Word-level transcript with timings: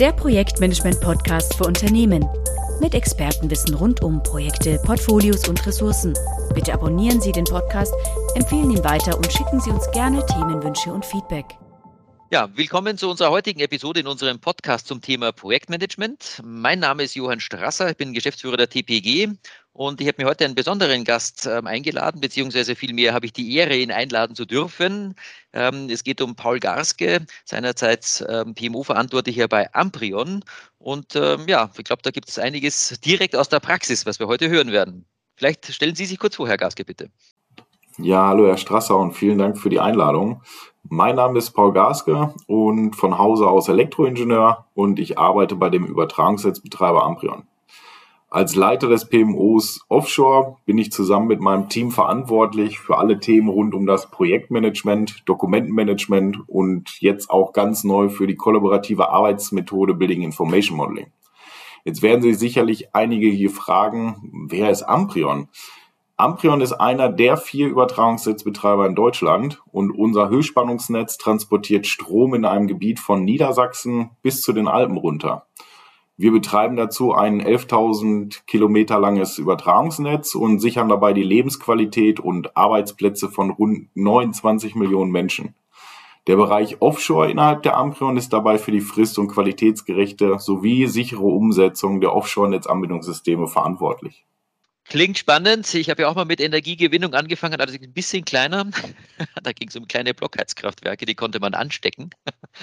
der 0.00 0.12
Projektmanagement-Podcast 0.12 1.54
für 1.56 1.64
Unternehmen. 1.64 2.26
Mit 2.80 2.94
Expertenwissen 2.94 3.74
rund 3.74 4.02
um 4.02 4.22
Projekte, 4.22 4.80
Portfolios 4.82 5.46
und 5.46 5.66
Ressourcen. 5.66 6.14
Bitte 6.54 6.72
abonnieren 6.72 7.20
Sie 7.20 7.32
den 7.32 7.44
Podcast, 7.44 7.92
empfehlen 8.34 8.70
ihn 8.70 8.82
weiter 8.82 9.14
und 9.14 9.30
schicken 9.30 9.60
Sie 9.60 9.70
uns 9.70 9.90
gerne 9.90 10.24
Themenwünsche 10.24 10.90
und 10.90 11.04
Feedback. 11.04 11.44
Ja, 12.32 12.48
willkommen 12.56 12.96
zu 12.96 13.10
unserer 13.10 13.32
heutigen 13.32 13.58
Episode 13.58 13.98
in 13.98 14.06
unserem 14.06 14.38
Podcast 14.38 14.86
zum 14.86 15.00
Thema 15.00 15.32
Projektmanagement. 15.32 16.40
Mein 16.44 16.78
Name 16.78 17.02
ist 17.02 17.16
Johann 17.16 17.40
Strasser, 17.40 17.90
ich 17.90 17.96
bin 17.96 18.12
Geschäftsführer 18.12 18.56
der 18.56 18.68
TPG 18.70 19.30
und 19.72 20.00
ich 20.00 20.06
habe 20.06 20.22
mir 20.22 20.28
heute 20.28 20.44
einen 20.44 20.54
besonderen 20.54 21.02
Gast 21.02 21.46
ähm, 21.46 21.66
eingeladen, 21.66 22.20
beziehungsweise 22.20 22.76
vielmehr 22.76 23.14
habe 23.14 23.26
ich 23.26 23.32
die 23.32 23.56
Ehre, 23.56 23.76
ihn 23.76 23.90
einladen 23.90 24.36
zu 24.36 24.44
dürfen. 24.44 25.16
Ähm, 25.52 25.90
es 25.90 26.04
geht 26.04 26.20
um 26.20 26.36
Paul 26.36 26.60
Garske, 26.60 27.26
seinerzeit 27.44 28.24
ähm, 28.28 28.54
PMO-Verantwortlicher 28.54 29.48
bei 29.48 29.74
Amprion. 29.74 30.44
Und 30.78 31.16
ähm, 31.16 31.48
ja, 31.48 31.72
ich 31.76 31.82
glaube, 31.82 32.02
da 32.02 32.12
gibt 32.12 32.28
es 32.28 32.38
einiges 32.38 33.00
direkt 33.00 33.34
aus 33.34 33.48
der 33.48 33.58
Praxis, 33.58 34.06
was 34.06 34.20
wir 34.20 34.28
heute 34.28 34.48
hören 34.48 34.70
werden. 34.70 35.04
Vielleicht 35.34 35.66
stellen 35.74 35.96
Sie 35.96 36.06
sich 36.06 36.20
kurz 36.20 36.36
vor, 36.36 36.46
Herr 36.46 36.58
Garske, 36.58 36.84
bitte. 36.84 37.10
Ja, 37.98 38.28
hallo 38.28 38.46
Herr 38.46 38.56
Strasser 38.56 38.96
und 38.96 39.12
vielen 39.12 39.38
Dank 39.38 39.58
für 39.58 39.68
die 39.68 39.80
Einladung. 39.80 40.42
Mein 40.88 41.16
Name 41.16 41.38
ist 41.38 41.50
Paul 41.50 41.72
Gaske 41.72 42.32
und 42.46 42.94
von 42.94 43.18
Hause 43.18 43.48
aus 43.48 43.68
Elektroingenieur 43.68 44.66
und 44.74 45.00
ich 45.00 45.18
arbeite 45.18 45.56
bei 45.56 45.70
dem 45.70 45.84
Übertragungsnetzbetreiber 45.86 47.02
Amprion. 47.02 47.42
Als 48.28 48.54
Leiter 48.54 48.88
des 48.88 49.08
PMOs 49.08 49.80
Offshore 49.88 50.56
bin 50.66 50.78
ich 50.78 50.92
zusammen 50.92 51.26
mit 51.26 51.40
meinem 51.40 51.68
Team 51.68 51.90
verantwortlich 51.90 52.78
für 52.78 52.96
alle 52.96 53.18
Themen 53.18 53.48
rund 53.48 53.74
um 53.74 53.86
das 53.86 54.08
Projektmanagement, 54.08 55.28
Dokumentenmanagement 55.28 56.48
und 56.48 57.00
jetzt 57.00 57.28
auch 57.28 57.52
ganz 57.52 57.82
neu 57.82 58.08
für 58.08 58.28
die 58.28 58.36
kollaborative 58.36 59.10
Arbeitsmethode 59.10 59.94
Building 59.94 60.22
Information 60.22 60.76
Modeling. 60.76 61.08
Jetzt 61.84 62.02
werden 62.02 62.22
Sie 62.22 62.34
sicherlich 62.34 62.94
einige 62.94 63.26
hier 63.26 63.50
fragen, 63.50 64.46
wer 64.48 64.70
ist 64.70 64.84
Amprion? 64.84 65.48
Amprion 66.20 66.60
ist 66.60 66.74
einer 66.74 67.08
der 67.08 67.38
vier 67.38 67.68
Übertragungsnetzbetreiber 67.68 68.86
in 68.86 68.94
Deutschland 68.94 69.62
und 69.72 69.90
unser 69.90 70.28
Höchstspannungsnetz 70.28 71.16
transportiert 71.16 71.86
Strom 71.86 72.34
in 72.34 72.44
einem 72.44 72.66
Gebiet 72.66 73.00
von 73.00 73.24
Niedersachsen 73.24 74.10
bis 74.20 74.42
zu 74.42 74.52
den 74.52 74.68
Alpen 74.68 74.98
runter. 74.98 75.46
Wir 76.18 76.30
betreiben 76.30 76.76
dazu 76.76 77.14
ein 77.14 77.40
11.000 77.40 78.44
Kilometer 78.46 79.00
langes 79.00 79.38
Übertragungsnetz 79.38 80.34
und 80.34 80.58
sichern 80.58 80.90
dabei 80.90 81.14
die 81.14 81.22
Lebensqualität 81.22 82.20
und 82.20 82.54
Arbeitsplätze 82.54 83.30
von 83.30 83.48
rund 83.48 83.88
29 83.94 84.74
Millionen 84.74 85.12
Menschen. 85.12 85.54
Der 86.26 86.36
Bereich 86.36 86.82
Offshore 86.82 87.30
innerhalb 87.30 87.62
der 87.62 87.78
Amprion 87.78 88.18
ist 88.18 88.34
dabei 88.34 88.58
für 88.58 88.72
die 88.72 88.82
frist- 88.82 89.18
und 89.18 89.28
qualitätsgerechte 89.28 90.38
sowie 90.38 90.86
sichere 90.86 91.22
Umsetzung 91.22 92.02
der 92.02 92.14
Offshore-Netzanbindungssysteme 92.14 93.46
verantwortlich. 93.46 94.26
Klingt 94.90 95.18
spannend. 95.18 95.72
Ich 95.72 95.88
habe 95.88 96.02
ja 96.02 96.08
auch 96.08 96.16
mal 96.16 96.24
mit 96.24 96.40
Energiegewinnung 96.40 97.14
angefangen, 97.14 97.60
also 97.60 97.78
ein 97.80 97.92
bisschen 97.92 98.24
kleiner. 98.24 98.64
da 99.42 99.52
ging 99.52 99.68
es 99.68 99.76
um 99.76 99.86
kleine 99.86 100.14
Blockheizkraftwerke, 100.14 101.06
die 101.06 101.14
konnte 101.14 101.38
man 101.38 101.54
anstecken. 101.54 102.10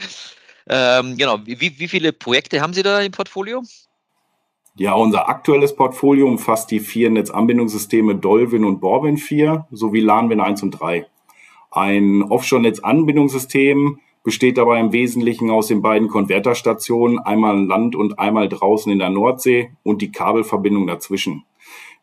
ähm, 0.69 1.15
genau. 1.15 1.39
Wie, 1.45 1.79
wie 1.79 1.87
viele 1.87 2.11
Projekte 2.11 2.59
haben 2.59 2.73
Sie 2.73 2.83
da 2.83 2.99
im 2.99 3.13
Portfolio? 3.13 3.63
Ja, 4.75 4.93
unser 4.93 5.29
aktuelles 5.29 5.73
Portfolio 5.73 6.27
umfasst 6.27 6.69
die 6.69 6.81
vier 6.81 7.09
Netzanbindungssysteme 7.09 8.15
Dolwin 8.15 8.65
und 8.65 8.81
Borwin 8.81 9.17
4 9.17 9.65
sowie 9.71 10.01
LANWIN 10.01 10.41
1 10.41 10.63
und 10.63 10.71
3. 10.71 11.07
Ein 11.71 12.23
Offshore-Netzanbindungssystem 12.23 13.99
besteht 14.23 14.57
dabei 14.57 14.81
im 14.81 14.91
Wesentlichen 14.91 15.49
aus 15.49 15.67
den 15.67 15.81
beiden 15.81 16.09
Konverterstationen, 16.09 17.19
einmal 17.19 17.55
an 17.55 17.67
Land 17.67 17.95
und 17.95 18.19
einmal 18.19 18.49
draußen 18.49 18.91
in 18.91 18.99
der 18.99 19.09
Nordsee 19.09 19.71
und 19.83 20.01
die 20.01 20.11
Kabelverbindung 20.11 20.87
dazwischen. 20.87 21.45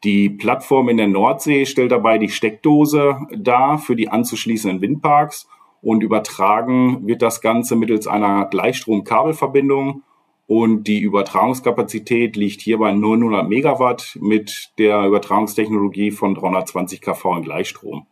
Die 0.05 0.29
Plattform 0.29 0.91
in 0.91 0.99
der 0.99 1.09
Nordsee 1.09 1.65
stellt 1.65 1.91
dabei 1.91 2.19
die 2.19 2.29
Steckdose 2.29 3.17
dar 3.35 3.79
für 3.79 3.97
die 3.97 4.11
anzuschließenden 4.11 4.83
Windparks 4.83 5.49
und 5.81 6.03
übertragen 6.03 7.07
wird 7.07 7.23
das 7.23 7.41
Ganze 7.41 7.75
mittels 7.75 8.07
einer 8.07 8.45
Gleichstrom-Kabelverbindung 8.45 10.03
und 10.47 10.85
die 10.85 11.01
Übertragungskapazität 11.01 12.37
liegt 12.37 12.61
hier 12.61 12.77
bei 12.77 12.93
900 12.93 13.49
Megawatt 13.49 14.19
mit 14.21 14.73
der 14.77 15.07
Übertragungstechnologie 15.07 16.11
von 16.11 16.35
320 16.35 17.01
kV 17.01 17.37
in 17.37 17.43
Gleichstrom. 17.43 18.07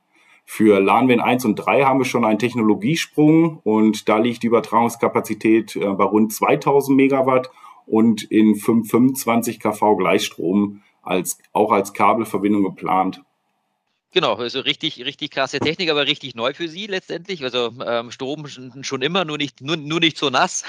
Für 0.46 0.80
LANWIN 0.80 1.20
1 1.20 1.44
und 1.44 1.56
3 1.56 1.84
haben 1.84 2.00
wir 2.00 2.06
schon 2.06 2.24
einen 2.24 2.38
Technologiesprung 2.38 3.60
und 3.64 4.08
da 4.08 4.16
liegt 4.16 4.42
die 4.42 4.46
Übertragungskapazität 4.46 5.76
äh, 5.76 5.90
bei 5.90 6.04
rund 6.04 6.32
2000 6.32 6.96
Megawatt 6.96 7.50
und 7.86 8.22
in 8.22 8.54
25 8.54 9.60
kV 9.60 9.96
Gleichstrom 9.96 10.80
als, 11.02 11.38
auch 11.52 11.72
als 11.72 11.92
Kabelverbindung 11.92 12.62
geplant. 12.62 13.22
Genau, 14.14 14.34
also 14.34 14.60
richtig, 14.60 15.02
richtig 15.06 15.30
krasse 15.30 15.58
Technik, 15.58 15.90
aber 15.90 16.06
richtig 16.06 16.34
neu 16.34 16.52
für 16.52 16.68
Sie 16.68 16.86
letztendlich. 16.86 17.42
Also 17.42 17.72
ähm, 17.82 18.10
Strom 18.10 18.46
schon 18.46 19.00
immer, 19.00 19.24
nur 19.24 19.38
nicht, 19.38 19.62
nur, 19.62 19.78
nur 19.78 20.00
nicht 20.00 20.18
so 20.18 20.28
nass. 20.28 20.64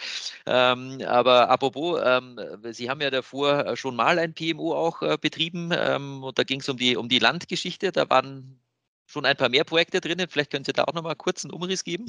ähm, 0.46 1.00
aber 1.06 1.48
apropos, 1.48 2.00
ähm, 2.04 2.40
Sie 2.72 2.90
haben 2.90 3.00
ja 3.00 3.10
davor 3.10 3.76
schon 3.76 3.94
mal 3.94 4.18
ein 4.18 4.34
PMO 4.34 4.74
auch 4.74 5.00
äh, 5.02 5.16
betrieben 5.16 5.70
ähm, 5.72 6.24
und 6.24 6.40
da 6.40 6.42
ging 6.42 6.58
es 6.58 6.68
um 6.68 6.76
die, 6.76 6.96
um 6.96 7.08
die 7.08 7.20
Landgeschichte. 7.20 7.92
Da 7.92 8.10
waren 8.10 8.58
schon 9.08 9.24
ein 9.24 9.36
paar 9.36 9.48
mehr 9.48 9.64
Projekte 9.64 10.00
drin. 10.00 10.22
Vielleicht 10.28 10.50
können 10.50 10.64
Sie 10.64 10.72
da 10.72 10.84
auch 10.84 10.92
nochmal 10.92 11.16
kurz 11.16 11.44
einen 11.44 11.52
Umriss 11.52 11.82
geben. 11.82 12.06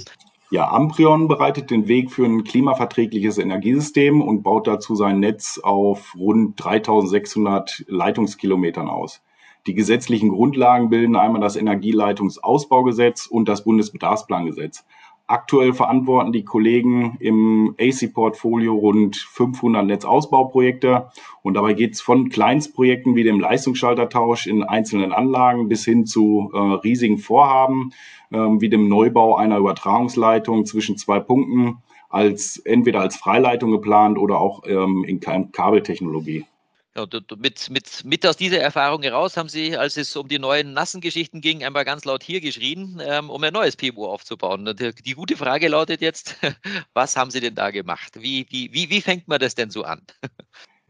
Ja, 0.51 0.69
Amprion 0.69 1.27
bereitet 1.27 1.71
den 1.71 1.87
Weg 1.87 2.11
für 2.11 2.25
ein 2.25 2.43
klimaverträgliches 2.43 3.37
Energiesystem 3.37 4.21
und 4.21 4.43
baut 4.43 4.67
dazu 4.67 4.95
sein 4.95 5.19
Netz 5.19 5.59
auf 5.63 6.13
rund 6.15 6.61
3600 6.63 7.85
Leitungskilometern 7.87 8.89
aus. 8.89 9.21
Die 9.67 9.73
gesetzlichen 9.73 10.29
Grundlagen 10.29 10.89
bilden 10.89 11.15
einmal 11.15 11.41
das 11.41 11.55
Energieleitungsausbaugesetz 11.55 13.27
und 13.27 13.47
das 13.47 13.63
Bundesbedarfsplangesetz. 13.63 14.85
Aktuell 15.29 15.73
verantworten 15.73 16.31
die 16.31 16.43
Kollegen 16.43 17.15
im 17.19 17.75
AC-Portfolio 17.79 18.73
rund 18.73 19.15
500 19.15 19.85
Netzausbauprojekte 19.85 21.11
und 21.43 21.53
dabei 21.53 21.73
geht 21.73 21.93
es 21.93 22.01
von 22.01 22.29
Kleinstprojekten 22.29 23.13
wie 23.13 23.23
dem 23.23 23.39
Leistungsschaltertausch 23.39 24.47
in 24.47 24.63
einzelnen 24.63 25.11
Anlagen 25.11 25.69
bis 25.69 25.85
hin 25.85 26.07
zu 26.07 26.49
äh, 26.51 26.57
riesigen 26.57 27.19
Vorhaben 27.19 27.91
äh, 28.31 28.37
wie 28.37 28.69
dem 28.69 28.89
Neubau 28.89 29.35
einer 29.35 29.59
Übertragungsleitung 29.59 30.65
zwischen 30.65 30.97
zwei 30.97 31.19
Punkten 31.19 31.77
als 32.09 32.57
entweder 32.57 33.01
als 33.01 33.15
Freileitung 33.15 33.69
geplant 33.69 34.17
oder 34.17 34.39
auch 34.39 34.63
ähm, 34.65 35.03
in 35.03 35.19
Kabeltechnologie. 35.19 36.47
Ja, 36.95 37.05
mit, 37.37 37.69
mit, 37.69 38.03
mit 38.03 38.25
aus 38.25 38.35
dieser 38.35 38.59
Erfahrung 38.59 39.03
heraus 39.03 39.37
haben 39.37 39.47
Sie, 39.47 39.77
als 39.77 39.95
es 39.95 40.15
um 40.15 40.27
die 40.27 40.39
neuen 40.39 40.73
nassen 40.73 41.01
Geschichten 41.01 41.39
ging, 41.39 41.63
einmal 41.63 41.85
ganz 41.85 42.03
laut 42.03 42.23
hier 42.23 42.41
geschrien, 42.41 42.99
ähm, 43.05 43.29
um 43.29 43.43
ein 43.43 43.53
neues 43.53 43.77
PMO 43.77 44.07
aufzubauen. 44.07 44.65
Die, 44.77 44.93
die, 44.95 45.13
gute 45.13 45.37
Frage 45.37 45.67
lautet 45.67 46.01
jetzt, 46.01 46.37
was 46.93 47.15
haben 47.15 47.29
Sie 47.29 47.41
denn 47.41 47.53
da 47.53 47.69
gemacht? 47.69 48.13
Wie, 48.19 48.47
wie, 48.49 48.73
wie, 48.73 48.89
wie 48.89 49.01
fängt 49.01 49.27
man 49.27 49.39
das 49.39 49.53
denn 49.53 49.69
so 49.69 49.83
an? 49.83 50.01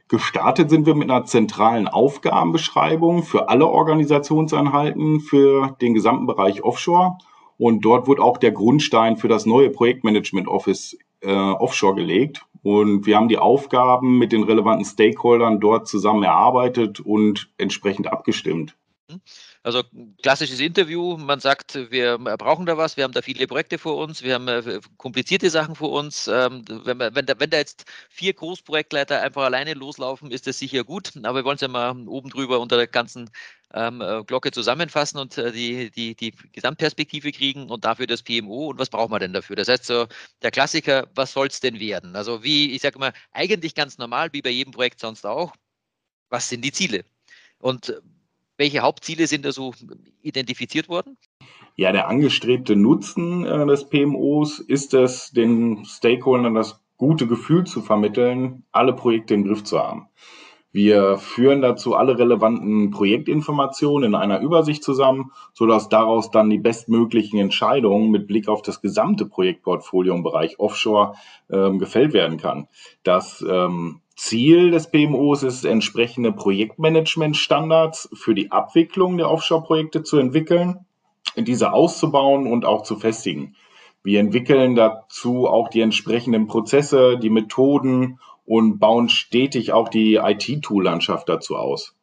Gestartet 0.08 0.70
sind 0.70 0.86
wir 0.86 0.96
mit 0.96 1.12
einer 1.12 1.26
zentralen 1.26 1.88
Aufgabenbeschreibung 1.88 3.24
für 3.24 3.50
alle 3.50 3.68
Organisationseinheiten 3.68 5.20
für 5.20 5.76
den 5.82 5.94
gesamten 5.94 6.26
Bereich 6.26 6.64
Offshore. 6.64 7.18
Und 7.58 7.82
dort 7.82 8.08
wurde 8.08 8.24
auch 8.24 8.38
der 8.38 8.52
Grundstein 8.52 9.18
für 9.18 9.28
das 9.28 9.46
neue 9.46 9.70
Projektmanagement 9.70 10.48
Office 10.48 10.98
äh, 11.22 11.32
Offshore 11.32 11.96
gelegt. 11.96 12.46
Und 12.62 13.06
wir 13.06 13.16
haben 13.16 13.30
die 13.30 13.38
Aufgaben 13.38 14.18
mit 14.18 14.32
den 14.32 14.44
relevanten 14.44 14.86
Stakeholdern 14.86 15.60
dort 15.60 15.88
zusammen 15.88 16.24
erarbeitet 16.24 17.00
und 17.00 17.52
entsprechend 17.58 18.12
abgestimmt. 18.12 18.76
Also 19.62 19.84
klassisches 20.24 20.62
Interview, 20.62 21.18
man 21.18 21.42
sagt, 21.42 21.76
wir 21.92 22.18
brauchen 22.18 22.66
da 22.66 22.78
was, 22.78 22.96
wir 22.96 23.04
haben 23.04 23.12
da 23.12 23.22
viele 23.22 23.46
Projekte 23.46 23.78
vor 23.78 23.98
uns, 23.98 24.24
wir 24.24 24.36
haben 24.36 24.48
äh, 24.48 24.80
komplizierte 24.96 25.50
Sachen 25.50 25.76
vor 25.76 25.92
uns. 25.92 26.30
Ähm, 26.30 26.64
wenn, 26.70 27.00
wenn, 27.00 27.26
da, 27.26 27.38
wenn 27.40 27.50
da 27.50 27.58
jetzt 27.58 27.84
vier 28.10 28.34
Großprojektleiter 28.34 29.22
einfach 29.22 29.44
alleine 29.44 29.74
loslaufen, 29.74 30.32
ist 30.32 30.48
das 30.48 30.60
sicher 30.60 30.86
gut, 30.86 31.12
aber 31.24 31.40
wir 31.40 31.44
wollen 31.44 31.56
es 31.56 31.62
ja 31.62 31.68
mal 31.68 32.08
oben 32.08 32.30
drüber 32.30 32.62
unter 32.62 32.78
der 32.78 32.88
ganzen 32.88 33.30
ähm, 33.74 34.00
äh, 34.02 34.24
Glocke 34.24 34.52
zusammenfassen 34.52 35.20
und 35.20 35.38
äh, 35.38 35.52
die, 35.52 35.92
die, 35.92 36.16
die 36.16 36.32
Gesamtperspektive 36.54 37.32
kriegen 37.34 37.70
und 37.70 37.84
dafür 37.84 38.08
das 38.08 38.24
PMO 38.24 38.70
und 38.70 38.80
was 38.80 38.90
braucht 38.90 39.10
man 39.12 39.20
denn 39.20 39.34
dafür? 39.34 39.58
Das 39.58 39.68
heißt 39.68 39.86
so, 39.86 40.08
der 40.42 40.52
Klassiker, 40.52 41.10
was 41.16 41.34
soll 41.34 41.48
es 41.48 41.60
denn 41.60 41.82
werden? 41.82 42.16
Also 42.16 42.44
wie, 42.44 42.72
ich 42.72 42.82
sage 42.82 42.98
mal, 42.98 43.14
eigentlich 43.34 43.76
ganz 43.76 43.98
normal, 43.98 44.30
wie 44.32 44.42
bei 44.42 44.52
jedem 44.52 44.72
Projekt 44.72 45.02
sonst 45.02 45.26
auch, 45.26 45.54
was 46.30 46.50
sind 46.50 46.64
die 46.64 46.72
Ziele? 46.72 47.04
Und 47.60 47.94
welche 48.60 48.82
Hauptziele 48.82 49.26
sind 49.26 49.46
da 49.46 49.52
so 49.52 49.74
identifiziert 50.22 50.90
worden? 50.90 51.18
Ja, 51.76 51.94
der 51.94 52.10
angestrebte 52.10 52.76
Nutzen 52.76 53.46
äh, 53.46 53.66
des 53.66 53.90
PMOs 53.90 54.60
ist 54.60 54.94
es, 54.94 55.32
den 55.32 55.86
Stakeholdern 55.86 56.54
das 56.54 56.84
gute 56.98 57.26
Gefühl 57.26 57.64
zu 57.64 57.82
vermitteln, 57.82 58.64
alle 58.74 58.94
Projekte 58.94 59.34
im 59.34 59.46
Griff 59.46 59.64
zu 59.64 59.80
haben. 59.80 60.10
Wir 60.72 61.18
führen 61.18 61.62
dazu 61.62 61.96
alle 61.96 62.20
relevanten 62.20 62.92
Projektinformationen 62.92 64.10
in 64.10 64.16
einer 64.16 64.40
Übersicht 64.42 64.84
zusammen, 64.84 65.32
sodass 65.54 65.90
daraus 65.90 66.30
dann 66.30 66.50
die 66.50 66.60
bestmöglichen 66.60 67.40
Entscheidungen 67.40 68.12
mit 68.12 68.28
Blick 68.28 68.48
auf 68.48 68.62
das 68.62 68.82
gesamte 68.82 69.26
Projektportfolio 69.26 70.14
im 70.14 70.22
Bereich 70.22 70.60
Offshore 70.60 71.16
ähm, 71.50 71.80
gefällt 71.80 72.14
werden 72.14 72.38
kann. 72.38 72.68
Das 73.04 73.44
ähm, 73.50 74.02
Ziel 74.20 74.70
des 74.72 74.92
PMOs 74.92 75.44
ist, 75.44 75.64
entsprechende 75.64 76.34
Projektmanagementstandards 76.34 78.10
für 78.14 78.36
die 78.36 78.52
Abwicklung 78.52 79.16
der 79.16 79.32
Offshore-Projekte 79.32 80.04
zu 80.04 80.18
entwickeln, 80.18 80.86
diese 81.38 81.72
auszubauen 81.72 82.46
und 82.46 82.66
auch 82.66 82.84
zu 82.84 82.98
festigen. 82.98 83.56
Wir 84.04 84.20
entwickeln 84.20 84.76
dazu 84.76 85.48
auch 85.48 85.70
die 85.70 85.80
entsprechenden 85.80 86.48
Prozesse, 86.48 87.18
die 87.18 87.30
Methoden 87.30 88.20
und 88.46 88.80
bauen 88.80 89.08
stetig 89.08 89.72
auch 89.72 89.88
die 89.88 90.16
IT-Tool-Landschaft 90.16 91.30
dazu 91.30 91.56
aus. 91.56 91.96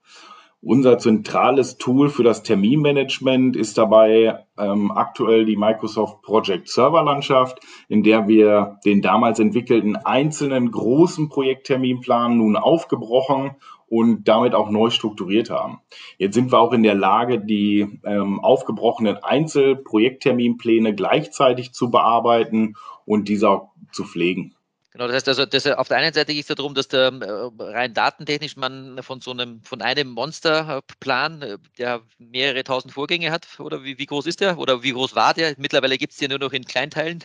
Unser 0.63 0.99
zentrales 0.99 1.77
Tool 1.77 2.09
für 2.09 2.25
das 2.25 2.43
Terminmanagement 2.43 3.57
ist 3.57 3.79
dabei 3.79 4.47
ähm, 4.59 4.91
aktuell 4.91 5.45
die 5.45 5.57
Microsoft 5.57 6.23
Project 6.23 6.69
Server 6.69 7.05
Landschaft, 7.05 7.61
in 7.89 8.03
der 8.03 8.27
wir 8.27 8.81
den 8.85 9.03
damals 9.03 9.39
entwickelten 9.39 9.97
einzelnen 9.97 10.71
großen 10.71 11.29
Projektterminplan 11.29 12.39
nun 12.39 12.57
aufgebrochen 12.57 13.53
und 13.87 14.27
damit 14.27 14.55
auch 14.55 14.71
neu 14.71 14.91
strukturiert 14.91 15.51
haben. 15.51 15.81
Jetzt 16.19 16.35
sind 16.35 16.51
wir 16.51 16.59
auch 16.59 16.73
in 16.73 16.83
der 16.83 16.97
Lage, 16.97 17.39
die 17.39 18.01
ähm, 18.05 18.41
aufgebrochenen 18.41 19.19
Einzelprojektterminpläne 19.23 20.95
gleichzeitig 20.95 21.73
zu 21.75 21.91
bearbeiten 21.91 22.75
und 23.05 23.29
diese 23.29 23.51
auch 23.51 23.71
zu 23.93 24.05
pflegen. 24.05 24.56
Genau, 24.97 25.09
das 25.09 25.17
heißt 25.17 25.29
also, 25.29 25.45
das, 25.45 25.67
auf 25.67 25.89
der 25.89 25.99
einen 25.99 26.15
Seite 26.15 26.33
geht 26.33 26.49
es 26.49 26.57
darum, 26.57 26.73
dass 26.73 26.89
der 26.89 27.13
äh, 27.13 27.63
rein 27.63 27.93
datentechnisch 27.93 28.57
man 28.57 28.99
von 29.03 29.21
so 29.21 29.31
einem, 29.31 29.61
von 29.63 29.83
einem 29.83 30.09
Monsterplan, 30.09 31.43
äh, 31.43 31.59
der 31.77 32.01
mehrere 32.19 32.65
tausend 32.65 32.95
Vorgänge 32.95 33.31
hat, 33.31 33.47
oder 33.61 33.85
wie, 33.85 33.99
wie 33.99 34.07
groß 34.07 34.25
ist 34.25 34.41
der? 34.41 34.59
Oder 34.59 34.83
wie 34.83 34.93
groß 34.93 35.15
war 35.15 35.35
der? 35.35 35.55
Mittlerweile 35.59 35.99
gibt 35.99 36.13
es 36.15 36.19
den 36.19 36.31
nur 36.31 36.39
noch 36.39 36.55
in 36.55 36.65
Kleinteilen. 36.65 37.23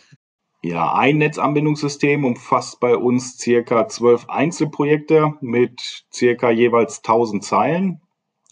Ja, 0.62 0.94
ein 0.96 1.20
Netzanbindungssystem 1.20 2.26
umfasst 2.26 2.82
bei 2.82 2.98
uns 2.98 3.38
circa 3.38 3.88
zwölf 3.88 4.28
Einzelprojekte 4.28 5.36
mit 5.40 6.04
circa 6.12 6.52
jeweils 6.52 6.98
1000 6.98 7.42
Zeilen. 7.42 8.02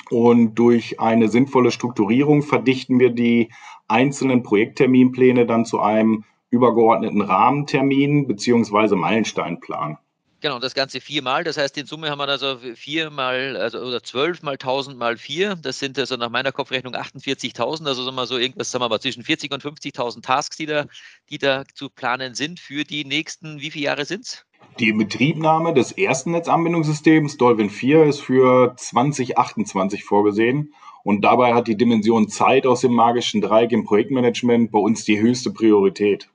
Und 0.10 0.56
durch 0.56 1.02
eine 1.02 1.28
sinnvolle 1.28 1.72
Strukturierung 1.72 2.42
verdichten 2.42 3.02
wir 3.02 3.10
die 3.10 3.52
einzelnen 3.90 4.44
Projektterminpläne 4.44 5.46
dann 5.46 5.66
zu 5.66 5.82
einem 5.82 6.24
übergeordneten 6.50 7.22
Rahmentermin 7.22 8.28
beziehungsweise 8.28 8.96
Meilensteinplan. 8.96 9.98
Genau, 10.42 10.60
das 10.60 10.74
Ganze 10.74 11.02
viermal. 11.02 11.44
Das 11.44 11.58
heißt, 11.58 11.78
in 11.78 11.86
Summe 11.86 12.10
haben 12.10 12.20
wir 12.20 12.28
also 12.30 12.58
vier 12.76 13.10
mal, 13.10 13.58
also 13.58 13.80
oder 13.80 14.02
zwölf 14.02 14.42
mal 14.42 14.58
tausend 14.58 14.98
mal 14.98 15.18
vier. 15.18 15.56
Das 15.56 15.80
sind 15.80 16.00
also 16.00 16.16
nach 16.16 16.30
meiner 16.30 16.54
Kopfrechnung 16.54 16.96
48.000. 16.96 17.86
Also 17.86 18.06
sagen 18.06 18.16
wir 18.16 18.26
so 18.26 18.38
irgendwas, 18.38 18.72
sagen 18.72 18.84
wir 18.84 18.90
mal 18.90 19.02
zwischen 19.02 19.24
40 19.24 19.52
und 19.52 19.64
50.000 19.64 20.22
Tasks, 20.22 20.56
die 20.56 20.66
da, 20.66 20.86
die 21.30 21.40
da 21.40 21.66
zu 21.74 21.90
planen 21.90 22.36
sind 22.36 22.62
für 22.62 22.86
die 22.86 23.04
nächsten, 23.04 23.60
wie 23.60 23.70
viele 23.70 23.86
Jahre 23.86 24.06
sind 24.06 24.22
es? 24.26 24.46
Die 24.80 24.88
Inbetriebnahme 24.88 25.74
des 25.74 25.92
ersten 25.92 26.32
Netzanbindungssystems 26.32 27.36
Dolphin 27.36 27.70
4 27.70 28.06
ist 28.06 28.22
für 28.22 28.76
2028 28.78 30.06
vorgesehen. 30.06 30.74
Und 31.04 31.22
dabei 31.22 31.54
hat 31.54 31.68
die 31.68 31.76
Dimension 31.76 32.30
Zeit 32.30 32.66
aus 32.66 32.82
dem 32.82 32.94
magischen 32.94 33.42
Dreieck 33.42 33.74
im 33.74 33.84
Projektmanagement 33.84 34.72
bei 34.72 34.80
uns 34.80 35.04
die 35.04 35.20
höchste 35.20 35.52
Priorität. 35.52 36.30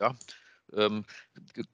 Ja, 0.00 0.14
ähm, 0.76 1.04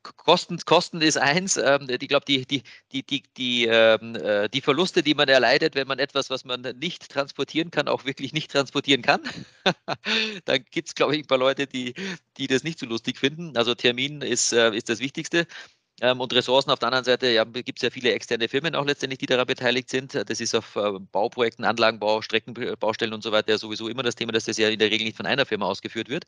Kosten, 0.03 0.59
Kosten 0.65 1.01
ist 1.03 1.19
eins. 1.19 1.57
Ähm, 1.57 1.87
ich 1.89 2.09
glaube, 2.09 2.25
die, 2.27 2.47
die, 2.47 2.63
die, 2.93 3.03
die, 3.05 3.23
die, 3.37 3.67
ähm, 3.67 4.15
äh, 4.17 4.49
die 4.49 4.61
Verluste, 4.61 5.03
die 5.03 5.15
man 5.15 5.29
erleidet, 5.29 5.75
wenn 5.75 5.89
man 5.89 5.99
etwas, 5.99 6.31
was 6.31 6.45
man 6.45 6.63
nicht 6.79 7.09
transportieren 7.11 7.71
kann, 7.71 7.89
auch 7.89 8.05
wirklich 8.05 8.33
nicht 8.33 8.51
transportieren 8.51 9.03
kann, 9.03 9.21
dann 10.45 10.65
gibt 10.71 10.89
es, 10.89 10.95
glaube 10.95 11.15
ich, 11.17 11.25
ein 11.25 11.27
paar 11.27 11.39
Leute, 11.39 11.67
die, 11.67 11.95
die 12.39 12.47
das 12.47 12.65
nicht 12.65 12.79
so 12.79 12.87
lustig 12.87 13.19
finden. 13.19 13.57
Also 13.57 13.75
Termin 13.75 14.23
ist, 14.23 14.53
äh, 14.53 14.75
ist 14.75 14.89
das 14.89 15.01
Wichtigste. 15.01 15.47
Ähm, 16.03 16.21
und 16.21 16.33
Ressourcen 16.35 16.71
auf 16.71 16.79
der 16.79 16.89
anderen 16.89 17.05
Seite 17.05 17.29
ja, 17.29 17.45
gibt 17.45 17.79
es 17.79 17.83
ja 17.83 17.91
viele 17.91 18.13
externe 18.13 18.49
Firmen 18.49 18.75
auch 18.75 18.85
letztendlich, 18.85 19.19
die 19.19 19.27
daran 19.27 19.47
beteiligt 19.47 19.89
sind. 19.89 20.15
Das 20.15 20.41
ist 20.41 20.55
auf 20.55 20.77
äh, 20.77 20.93
Bauprojekten, 21.13 21.65
Anlagenbau, 21.65 22.21
Streckenbaustellen 22.23 23.15
und 23.15 23.23
so 23.23 23.33
weiter 23.33 23.57
sowieso 23.59 23.89
immer 23.89 24.03
das 24.03 24.15
Thema, 24.15 24.33
dass 24.33 24.45
das 24.45 24.59
ja 24.59 24.69
in 24.69 24.79
der 24.79 24.91
Regel 24.91 25.07
nicht 25.07 25.17
von 25.17 25.27
einer 25.27 25.47
Firma 25.47 25.67
ausgeführt 25.67 26.09
wird. 26.11 26.27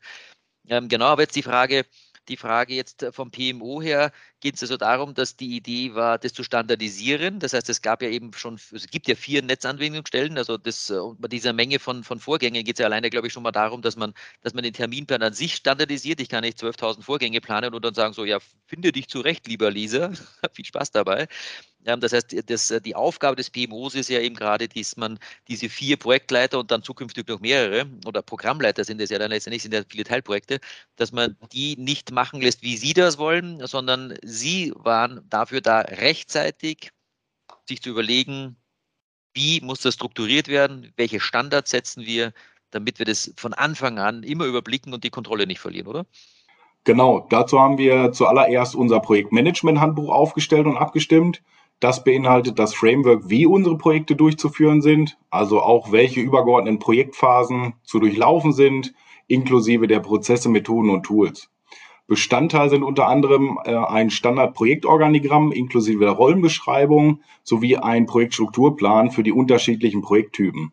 Ähm, 0.69 0.87
genau, 0.87 1.05
aber 1.07 1.23
jetzt 1.23 1.35
die 1.35 1.41
Frage, 1.43 1.85
die 2.27 2.37
Frage 2.37 2.75
jetzt 2.75 3.01
äh, 3.03 3.11
vom 3.11 3.31
PMO 3.31 3.81
her 3.81 4.11
geht 4.39 4.55
es 4.55 4.61
also 4.61 4.77
darum, 4.77 5.15
dass 5.15 5.35
die 5.35 5.55
Idee 5.55 5.95
war, 5.95 6.19
das 6.19 6.33
zu 6.33 6.43
standardisieren. 6.43 7.39
Das 7.39 7.53
heißt, 7.53 7.67
es 7.69 7.81
gab 7.81 8.03
ja 8.03 8.09
eben 8.09 8.31
schon, 8.33 8.55
es 8.71 8.87
gibt 8.87 9.07
ja 9.07 9.15
vier 9.15 9.41
Netzanwendungsstellen, 9.41 10.37
also 10.37 10.57
das, 10.57 10.89
äh, 10.91 10.97
bei 11.17 11.27
dieser 11.27 11.53
Menge 11.53 11.79
von, 11.79 12.03
von 12.03 12.19
Vorgängen 12.19 12.63
geht 12.63 12.75
es 12.75 12.79
ja 12.79 12.85
alleine, 12.85 13.09
glaube 13.09 13.27
ich, 13.27 13.33
schon 13.33 13.41
mal 13.43 13.51
darum, 13.51 13.81
dass 13.81 13.95
man, 13.95 14.13
dass 14.41 14.53
man 14.53 14.63
den 14.63 14.73
Terminplan 14.73 15.23
an 15.23 15.33
sich 15.33 15.55
standardisiert. 15.55 16.21
Ich 16.21 16.29
kann 16.29 16.43
nicht 16.43 16.59
12.000 16.59 17.01
Vorgänge 17.03 17.41
planen 17.41 17.73
und 17.73 17.83
dann 17.83 17.95
sagen 17.95 18.13
so, 18.13 18.23
ja, 18.25 18.37
finde 18.67 18.91
dich 18.91 19.07
zurecht, 19.09 19.47
lieber 19.47 19.71
Leser. 19.71 20.11
Viel 20.53 20.65
Spaß 20.65 20.91
dabei. 20.91 21.27
Das 21.83 22.11
heißt, 22.11 22.35
das, 22.49 22.73
die 22.83 22.95
Aufgabe 22.95 23.37
des 23.37 23.49
PMOs 23.49 23.95
ist 23.95 24.09
ja 24.09 24.19
eben 24.19 24.35
gerade, 24.35 24.67
dass 24.67 24.97
man 24.97 25.17
diese 25.47 25.69
vier 25.69 25.97
Projektleiter 25.97 26.59
und 26.59 26.71
dann 26.71 26.83
zukünftig 26.83 27.27
noch 27.27 27.39
mehrere 27.39 27.85
oder 28.05 28.21
Programmleiter 28.21 28.83
sind 28.83 28.99
es 29.01 29.09
ja 29.09 29.17
dann 29.17 29.31
letztendlich, 29.31 29.63
sind 29.63 29.73
ja 29.73 29.81
viele 29.87 30.03
Teilprojekte, 30.03 30.59
dass 30.97 31.13
man 31.13 31.37
die 31.53 31.77
nicht 31.77 32.11
machen 32.11 32.41
lässt, 32.41 32.63
wie 32.63 32.75
sie 32.75 32.93
das 32.93 33.17
wollen, 33.17 33.65
sondern 33.65 34.13
sie 34.23 34.73
waren 34.75 35.21
dafür 35.29 35.61
da, 35.61 35.79
rechtzeitig 35.79 36.91
sich 37.67 37.81
zu 37.81 37.89
überlegen, 37.91 38.57
wie 39.33 39.61
muss 39.61 39.81
das 39.81 39.93
strukturiert 39.93 40.49
werden, 40.49 40.91
welche 40.97 41.19
Standards 41.19 41.71
setzen 41.71 42.05
wir, 42.05 42.33
damit 42.71 42.99
wir 42.99 43.05
das 43.05 43.33
von 43.37 43.53
Anfang 43.53 43.99
an 43.99 44.23
immer 44.23 44.45
überblicken 44.45 44.93
und 44.93 45.03
die 45.03 45.09
Kontrolle 45.09 45.47
nicht 45.47 45.59
verlieren, 45.59 45.87
oder? 45.87 46.05
Genau, 46.83 47.27
dazu 47.29 47.59
haben 47.59 47.77
wir 47.77 48.11
zuallererst 48.11 48.75
unser 48.75 48.99
Projektmanagement-Handbuch 48.99 50.09
aufgestellt 50.09 50.65
und 50.65 50.77
abgestimmt. 50.77 51.41
Das 51.79 52.03
beinhaltet 52.03 52.59
das 52.59 52.73
Framework, 52.73 53.29
wie 53.29 53.45
unsere 53.45 53.77
Projekte 53.77 54.15
durchzuführen 54.15 54.81
sind, 54.81 55.17
also 55.29 55.61
auch 55.61 55.91
welche 55.91 56.19
übergeordneten 56.19 56.79
Projektphasen 56.79 57.73
zu 57.83 57.99
durchlaufen 57.99 58.51
sind, 58.51 58.93
inklusive 59.27 59.87
der 59.87 60.01
Prozesse, 60.01 60.49
Methoden 60.49 60.89
und 60.89 61.03
Tools. 61.03 61.49
Bestandteil 62.07 62.69
sind 62.69 62.83
unter 62.83 63.07
anderem 63.07 63.59
äh, 63.63 63.75
ein 63.75 64.09
Standardprojektorganigramm 64.09 65.51
inklusive 65.51 66.03
der 66.03 66.13
Rollenbeschreibung 66.13 67.21
sowie 67.43 67.77
ein 67.77 68.07
Projektstrukturplan 68.07 69.11
für 69.11 69.21
die 69.21 69.31
unterschiedlichen 69.31 70.01
Projekttypen. 70.01 70.71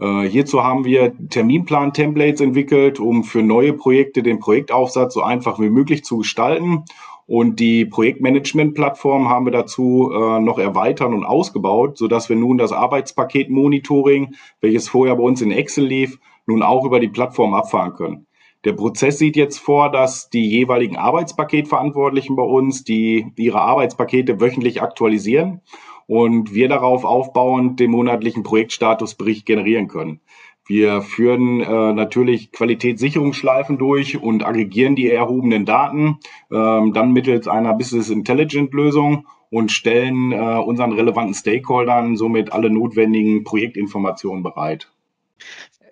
Äh, 0.00 0.22
hierzu 0.22 0.64
haben 0.64 0.84
wir 0.84 1.14
Terminplan-Templates 1.28 2.40
entwickelt, 2.40 2.98
um 2.98 3.22
für 3.22 3.42
neue 3.42 3.72
Projekte 3.72 4.24
den 4.24 4.40
Projektaufsatz 4.40 5.14
so 5.14 5.22
einfach 5.22 5.60
wie 5.60 5.70
möglich 5.70 6.04
zu 6.04 6.18
gestalten 6.18 6.84
und 7.26 7.58
die 7.58 7.86
Projektmanagement-Plattform 7.86 9.28
haben 9.28 9.46
wir 9.46 9.52
dazu 9.52 10.10
äh, 10.12 10.40
noch 10.40 10.58
erweitert 10.58 11.08
und 11.08 11.24
ausgebaut, 11.24 11.96
sodass 11.96 12.28
wir 12.28 12.36
nun 12.36 12.58
das 12.58 12.72
Arbeitspaket 12.72 13.48
Monitoring, 13.48 14.34
welches 14.60 14.88
vorher 14.88 15.16
bei 15.16 15.22
uns 15.22 15.40
in 15.40 15.50
Excel 15.50 15.86
lief, 15.86 16.18
nun 16.46 16.62
auch 16.62 16.84
über 16.84 17.00
die 17.00 17.08
Plattform 17.08 17.54
abfahren 17.54 17.94
können. 17.94 18.26
Der 18.64 18.72
Prozess 18.72 19.18
sieht 19.18 19.36
jetzt 19.36 19.58
vor, 19.58 19.90
dass 19.90 20.30
die 20.30 20.48
jeweiligen 20.48 20.96
Arbeitspaketverantwortlichen 20.96 22.34
bei 22.34 22.42
uns, 22.42 22.82
die 22.84 23.26
ihre 23.36 23.60
Arbeitspakete 23.60 24.40
wöchentlich 24.40 24.80
aktualisieren 24.80 25.60
und 26.06 26.54
wir 26.54 26.68
darauf 26.68 27.04
aufbauend 27.04 27.80
den 27.80 27.90
monatlichen 27.90 28.42
Projektstatusbericht 28.42 29.46
generieren 29.46 29.88
können. 29.88 30.20
Wir 30.66 31.02
führen 31.02 31.60
äh, 31.60 31.92
natürlich 31.92 32.50
Qualitätssicherungsschleifen 32.52 33.76
durch 33.76 34.20
und 34.20 34.44
aggregieren 34.44 34.96
die 34.96 35.10
erhobenen 35.10 35.66
Daten 35.66 36.18
ähm, 36.50 36.92
dann 36.94 37.12
mittels 37.12 37.48
einer 37.48 37.74
Business 37.74 38.08
Intelligent 38.08 38.72
Lösung 38.72 39.26
und 39.50 39.70
stellen 39.70 40.32
äh, 40.32 40.36
unseren 40.36 40.92
relevanten 40.92 41.34
Stakeholdern 41.34 42.16
somit 42.16 42.52
alle 42.52 42.70
notwendigen 42.70 43.44
Projektinformationen 43.44 44.42
bereit. 44.42 44.88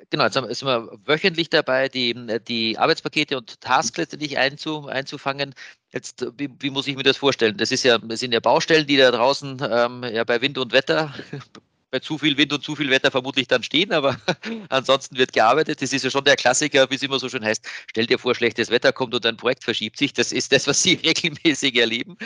Genau, 0.08 0.24
jetzt 0.24 0.34
sind 0.34 0.68
wir 0.68 0.98
wöchentlich 1.06 1.48
dabei, 1.48 1.88
die, 1.88 2.14
die 2.46 2.76
Arbeitspakete 2.76 3.36
und 3.38 3.60
Tasks 3.62 3.96
letztendlich 3.96 4.36
einzu, 4.36 4.86
einzufangen. 4.86 5.54
Jetzt, 5.90 6.26
wie, 6.36 6.50
wie, 6.60 6.70
muss 6.70 6.86
ich 6.86 6.96
mir 6.96 7.02
das 7.02 7.16
vorstellen? 7.16 7.56
Das 7.56 7.72
ist 7.72 7.82
ja, 7.82 7.96
das 7.96 8.20
sind 8.20 8.32
ja 8.32 8.40
Baustellen, 8.40 8.86
die 8.86 8.98
da 8.98 9.10
draußen 9.10 9.62
ähm, 9.70 10.04
ja 10.12 10.24
bei 10.24 10.42
Wind 10.42 10.58
und 10.58 10.72
Wetter 10.72 11.14
bei 11.92 11.98
zu 11.98 12.16
viel 12.16 12.38
Wind 12.38 12.52
und 12.54 12.64
zu 12.64 12.74
viel 12.74 12.90
Wetter 12.90 13.10
vermutlich 13.10 13.46
dann 13.48 13.62
stehen, 13.62 13.92
aber 13.92 14.16
ansonsten 14.70 15.18
wird 15.18 15.32
gearbeitet. 15.32 15.82
Das 15.82 15.92
ist 15.92 16.02
ja 16.02 16.10
schon 16.10 16.24
der 16.24 16.36
Klassiker, 16.36 16.88
wie 16.90 16.94
es 16.94 17.02
immer 17.02 17.18
so 17.18 17.28
schön 17.28 17.44
heißt. 17.44 17.64
Stell 17.90 18.06
dir 18.06 18.18
vor, 18.18 18.34
schlechtes 18.34 18.70
Wetter 18.70 18.92
kommt 18.92 19.14
und 19.14 19.24
ein 19.26 19.36
Projekt 19.36 19.62
verschiebt 19.62 19.98
sich. 19.98 20.14
Das 20.14 20.32
ist 20.32 20.52
das, 20.52 20.66
was 20.66 20.82
Sie 20.82 20.94
regelmäßig 21.04 21.76
erleben. 21.76 22.16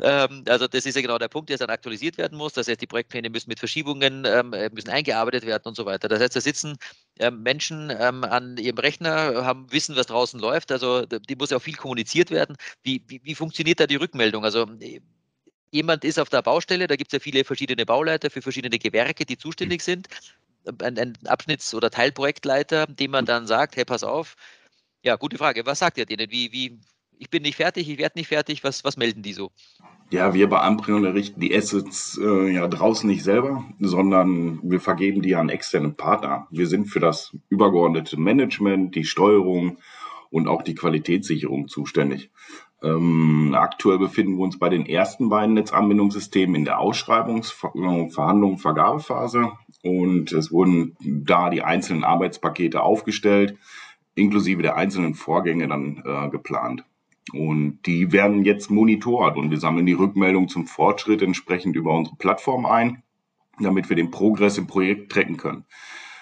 Ähm, 0.00 0.44
also 0.48 0.68
das 0.68 0.86
ist 0.86 0.94
ja 0.94 1.02
genau 1.02 1.18
der 1.18 1.28
Punkt, 1.28 1.50
der 1.50 1.58
dann 1.58 1.70
aktualisiert 1.70 2.18
werden 2.18 2.38
muss. 2.38 2.52
Das 2.52 2.68
heißt, 2.68 2.80
die 2.80 2.86
Projektpläne 2.86 3.30
müssen 3.30 3.48
mit 3.48 3.58
Verschiebungen 3.58 4.24
ähm, 4.24 4.50
müssen 4.72 4.90
eingearbeitet 4.90 5.44
werden 5.44 5.64
und 5.64 5.74
so 5.74 5.84
weiter. 5.86 6.08
Das 6.08 6.20
heißt, 6.20 6.36
da 6.36 6.40
sitzen 6.40 6.76
ähm, 7.18 7.42
Menschen 7.42 7.90
an 7.90 8.56
ihrem 8.58 8.78
Rechner, 8.78 9.44
haben 9.44 9.70
wissen, 9.72 9.96
was 9.96 10.06
draußen 10.06 10.38
läuft. 10.38 10.70
Also 10.70 11.04
die 11.04 11.36
muss 11.36 11.50
ja 11.50 11.56
auch 11.56 11.62
viel 11.62 11.74
kommuniziert 11.74 12.30
werden. 12.30 12.56
Wie, 12.84 13.02
wie, 13.08 13.20
wie 13.24 13.34
funktioniert 13.34 13.80
da 13.80 13.86
die 13.88 13.96
Rückmeldung? 13.96 14.44
Also 14.44 14.66
jemand 15.70 16.04
ist 16.04 16.18
auf 16.18 16.28
der 16.28 16.42
Baustelle, 16.42 16.86
da 16.86 16.96
gibt 16.96 17.12
es 17.12 17.18
ja 17.18 17.20
viele 17.20 17.44
verschiedene 17.44 17.86
Bauleiter 17.86 18.30
für 18.30 18.42
verschiedene 18.42 18.78
Gewerke, 18.78 19.24
die 19.24 19.38
zuständig 19.38 19.82
sind. 19.82 20.08
Ein, 20.82 20.98
ein 20.98 21.12
Abschnitts- 21.24 21.74
oder 21.74 21.90
Teilprojektleiter, 21.90 22.86
dem 22.86 23.12
man 23.12 23.24
dann 23.24 23.46
sagt, 23.46 23.76
hey, 23.76 23.84
pass 23.84 24.04
auf. 24.04 24.36
Ja, 25.02 25.16
gute 25.16 25.38
Frage. 25.38 25.64
Was 25.64 25.78
sagt 25.78 25.96
ihr 25.96 26.06
denen? 26.06 26.30
Wie, 26.30 26.52
wie, 26.52 26.78
ich 27.18 27.30
bin 27.30 27.42
nicht 27.42 27.56
fertig, 27.56 27.88
ich 27.88 27.98
werde 27.98 28.18
nicht 28.18 28.28
fertig. 28.28 28.62
Was, 28.64 28.84
was 28.84 28.96
melden 28.96 29.22
die 29.22 29.32
so? 29.32 29.50
Ja, 30.10 30.34
wir 30.34 30.48
bei 30.48 30.60
Amprion 30.60 31.04
errichten 31.04 31.40
die 31.40 31.54
Assets 31.56 32.18
äh, 32.20 32.52
ja 32.52 32.66
draußen 32.66 33.08
nicht 33.08 33.22
selber, 33.22 33.64
sondern 33.78 34.60
wir 34.62 34.80
vergeben 34.80 35.22
die 35.22 35.36
an 35.36 35.48
externe 35.48 35.90
Partner. 35.90 36.48
Wir 36.50 36.66
sind 36.66 36.86
für 36.86 37.00
das 37.00 37.36
übergeordnete 37.48 38.18
Management, 38.18 38.96
die 38.96 39.04
Steuerung 39.04 39.78
und 40.30 40.48
auch 40.48 40.62
die 40.62 40.74
Qualitätssicherung 40.74 41.68
zuständig. 41.68 42.30
Ähm, 42.82 43.54
aktuell 43.54 43.98
befinden 43.98 44.36
wir 44.36 44.44
uns 44.44 44.58
bei 44.58 44.70
den 44.70 44.86
ersten 44.86 45.28
beiden 45.28 45.54
Netzanbindungssystemen 45.54 46.56
in 46.56 46.64
der 46.64 46.78
Ausschreibungsverhandlung, 46.80 48.58
Vergabephase 48.58 49.52
und 49.82 50.32
es 50.32 50.50
wurden 50.50 50.96
da 51.00 51.50
die 51.50 51.62
einzelnen 51.62 52.04
Arbeitspakete 52.04 52.82
aufgestellt, 52.82 53.58
inklusive 54.14 54.62
der 54.62 54.76
einzelnen 54.76 55.14
Vorgänge 55.14 55.68
dann 55.68 56.02
äh, 56.04 56.30
geplant. 56.30 56.84
Und 57.32 57.80
die 57.86 58.12
werden 58.12 58.44
jetzt 58.44 58.70
monitort 58.70 59.36
und 59.36 59.50
wir 59.50 59.60
sammeln 59.60 59.86
die 59.86 59.92
Rückmeldung 59.92 60.48
zum 60.48 60.66
Fortschritt 60.66 61.22
entsprechend 61.22 61.76
über 61.76 61.96
unsere 61.96 62.16
Plattform 62.16 62.66
ein, 62.66 63.02
damit 63.60 63.88
wir 63.88 63.96
den 63.96 64.10
Progress 64.10 64.58
im 64.58 64.66
Projekt 64.66 65.12
tracken 65.12 65.36
können. 65.36 65.64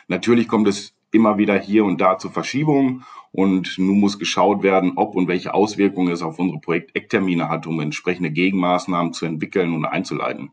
Natürlich 0.08 0.48
kommt 0.48 0.68
es 0.68 0.97
immer 1.10 1.38
wieder 1.38 1.58
hier 1.58 1.84
und 1.84 2.00
da 2.00 2.18
zu 2.18 2.30
Verschiebungen 2.30 3.04
und 3.32 3.78
nun 3.78 4.00
muss 4.00 4.18
geschaut 4.18 4.62
werden, 4.62 4.92
ob 4.96 5.14
und 5.14 5.28
welche 5.28 5.54
Auswirkungen 5.54 6.12
es 6.12 6.22
auf 6.22 6.38
unsere 6.38 6.60
Projektecktermine 6.60 7.48
hat, 7.48 7.66
um 7.66 7.80
entsprechende 7.80 8.30
Gegenmaßnahmen 8.30 9.12
zu 9.12 9.26
entwickeln 9.26 9.74
und 9.74 9.84
einzuleiten. 9.84 10.50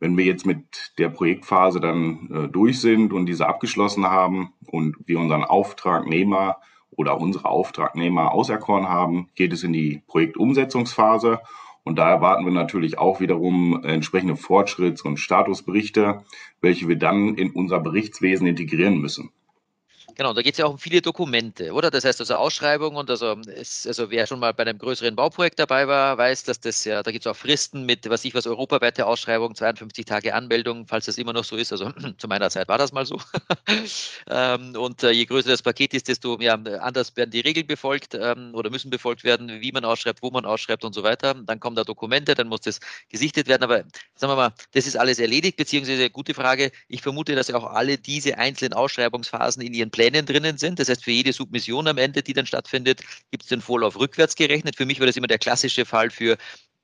Wenn 0.00 0.16
wir 0.16 0.24
jetzt 0.24 0.46
mit 0.46 0.92
der 0.98 1.08
Projektphase 1.08 1.80
dann 1.80 2.30
äh, 2.30 2.48
durch 2.48 2.80
sind 2.80 3.12
und 3.12 3.26
diese 3.26 3.48
abgeschlossen 3.48 4.06
haben 4.06 4.52
und 4.66 4.96
wir 5.06 5.18
unseren 5.18 5.44
Auftragnehmer 5.44 6.58
oder 6.90 7.20
unsere 7.20 7.46
Auftragnehmer 7.46 8.32
auserkoren 8.32 8.88
haben, 8.88 9.28
geht 9.34 9.52
es 9.52 9.64
in 9.64 9.72
die 9.72 10.02
Projektumsetzungsphase. 10.06 11.40
Und 11.82 11.96
da 11.96 12.10
erwarten 12.10 12.44
wir 12.44 12.52
natürlich 12.52 12.98
auch 12.98 13.20
wiederum 13.20 13.82
entsprechende 13.82 14.34
Fortschritts- 14.34 15.02
und 15.02 15.18
Statusberichte, 15.18 16.22
welche 16.60 16.86
wir 16.86 16.96
dann 16.96 17.34
in 17.34 17.50
unser 17.50 17.80
Berichtswesen 17.80 18.46
integrieren 18.46 18.98
müssen. 18.98 19.30
Genau, 20.18 20.32
da 20.32 20.42
geht 20.42 20.54
es 20.54 20.58
ja 20.58 20.66
auch 20.66 20.72
um 20.72 20.78
viele 20.78 21.00
Dokumente, 21.00 21.72
oder? 21.72 21.92
Das 21.92 22.04
heißt 22.04 22.18
also 22.18 22.34
Ausschreibungen 22.34 22.98
und 22.98 23.08
also, 23.08 23.34
ist, 23.54 23.86
also 23.86 24.10
wer 24.10 24.26
schon 24.26 24.40
mal 24.40 24.52
bei 24.52 24.64
einem 24.64 24.76
größeren 24.76 25.14
Bauprojekt 25.14 25.60
dabei 25.60 25.86
war, 25.86 26.18
weiß, 26.18 26.42
dass 26.42 26.58
das 26.58 26.84
ja, 26.84 27.04
da 27.04 27.12
gibt 27.12 27.24
es 27.24 27.30
auch 27.30 27.36
Fristen 27.36 27.86
mit, 27.86 28.10
was 28.10 28.24
ich 28.24 28.34
was, 28.34 28.48
europaweite 28.48 29.06
Ausschreibung, 29.06 29.54
52 29.54 30.04
Tage 30.06 30.34
Anmeldung, 30.34 30.88
falls 30.88 31.06
das 31.06 31.18
immer 31.18 31.32
noch 31.32 31.44
so 31.44 31.54
ist. 31.54 31.70
Also 31.70 31.92
zu 32.18 32.26
meiner 32.26 32.50
Zeit 32.50 32.66
war 32.66 32.78
das 32.78 32.90
mal 32.90 33.06
so. 33.06 33.20
ähm, 34.28 34.74
und 34.74 35.04
äh, 35.04 35.12
je 35.12 35.24
größer 35.24 35.50
das 35.50 35.62
Paket 35.62 35.94
ist, 35.94 36.08
desto 36.08 36.36
ja, 36.40 36.54
anders 36.54 37.14
werden 37.16 37.30
die 37.30 37.38
Regeln 37.38 37.68
befolgt 37.68 38.16
ähm, 38.20 38.50
oder 38.54 38.70
müssen 38.70 38.90
befolgt 38.90 39.22
werden, 39.22 39.60
wie 39.60 39.70
man 39.70 39.84
ausschreibt, 39.84 40.20
wo 40.22 40.32
man 40.32 40.44
ausschreibt 40.44 40.82
und 40.82 40.94
so 40.94 41.04
weiter. 41.04 41.34
Dann 41.34 41.60
kommen 41.60 41.76
da 41.76 41.84
Dokumente, 41.84 42.34
dann 42.34 42.48
muss 42.48 42.62
das 42.62 42.80
gesichtet 43.08 43.46
werden. 43.46 43.62
Aber 43.62 43.84
sagen 44.16 44.32
wir 44.32 44.36
mal, 44.36 44.52
das 44.72 44.88
ist 44.88 44.96
alles 44.96 45.20
erledigt, 45.20 45.56
beziehungsweise 45.56 46.10
gute 46.10 46.34
Frage. 46.34 46.72
Ich 46.88 47.02
vermute, 47.02 47.36
dass 47.36 47.54
auch 47.54 47.66
alle 47.72 47.98
diese 47.98 48.36
einzelnen 48.36 48.72
Ausschreibungsphasen 48.72 49.62
in 49.62 49.74
ihren 49.74 49.92
Plänen 49.92 50.07
Plänen 50.10 50.26
drinnen 50.26 50.58
sind. 50.58 50.78
Das 50.78 50.88
heißt, 50.88 51.04
für 51.04 51.10
jede 51.10 51.32
Submission 51.32 51.86
am 51.86 51.98
Ende, 51.98 52.22
die 52.22 52.32
dann 52.32 52.46
stattfindet, 52.46 53.02
gibt 53.30 53.42
es 53.42 53.48
den 53.48 53.60
Vorlauf 53.60 53.98
rückwärts 53.98 54.34
gerechnet. 54.34 54.76
Für 54.76 54.86
mich 54.86 55.00
war 55.00 55.06
das 55.06 55.16
immer 55.16 55.26
der 55.26 55.38
klassische 55.38 55.84
Fall 55.84 56.10
für 56.10 56.36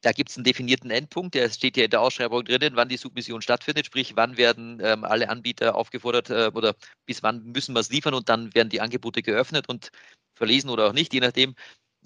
da 0.03 0.13
gibt 0.13 0.29
es 0.29 0.37
einen 0.37 0.45
definierten 0.45 0.91
Endpunkt, 0.91 1.35
der 1.35 1.49
steht 1.49 1.79
ja 1.79 1.85
in 1.85 1.91
der 1.91 2.03
Ausschreibung 2.03 2.45
drinnen, 2.45 2.77
wann 2.77 2.91
die 2.91 2.99
Submission 2.99 3.41
stattfindet, 3.41 3.87
sprich, 3.87 4.15
wann 4.17 4.37
werden 4.37 4.79
ähm, 4.83 5.03
alle 5.03 5.31
Anbieter 5.31 5.75
aufgefordert 5.75 6.29
äh, 6.29 6.51
oder 6.53 6.75
bis 7.07 7.23
wann 7.23 7.43
müssen 7.53 7.75
wir 7.75 7.81
es 7.81 7.89
liefern 7.89 8.13
und 8.13 8.29
dann 8.29 8.55
werden 8.55 8.69
die 8.69 8.83
Angebote 8.83 9.23
geöffnet 9.23 9.67
und 9.67 9.91
verlesen 10.35 10.69
oder 10.69 10.89
auch 10.89 10.93
nicht, 10.93 11.15
je 11.15 11.21
nachdem. 11.21 11.55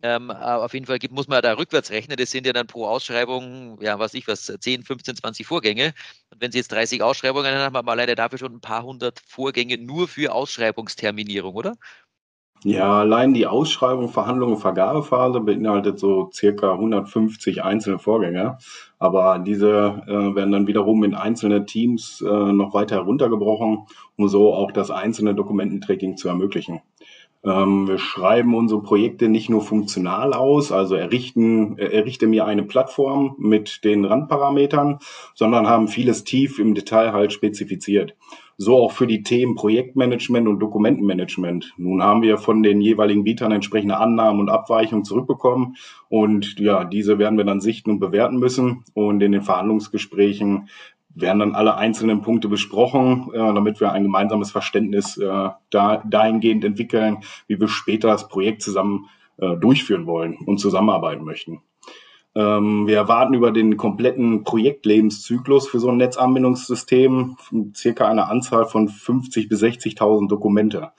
Ähm, 0.02 0.30
auf 0.30 0.74
jeden 0.74 0.86
Fall 0.86 0.98
gibt, 0.98 1.12
muss 1.14 1.28
man 1.28 1.42
da 1.42 1.54
rückwärts 1.54 1.90
rechnen. 1.90 2.16
Das 2.16 2.30
sind 2.30 2.46
ja 2.46 2.52
dann 2.52 2.66
pro 2.66 2.86
Ausschreibung, 2.86 3.78
ja, 3.80 3.98
was 3.98 4.14
ich 4.14 4.28
was, 4.28 4.46
10, 4.46 4.84
15, 4.84 5.16
20 5.16 5.46
Vorgänge. 5.46 5.92
Und 6.30 6.40
wenn 6.40 6.52
Sie 6.52 6.58
jetzt 6.58 6.72
30 6.72 7.02
Ausschreibungen 7.02 7.52
haben, 7.54 7.76
haben 7.76 7.86
wir 7.86 7.92
alleine 7.92 8.14
dafür 8.14 8.38
schon 8.38 8.54
ein 8.54 8.60
paar 8.60 8.84
hundert 8.84 9.20
Vorgänge 9.26 9.78
nur 9.78 10.06
für 10.06 10.32
Ausschreibungsterminierung, 10.32 11.54
oder? 11.54 11.74
Ja, 12.64 13.00
allein 13.00 13.34
die 13.34 13.46
Ausschreibung, 13.46 14.08
Verhandlung 14.08 14.54
und 14.54 14.58
Vergabephase 14.58 15.40
beinhaltet 15.40 16.00
so 16.00 16.28
circa 16.32 16.72
150 16.72 17.62
einzelne 17.62 18.00
Vorgänge. 18.00 18.58
Aber 18.98 19.38
diese 19.38 20.02
äh, 20.08 20.34
werden 20.34 20.50
dann 20.50 20.66
wiederum 20.66 21.04
in 21.04 21.14
einzelne 21.14 21.66
Teams 21.66 22.20
äh, 22.20 22.26
noch 22.26 22.74
weiter 22.74 22.96
heruntergebrochen, 22.96 23.86
um 24.16 24.28
so 24.28 24.54
auch 24.54 24.72
das 24.72 24.90
einzelne 24.90 25.36
Dokumententracking 25.36 26.16
zu 26.16 26.28
ermöglichen. 26.28 26.80
Ähm, 27.44 27.86
wir 27.86 27.98
schreiben 27.98 28.54
unsere 28.54 28.82
Projekte 28.82 29.28
nicht 29.28 29.48
nur 29.48 29.62
funktional 29.62 30.32
aus, 30.32 30.72
also 30.72 30.96
errichten, 30.96 31.78
errichte 31.78 32.26
mir 32.26 32.46
eine 32.46 32.64
Plattform 32.64 33.36
mit 33.38 33.84
den 33.84 34.04
Randparametern, 34.04 34.98
sondern 35.34 35.68
haben 35.68 35.88
vieles 35.88 36.24
tief 36.24 36.58
im 36.58 36.74
Detail 36.74 37.12
halt 37.12 37.32
spezifiziert. 37.32 38.16
So 38.60 38.76
auch 38.76 38.90
für 38.90 39.06
die 39.06 39.22
Themen 39.22 39.54
Projektmanagement 39.54 40.48
und 40.48 40.58
Dokumentenmanagement. 40.58 41.74
Nun 41.76 42.02
haben 42.02 42.22
wir 42.22 42.38
von 42.38 42.64
den 42.64 42.80
jeweiligen 42.80 43.22
Bietern 43.22 43.52
entsprechende 43.52 43.98
Annahmen 43.98 44.40
und 44.40 44.48
Abweichungen 44.48 45.04
zurückbekommen 45.04 45.76
und 46.08 46.58
ja, 46.58 46.82
diese 46.82 47.20
werden 47.20 47.38
wir 47.38 47.44
dann 47.44 47.60
sichten 47.60 47.90
und 47.90 48.00
bewerten 48.00 48.38
müssen 48.38 48.82
und 48.94 49.22
in 49.22 49.30
den 49.30 49.42
Verhandlungsgesprächen 49.42 50.68
werden 51.20 51.38
dann 51.40 51.54
alle 51.54 51.76
einzelnen 51.76 52.22
Punkte 52.22 52.48
besprochen, 52.48 53.30
äh, 53.32 53.38
damit 53.38 53.80
wir 53.80 53.92
ein 53.92 54.02
gemeinsames 54.02 54.50
Verständnis 54.50 55.16
äh, 55.16 55.50
da, 55.70 56.02
dahingehend 56.08 56.64
entwickeln, 56.64 57.18
wie 57.46 57.60
wir 57.60 57.68
später 57.68 58.08
das 58.08 58.28
Projekt 58.28 58.62
zusammen 58.62 59.08
äh, 59.38 59.56
durchführen 59.56 60.06
wollen 60.06 60.36
und 60.46 60.58
zusammenarbeiten 60.58 61.24
möchten. 61.24 61.60
Ähm, 62.34 62.86
wir 62.86 62.96
erwarten 62.96 63.34
über 63.34 63.50
den 63.50 63.76
kompletten 63.76 64.44
Projektlebenszyklus 64.44 65.68
für 65.68 65.80
so 65.80 65.88
ein 65.88 65.96
Netzanbindungssystem 65.96 67.36
circa 67.74 68.06
eine 68.06 68.28
Anzahl 68.28 68.66
von 68.66 68.88
50 68.88 69.48
bis 69.48 69.62
60.000 69.62 70.28
Dokumente. 70.28 70.92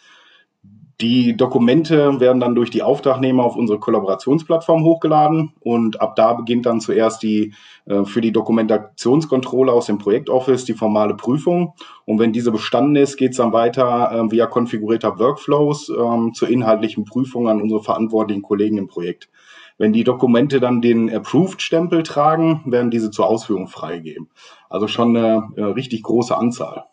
Die 1.01 1.38
Dokumente 1.38 2.20
werden 2.20 2.41
dann 2.41 2.56
durch 2.56 2.72
die 2.72 2.84
Auftragnehmer 2.84 3.46
auf 3.46 3.56
unsere 3.56 3.79
Kollaborationsplattform 3.79 4.84
hochgeladen 4.84 5.53
und 5.62 6.01
ab 6.01 6.18
da 6.18 6.34
beginnt 6.34 6.65
dann 6.65 6.82
zuerst 6.82 7.24
die 7.24 7.53
äh, 7.86 8.03
für 8.03 8.20
die 8.20 8.34
Dokumentationskontrolle 8.34 9.72
aus 9.72 9.86
dem 9.86 9.98
Projektoffice 9.98 10.65
die 10.65 10.74
formale 10.74 11.15
Prüfung. 11.15 11.74
Und 12.03 12.20
wenn 12.20 12.34
diese 12.34 12.51
bestanden 12.51 12.98
ist, 12.98 13.15
geht 13.15 13.32
es 13.32 13.38
dann 13.38 13.53
weiter 13.53 14.12
äh, 14.12 14.32
via 14.32 14.46
konfigurierter 14.46 15.18
Workflows 15.20 15.88
äh, 15.88 16.32
zur 16.34 16.50
inhaltlichen 16.50 17.06
Prüfung 17.06 17.48
an 17.48 17.62
unsere 17.62 17.82
verantwortlichen 17.82 18.41
Kollegen 18.41 18.77
im 18.77 18.88
Projekt. 18.88 19.29
Wenn 19.77 19.94
die 19.94 20.03
Dokumente 20.03 20.60
dann 20.60 20.82
den 20.82 21.10
Approved-Stempel 21.10 22.03
tragen, 22.03 22.63
werden 22.65 22.91
diese 22.91 23.10
zur 23.10 23.27
Ausführung 23.27 23.70
freigegeben. 23.70 24.27
Also 24.70 24.89
schon 24.89 25.15
eine 25.15 25.48
äh, 25.56 25.63
richtig 25.63 26.03
große 26.03 26.38
Anzahl. 26.38 26.84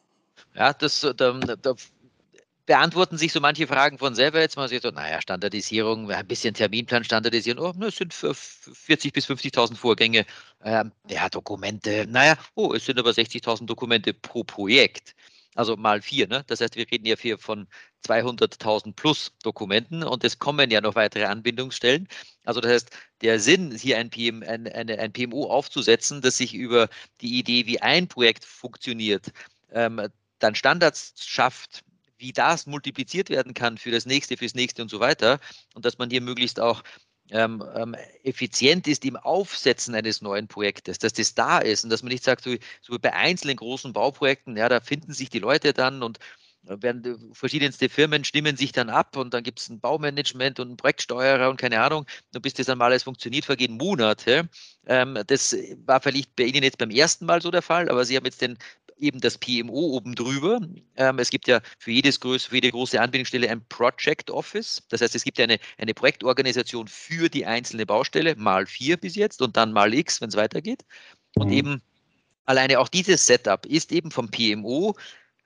Ja, 0.54 0.72
das, 0.72 1.00
da, 1.16 1.32
da 1.32 1.74
beantworten 2.66 3.16
sich 3.16 3.32
so 3.32 3.40
manche 3.40 3.66
Fragen 3.66 3.98
von 3.98 4.14
selber. 4.14 4.40
Jetzt 4.40 4.56
mal 4.56 4.68
so, 4.68 4.90
naja, 4.90 5.20
Standardisierung, 5.22 6.10
ein 6.10 6.26
bisschen 6.26 6.52
Terminplan 6.54 7.04
standardisieren. 7.04 7.58
Oh, 7.58 7.72
es 7.82 7.96
sind 7.96 8.12
40.000 8.12 9.12
bis 9.12 9.26
50.000 9.26 9.76
Vorgänge. 9.76 10.26
Ähm, 10.64 10.92
ja, 11.08 11.28
Dokumente. 11.28 12.06
Naja, 12.08 12.36
oh, 12.54 12.74
es 12.74 12.84
sind 12.84 12.98
aber 12.98 13.10
60.000 13.10 13.66
Dokumente 13.66 14.12
pro 14.12 14.44
Projekt. 14.44 15.14
Also 15.54 15.76
mal 15.76 16.02
vier. 16.02 16.28
Ne? 16.28 16.44
Das 16.48 16.60
heißt, 16.60 16.76
wir 16.76 16.86
reden 16.90 17.06
ja 17.06 17.16
hier 17.16 17.38
von 17.38 17.66
200.000 18.06 18.94
plus 18.94 19.32
Dokumenten 19.42 20.02
und 20.02 20.22
es 20.24 20.38
kommen 20.38 20.70
ja 20.70 20.80
noch 20.80 20.96
weitere 20.96 21.24
Anbindungsstellen. 21.24 22.08
Also 22.44 22.60
das 22.60 22.72
heißt, 22.72 22.90
der 23.22 23.40
Sinn, 23.40 23.74
hier 23.74 23.98
ein, 23.98 24.10
PM, 24.10 24.42
ein, 24.42 24.70
eine, 24.70 24.98
ein 24.98 25.12
PMO 25.12 25.46
aufzusetzen, 25.46 26.20
das 26.20 26.36
sich 26.36 26.54
über 26.54 26.88
die 27.20 27.38
Idee, 27.38 27.66
wie 27.66 27.80
ein 27.80 28.06
Projekt 28.06 28.44
funktioniert, 28.44 29.32
ähm, 29.72 30.08
dann 30.38 30.54
Standards 30.54 31.14
schafft, 31.16 31.82
wie 32.18 32.32
das 32.32 32.66
multipliziert 32.66 33.30
werden 33.30 33.54
kann 33.54 33.78
für 33.78 33.90
das 33.90 34.06
nächste, 34.06 34.36
fürs 34.36 34.54
nächste 34.54 34.82
und 34.82 34.90
so 34.90 35.00
weiter. 35.00 35.38
Und 35.74 35.84
dass 35.84 35.98
man 35.98 36.10
hier 36.10 36.20
möglichst 36.20 36.60
auch 36.60 36.82
ähm, 37.30 37.64
ähm, 37.74 37.96
effizient 38.22 38.86
ist 38.86 39.04
im 39.04 39.16
Aufsetzen 39.16 39.94
eines 39.94 40.22
neuen 40.22 40.48
Projektes, 40.48 40.98
dass 40.98 41.12
das 41.12 41.34
da 41.34 41.58
ist 41.58 41.84
und 41.84 41.90
dass 41.90 42.02
man 42.02 42.12
nicht 42.12 42.24
sagt, 42.24 42.44
so, 42.44 42.54
so 42.82 42.98
bei 42.98 43.12
einzelnen 43.12 43.56
großen 43.56 43.92
Bauprojekten, 43.92 44.56
ja, 44.56 44.68
da 44.68 44.80
finden 44.80 45.12
sich 45.12 45.30
die 45.30 45.40
Leute 45.40 45.72
dann 45.72 46.02
und 46.02 46.18
äh, 46.66 46.76
werden 46.80 47.04
äh, 47.04 47.34
verschiedenste 47.34 47.88
Firmen 47.88 48.24
stimmen 48.24 48.56
sich 48.56 48.72
dann 48.72 48.90
ab 48.90 49.16
und 49.16 49.34
dann 49.34 49.42
gibt 49.42 49.60
es 49.60 49.68
ein 49.68 49.80
Baumanagement 49.80 50.60
und 50.60 50.68
einen 50.68 50.76
Projektsteuerer 50.76 51.48
und 51.50 51.56
keine 51.58 51.80
Ahnung. 51.80 52.06
Und 52.34 52.42
bis 52.42 52.54
das 52.54 52.66
dann 52.66 52.78
mal 52.78 52.86
alles 52.86 53.04
funktioniert, 53.04 53.44
vergehen 53.44 53.76
Monate. 53.76 54.48
Ähm, 54.86 55.18
das 55.26 55.56
war 55.84 56.00
vielleicht 56.00 56.36
bei 56.36 56.44
Ihnen 56.44 56.62
jetzt 56.62 56.78
beim 56.78 56.90
ersten 56.90 57.26
Mal 57.26 57.42
so 57.42 57.50
der 57.50 57.62
Fall, 57.62 57.88
aber 57.88 58.04
Sie 58.04 58.16
haben 58.16 58.24
jetzt 58.24 58.42
den 58.42 58.58
eben 58.98 59.20
das 59.20 59.38
PMO 59.38 59.96
oben 59.96 60.14
drüber. 60.14 60.60
Ähm, 60.96 61.18
es 61.18 61.30
gibt 61.30 61.48
ja 61.48 61.60
für, 61.78 61.90
jedes 61.90 62.16
für 62.18 62.54
jede 62.54 62.70
große 62.70 63.00
Anbindungsstelle 63.00 63.48
ein 63.50 63.64
Project 63.68 64.30
Office. 64.30 64.82
Das 64.88 65.00
heißt, 65.00 65.14
es 65.14 65.24
gibt 65.24 65.38
eine, 65.40 65.58
eine 65.78 65.94
Projektorganisation 65.94 66.88
für 66.88 67.28
die 67.28 67.46
einzelne 67.46 67.86
Baustelle, 67.86 68.34
mal 68.36 68.66
vier 68.66 68.96
bis 68.96 69.14
jetzt 69.14 69.42
und 69.42 69.56
dann 69.56 69.72
mal 69.72 69.92
X, 69.92 70.20
wenn 70.20 70.28
es 70.28 70.36
weitergeht. 70.36 70.84
Und 71.36 71.48
mhm. 71.48 71.52
eben 71.52 71.82
alleine 72.44 72.80
auch 72.80 72.88
dieses 72.88 73.26
Setup 73.26 73.66
ist 73.66 73.92
eben 73.92 74.10
vom 74.10 74.30
PMO 74.30 74.94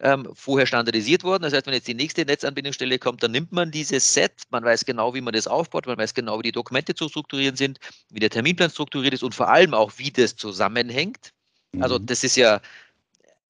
ähm, 0.00 0.28
vorher 0.34 0.66
standardisiert 0.66 1.24
worden. 1.24 1.42
Das 1.42 1.52
heißt, 1.52 1.66
wenn 1.66 1.74
jetzt 1.74 1.88
die 1.88 1.94
nächste 1.94 2.24
Netzanbindungsstelle 2.24 2.98
kommt, 2.98 3.22
dann 3.22 3.32
nimmt 3.32 3.52
man 3.52 3.70
dieses 3.70 4.12
Set, 4.12 4.32
man 4.50 4.64
weiß 4.64 4.84
genau, 4.84 5.14
wie 5.14 5.20
man 5.20 5.34
das 5.34 5.46
aufbaut, 5.46 5.86
man 5.86 5.98
weiß 5.98 6.14
genau, 6.14 6.38
wie 6.38 6.44
die 6.44 6.52
Dokumente 6.52 6.94
zu 6.94 7.08
strukturieren 7.08 7.56
sind, 7.56 7.78
wie 8.10 8.20
der 8.20 8.30
Terminplan 8.30 8.70
strukturiert 8.70 9.14
ist 9.14 9.22
und 9.22 9.34
vor 9.34 9.48
allem 9.48 9.74
auch, 9.74 9.92
wie 9.96 10.10
das 10.10 10.36
zusammenhängt. 10.36 11.32
Also 11.78 11.98
mhm. 11.98 12.06
das 12.06 12.24
ist 12.24 12.36
ja 12.36 12.60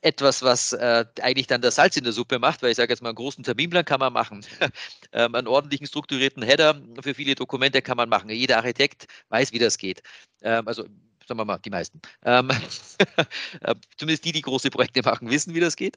etwas, 0.03 0.43
was 0.43 0.73
äh, 0.73 1.05
eigentlich 1.21 1.47
dann 1.47 1.61
das 1.61 1.77
Salz 1.77 1.97
in 1.97 2.05
der 2.05 2.13
Suppe 2.13 2.39
macht, 2.39 2.63
weil 2.63 2.71
ich 2.71 2.77
sage 2.77 2.93
jetzt 2.93 3.03
mal, 3.03 3.11
einen 3.11 3.17
großen 3.17 3.45
Terminplan 3.45 3.85
kann 3.85 4.01
man 4.01 4.13
machen. 4.13 4.45
ähm, 5.13 5.35
einen 5.35 5.47
ordentlichen 5.47 5.87
strukturierten 5.87 6.43
Header 6.43 6.81
für 7.03 7.15
viele 7.15 7.35
Dokumente 7.35 7.83
kann 7.83 7.97
man 7.97 8.09
machen. 8.09 8.31
Jeder 8.31 8.59
Architekt 8.59 9.07
weiß, 9.29 9.53
wie 9.53 9.59
das 9.59 9.79
geht. 9.79 10.03
Ähm, 10.43 10.67
also 10.67 10.85
sagen 11.27 11.39
wir 11.39 11.45
mal, 11.45 11.59
die 11.59 11.71
meisten. 11.71 12.01
Ähm, 12.25 12.51
äh, 13.61 13.75
zumindest 13.97 14.25
die, 14.25 14.33
die 14.33 14.43
große 14.43 14.71
Projekte 14.71 15.03
machen, 15.03 15.31
wissen, 15.31 15.55
wie 15.55 15.61
das 15.61 15.77
geht. 15.77 15.97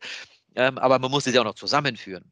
Ähm, 0.55 0.77
aber 0.77 0.99
man 0.99 1.11
muss 1.11 1.25
es 1.27 1.33
ja 1.33 1.41
auch 1.41 1.45
noch 1.45 1.55
zusammenführen. 1.55 2.31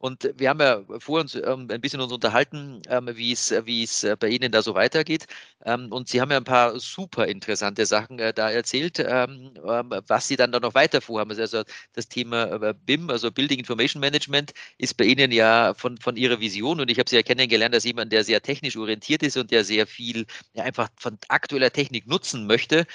Und 0.00 0.32
wir 0.36 0.48
haben 0.48 0.60
ja 0.60 0.82
vor 0.98 1.20
uns 1.20 1.34
ähm, 1.34 1.68
ein 1.70 1.80
bisschen 1.80 2.00
uns 2.00 2.10
unterhalten, 2.12 2.80
wie 3.14 3.32
es, 3.32 3.50
wie 3.66 3.86
bei 4.18 4.28
Ihnen 4.28 4.50
da 4.50 4.62
so 4.62 4.74
weitergeht. 4.74 5.26
Ähm, 5.64 5.92
und 5.92 6.08
Sie 6.08 6.20
haben 6.22 6.30
ja 6.30 6.38
ein 6.38 6.44
paar 6.44 6.80
super 6.80 7.26
interessante 7.26 7.84
Sachen 7.84 8.18
äh, 8.18 8.32
da 8.32 8.50
erzählt, 8.50 8.98
ähm, 8.98 9.52
was 9.62 10.26
Sie 10.26 10.36
dann 10.36 10.52
da 10.52 10.60
noch 10.60 10.74
weiter 10.74 11.02
vorhaben. 11.02 11.38
Also 11.38 11.64
das 11.92 12.08
Thema 12.08 12.44
äh, 12.62 12.74
BIM, 12.86 13.10
also 13.10 13.30
Building 13.30 13.58
Information 13.58 14.00
Management, 14.00 14.52
ist 14.78 14.96
bei 14.96 15.04
Ihnen 15.04 15.32
ja 15.32 15.74
von, 15.74 15.98
von 15.98 16.16
Ihrer 16.16 16.40
Vision. 16.40 16.80
Und 16.80 16.90
ich 16.90 16.98
habe 16.98 17.08
Sie 17.10 17.16
ja 17.16 17.22
kennengelernt 17.22 17.74
als 17.74 17.84
jemand, 17.84 18.10
der 18.10 18.24
sehr 18.24 18.40
technisch 18.40 18.76
orientiert 18.78 19.22
ist 19.22 19.36
und 19.36 19.50
der 19.50 19.64
sehr 19.64 19.86
viel 19.86 20.24
ja, 20.54 20.64
einfach 20.64 20.88
von 20.96 21.18
aktueller 21.28 21.70
Technik 21.70 22.06
nutzen 22.06 22.46
möchte. 22.46 22.86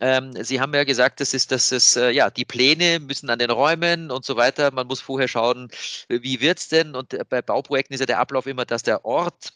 Ähm, 0.00 0.32
Sie 0.42 0.60
haben 0.60 0.74
ja 0.74 0.84
gesagt, 0.84 1.20
das 1.20 1.34
ist, 1.34 1.52
das 1.52 1.70
ist, 1.72 1.96
äh, 1.96 2.10
ja, 2.10 2.30
die 2.30 2.44
Pläne 2.44 2.98
müssen 3.00 3.30
an 3.30 3.38
den 3.38 3.50
Räumen 3.50 4.10
und 4.10 4.24
so 4.24 4.36
weiter. 4.36 4.72
Man 4.72 4.86
muss 4.86 5.00
vorher 5.00 5.28
schauen, 5.28 5.70
wie 6.08 6.40
wird 6.40 6.58
es 6.58 6.68
denn? 6.68 6.94
Und 6.94 7.14
äh, 7.14 7.24
bei 7.28 7.42
Bauprojekten 7.42 7.94
ist 7.94 8.00
ja 8.00 8.06
der 8.06 8.18
Ablauf 8.18 8.46
immer, 8.46 8.64
dass 8.64 8.82
der 8.82 9.04
Ort 9.04 9.52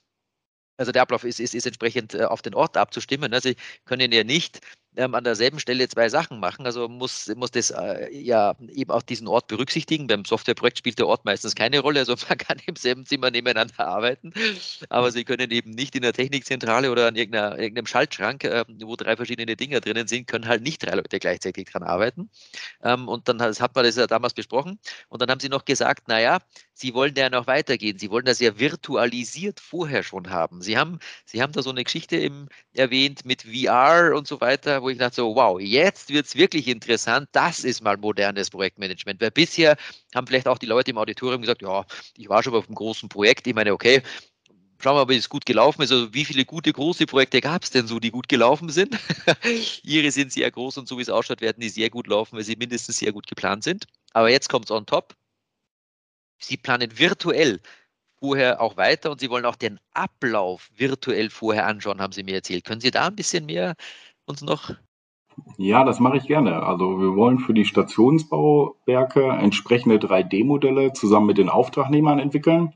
also 0.78 0.92
der 0.92 1.02
Ablauf 1.02 1.24
ist, 1.24 1.40
ist, 1.40 1.54
ist 1.54 1.66
entsprechend 1.66 2.14
äh, 2.14 2.24
auf 2.24 2.42
den 2.42 2.54
Ort 2.54 2.76
abzustimmen. 2.76 3.32
Also 3.32 3.50
Sie 3.50 3.56
können 3.84 4.12
ja 4.12 4.24
nicht 4.24 4.60
ähm, 4.96 5.14
an 5.14 5.24
derselben 5.24 5.60
Stelle 5.60 5.88
zwei 5.88 6.08
Sachen 6.08 6.40
machen. 6.40 6.66
Also 6.66 6.88
muss, 6.88 7.30
muss 7.36 7.50
das 7.50 7.70
äh, 7.70 8.10
ja 8.12 8.54
eben 8.72 8.90
auch 8.90 9.02
diesen 9.02 9.28
Ort 9.28 9.46
berücksichtigen. 9.46 10.06
Beim 10.06 10.24
Softwareprojekt 10.24 10.78
spielt 10.78 10.98
der 10.98 11.06
Ort 11.06 11.24
meistens 11.24 11.54
keine 11.54 11.80
Rolle. 11.80 12.00
Also 12.00 12.14
man 12.28 12.38
kann 12.38 12.58
im 12.66 12.76
selben 12.76 13.06
Zimmer 13.06 13.30
nebeneinander 13.30 13.86
arbeiten, 13.86 14.32
aber 14.88 15.10
Sie 15.10 15.24
können 15.24 15.50
eben 15.50 15.70
nicht 15.70 15.94
in 15.96 16.02
der 16.02 16.12
Technikzentrale 16.12 16.90
oder 16.90 17.08
an 17.08 17.16
irgendeinem 17.16 17.86
Schaltschrank, 17.86 18.44
äh, 18.44 18.64
wo 18.82 18.96
drei 18.96 19.16
verschiedene 19.16 19.56
Dinger 19.56 19.80
drinnen 19.80 20.06
sind, 20.06 20.26
können 20.26 20.48
halt 20.48 20.62
nicht 20.62 20.84
drei 20.84 20.94
Leute 20.94 21.18
gleichzeitig 21.18 21.66
dran 21.66 21.82
arbeiten. 21.82 22.30
Ähm, 22.82 23.08
und 23.08 23.28
dann 23.28 23.40
hat 23.40 23.74
man 23.74 23.84
das 23.84 23.96
ja 23.96 24.06
damals 24.06 24.34
besprochen. 24.34 24.78
Und 25.08 25.22
dann 25.22 25.30
haben 25.30 25.40
Sie 25.40 25.48
noch 25.48 25.64
gesagt, 25.64 26.08
naja, 26.08 26.38
Sie 26.72 26.92
wollen 26.94 27.14
ja 27.16 27.30
noch 27.30 27.46
weitergehen. 27.46 27.98
Sie 27.98 28.10
wollen 28.10 28.26
das 28.26 28.38
ja 28.40 28.58
virtualisiert 28.58 29.60
vorher 29.60 30.02
schon 30.02 30.30
haben. 30.30 30.60
Sie 30.60 30.76
haben, 30.76 30.98
Sie 31.24 31.40
haben 31.42 31.52
da 31.52 31.62
so 31.62 31.70
eine 31.70 31.84
Geschichte 31.84 32.16
im, 32.16 32.48
erwähnt 32.74 33.24
mit 33.24 33.42
VR 33.42 34.14
und 34.14 34.26
so 34.26 34.40
weiter, 34.40 34.82
wo 34.86 34.90
ich 34.90 34.98
dachte 34.98 35.16
so, 35.16 35.34
wow, 35.34 35.60
jetzt 35.60 36.10
wird 36.10 36.26
es 36.26 36.36
wirklich 36.36 36.68
interessant. 36.68 37.28
Das 37.32 37.64
ist 37.64 37.82
mal 37.82 37.96
modernes 37.96 38.50
Projektmanagement. 38.50 39.20
Weil 39.20 39.32
bisher 39.32 39.76
haben 40.14 40.28
vielleicht 40.28 40.46
auch 40.46 40.58
die 40.58 40.66
Leute 40.66 40.92
im 40.92 40.98
Auditorium 40.98 41.40
gesagt, 41.40 41.62
ja, 41.62 41.84
ich 42.16 42.28
war 42.28 42.42
schon 42.42 42.54
auf 42.54 42.66
einem 42.66 42.76
großen 42.76 43.08
Projekt. 43.08 43.48
Ich 43.48 43.54
meine, 43.54 43.72
okay, 43.72 44.00
schauen 44.78 44.94
wir 44.94 45.04
mal, 45.04 45.08
wie 45.08 45.16
es 45.16 45.28
gut 45.28 45.44
gelaufen 45.44 45.82
ist. 45.82 45.90
Also 45.90 46.14
wie 46.14 46.24
viele 46.24 46.44
gute 46.44 46.72
große 46.72 47.06
Projekte 47.06 47.40
gab 47.40 47.64
es 47.64 47.70
denn 47.70 47.88
so, 47.88 47.98
die 47.98 48.12
gut 48.12 48.28
gelaufen 48.28 48.68
sind? 48.68 48.96
Ihre 49.82 50.12
sind 50.12 50.32
sehr 50.32 50.52
groß 50.52 50.78
und 50.78 50.86
so 50.86 50.98
wie 50.98 51.02
es 51.02 51.10
ausschaut, 51.10 51.40
werden 51.40 51.60
die 51.60 51.68
sehr 51.68 51.90
gut 51.90 52.06
laufen, 52.06 52.36
weil 52.36 52.44
sie 52.44 52.54
mindestens 52.54 52.98
sehr 52.98 53.10
gut 53.10 53.26
geplant 53.26 53.64
sind. 53.64 53.86
Aber 54.12 54.30
jetzt 54.30 54.48
kommt 54.48 54.66
es 54.66 54.70
on 54.70 54.86
top. 54.86 55.16
Sie 56.38 56.56
planen 56.56 56.96
virtuell 56.96 57.60
vorher 58.20 58.60
auch 58.60 58.76
weiter 58.76 59.10
und 59.10 59.20
Sie 59.20 59.30
wollen 59.30 59.44
auch 59.44 59.56
den 59.56 59.80
Ablauf 59.92 60.70
virtuell 60.76 61.28
vorher 61.30 61.66
anschauen, 61.66 62.00
haben 62.00 62.12
Sie 62.12 62.22
mir 62.22 62.36
erzählt. 62.36 62.64
Können 62.64 62.80
Sie 62.80 62.90
da 62.90 63.08
ein 63.08 63.16
bisschen 63.16 63.46
mehr 63.46 63.74
uns 64.26 64.42
noch 64.42 64.70
ja, 65.58 65.84
das 65.84 66.00
mache 66.00 66.16
ich 66.16 66.26
gerne. 66.26 66.62
Also 66.62 67.00
wir 67.00 67.14
wollen 67.14 67.38
für 67.38 67.54
die 67.54 67.64
Stationsbauwerke 67.64 69.22
entsprechende 69.22 69.96
3D-Modelle 69.96 70.92
zusammen 70.92 71.26
mit 71.26 71.38
den 71.38 71.48
Auftragnehmern 71.48 72.18
entwickeln 72.18 72.72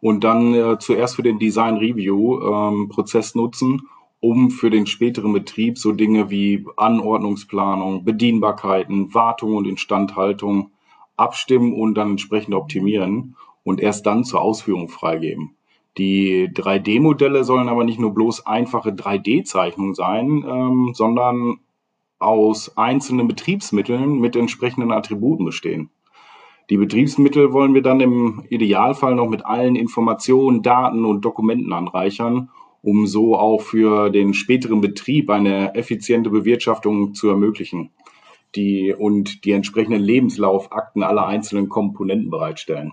und 0.00 0.22
dann 0.22 0.54
äh, 0.54 0.78
zuerst 0.78 1.16
für 1.16 1.22
den 1.22 1.38
Design 1.38 1.76
Review 1.76 2.40
ähm, 2.40 2.88
Prozess 2.88 3.34
nutzen, 3.34 3.88
um 4.20 4.50
für 4.50 4.70
den 4.70 4.86
späteren 4.86 5.32
Betrieb 5.32 5.76
so 5.78 5.92
Dinge 5.92 6.30
wie 6.30 6.64
Anordnungsplanung, 6.76 8.04
Bedienbarkeiten, 8.04 9.12
Wartung 9.12 9.56
und 9.56 9.66
Instandhaltung 9.66 10.70
abstimmen 11.16 11.72
und 11.72 11.94
dann 11.94 12.12
entsprechend 12.12 12.54
optimieren 12.54 13.36
und 13.64 13.80
erst 13.80 14.06
dann 14.06 14.24
zur 14.24 14.40
Ausführung 14.40 14.88
freigeben. 14.88 15.56
Die 15.96 16.48
3D-Modelle 16.48 17.44
sollen 17.44 17.68
aber 17.68 17.84
nicht 17.84 18.00
nur 18.00 18.14
bloß 18.14 18.46
einfache 18.46 18.90
3D-Zeichnungen 18.90 19.94
sein, 19.94 20.44
ähm, 20.46 20.90
sondern 20.94 21.60
aus 22.18 22.76
einzelnen 22.76 23.28
Betriebsmitteln 23.28 24.18
mit 24.18 24.34
entsprechenden 24.34 24.92
Attributen 24.92 25.44
bestehen. 25.44 25.90
Die 26.70 26.78
Betriebsmittel 26.78 27.52
wollen 27.52 27.74
wir 27.74 27.82
dann 27.82 28.00
im 28.00 28.44
Idealfall 28.48 29.14
noch 29.14 29.28
mit 29.28 29.44
allen 29.44 29.76
Informationen, 29.76 30.62
Daten 30.62 31.04
und 31.04 31.24
Dokumenten 31.24 31.72
anreichern, 31.72 32.48
um 32.82 33.06
so 33.06 33.36
auch 33.36 33.60
für 33.60 34.10
den 34.10 34.34
späteren 34.34 34.80
Betrieb 34.80 35.30
eine 35.30 35.74
effiziente 35.74 36.30
Bewirtschaftung 36.30 37.14
zu 37.14 37.28
ermöglichen 37.28 37.90
die, 38.54 38.94
und 38.94 39.44
die 39.44 39.52
entsprechenden 39.52 40.02
Lebenslaufakten 40.02 41.02
aller 41.02 41.26
einzelnen 41.26 41.68
Komponenten 41.68 42.30
bereitstellen. 42.30 42.92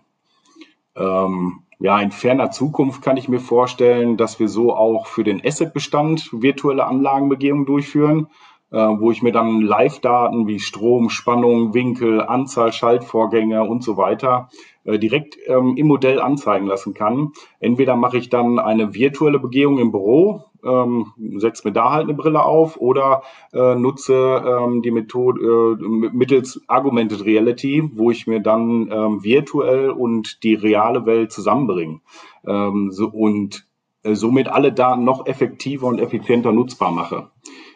Ähm, 0.96 1.64
ja, 1.82 2.00
in 2.00 2.12
ferner 2.12 2.52
Zukunft 2.52 3.02
kann 3.02 3.17
ich 3.17 3.28
mir 3.28 3.39
vorstellen, 3.39 4.15
dass 4.15 4.39
wir 4.39 4.48
so 4.48 4.76
auch 4.76 5.08
für 5.08 5.24
den 5.24 5.41
Assetbestand 5.44 6.30
virtuelle 6.32 6.86
Anlagenbegehungen 6.86 7.65
durchführen, 7.65 8.28
äh, 8.72 8.78
wo 8.78 9.10
ich 9.12 9.24
mir 9.24 9.32
dann 9.32 9.62
Live-Daten 9.62 10.46
wie 10.46 10.60
Strom, 10.60 11.10
Spannung, 11.10 11.74
Winkel, 11.74 12.22
Anzahl 12.22 12.72
Schaltvorgänge 12.72 13.63
und 13.63 13.84
so 13.84 13.98
weiter 13.98 14.50
äh, 14.84 15.00
direkt 15.00 15.38
ähm, 15.48 15.76
im 15.76 15.88
Modell 15.88 16.22
anzeigen 16.22 16.67
lassen 16.67 16.94
kann. 16.94 17.32
Entweder 17.60 17.96
mache 17.96 18.20
ich 18.20 18.30
dann 18.30 18.60
eine 18.60 18.94
virtuelle 18.94 19.39
Begehung 19.39 19.80
im 19.80 19.91
Büro, 19.91 20.51
ähm, 20.63 21.08
setze 21.38 21.67
mir 21.67 21.74
da 21.74 21.91
halt 21.91 22.04
eine 22.04 22.13
Brille 22.13 22.43
auf 22.43 22.78
oder 22.78 23.24
äh, 23.54 23.76
nutze 23.76 24.13
ähm, 24.13 24.82
die 24.82 24.91
Methode 24.91 25.78
äh, 25.80 26.10
mittels 26.13 26.62
Augmented 26.67 27.26
Reality, 27.26 27.89
wo 27.93 28.12
ich 28.12 28.28
mir 28.28 28.39
dann 28.39 28.89
ähm, 28.91 29.24
virtuell 29.24 29.89
und 29.89 30.43
die 30.43 30.54
reale 30.54 31.06
Welt 31.06 31.32
zusammenbringe 31.32 32.02
ähm, 32.45 32.89
so, 32.91 33.08
und 33.08 33.67
äh, 34.04 34.15
somit 34.15 34.47
alle 34.47 34.71
Daten 34.71 35.04
noch 35.04 35.26
effektiver 35.26 35.88
und 35.88 36.00
effizienter 36.00 36.52
nutzbar 36.52 36.91
mache. 36.91 37.30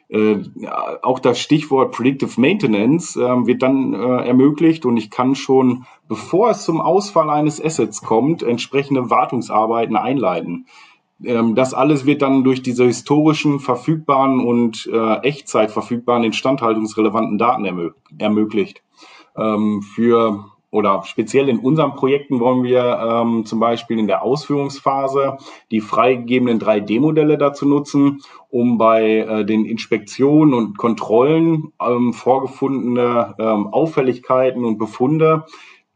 Äh, 0.07 0.43
auch 1.01 1.19
das 1.19 1.39
Stichwort 1.39 1.91
Predictive 1.91 2.39
Maintenance 2.39 3.15
äh, 3.15 3.47
wird 3.47 3.63
dann 3.63 3.93
äh, 3.93 4.27
ermöglicht 4.27 4.85
und 4.85 4.97
ich 4.97 5.09
kann 5.09 5.33
schon, 5.33 5.85
bevor 6.07 6.51
es 6.51 6.63
zum 6.63 6.79
Ausfall 6.79 7.29
eines 7.29 7.63
Assets 7.63 8.01
kommt, 8.01 8.43
entsprechende 8.43 9.09
Wartungsarbeiten 9.09 9.95
einleiten. 9.95 10.67
Ähm, 11.23 11.55
das 11.55 11.73
alles 11.73 12.05
wird 12.05 12.21
dann 12.21 12.43
durch 12.43 12.61
diese 12.61 12.85
historischen, 12.85 13.59
verfügbaren 13.59 14.39
und 14.39 14.89
äh, 14.91 15.15
Echtzeit 15.19 15.71
verfügbaren 15.71 16.23
instandhaltungsrelevanten 16.23 17.37
Daten 17.37 17.65
ermö 17.65 17.91
ermöglicht. 18.17 18.83
Ähm, 19.37 19.81
für 19.81 20.45
oder 20.75 21.03
speziell 21.05 21.47
in 21.47 21.59
unseren 21.59 21.95
Projekten 21.95 22.41
wollen 22.41 22.63
wir 22.63 22.99
ähm, 22.99 23.45
zum 23.45 23.61
Beispiel 23.61 23.97
in 23.97 24.07
der 24.07 24.23
Ausführungsphase 24.23 25.37
die 25.71 25.79
freigegebenen 25.79 26.59
3D-Modelle 26.59 27.37
dazu 27.37 27.65
nutzen, 27.65 28.19
um 28.49 28.77
bei 28.77 29.19
äh, 29.19 29.45
den 29.45 29.63
Inspektionen 29.63 30.53
und 30.53 30.77
Kontrollen 30.77 31.71
ähm, 31.81 32.11
vorgefundene 32.11 33.35
ähm, 33.39 33.67
Auffälligkeiten 33.67 34.65
und 34.65 34.77
Befunde 34.77 35.45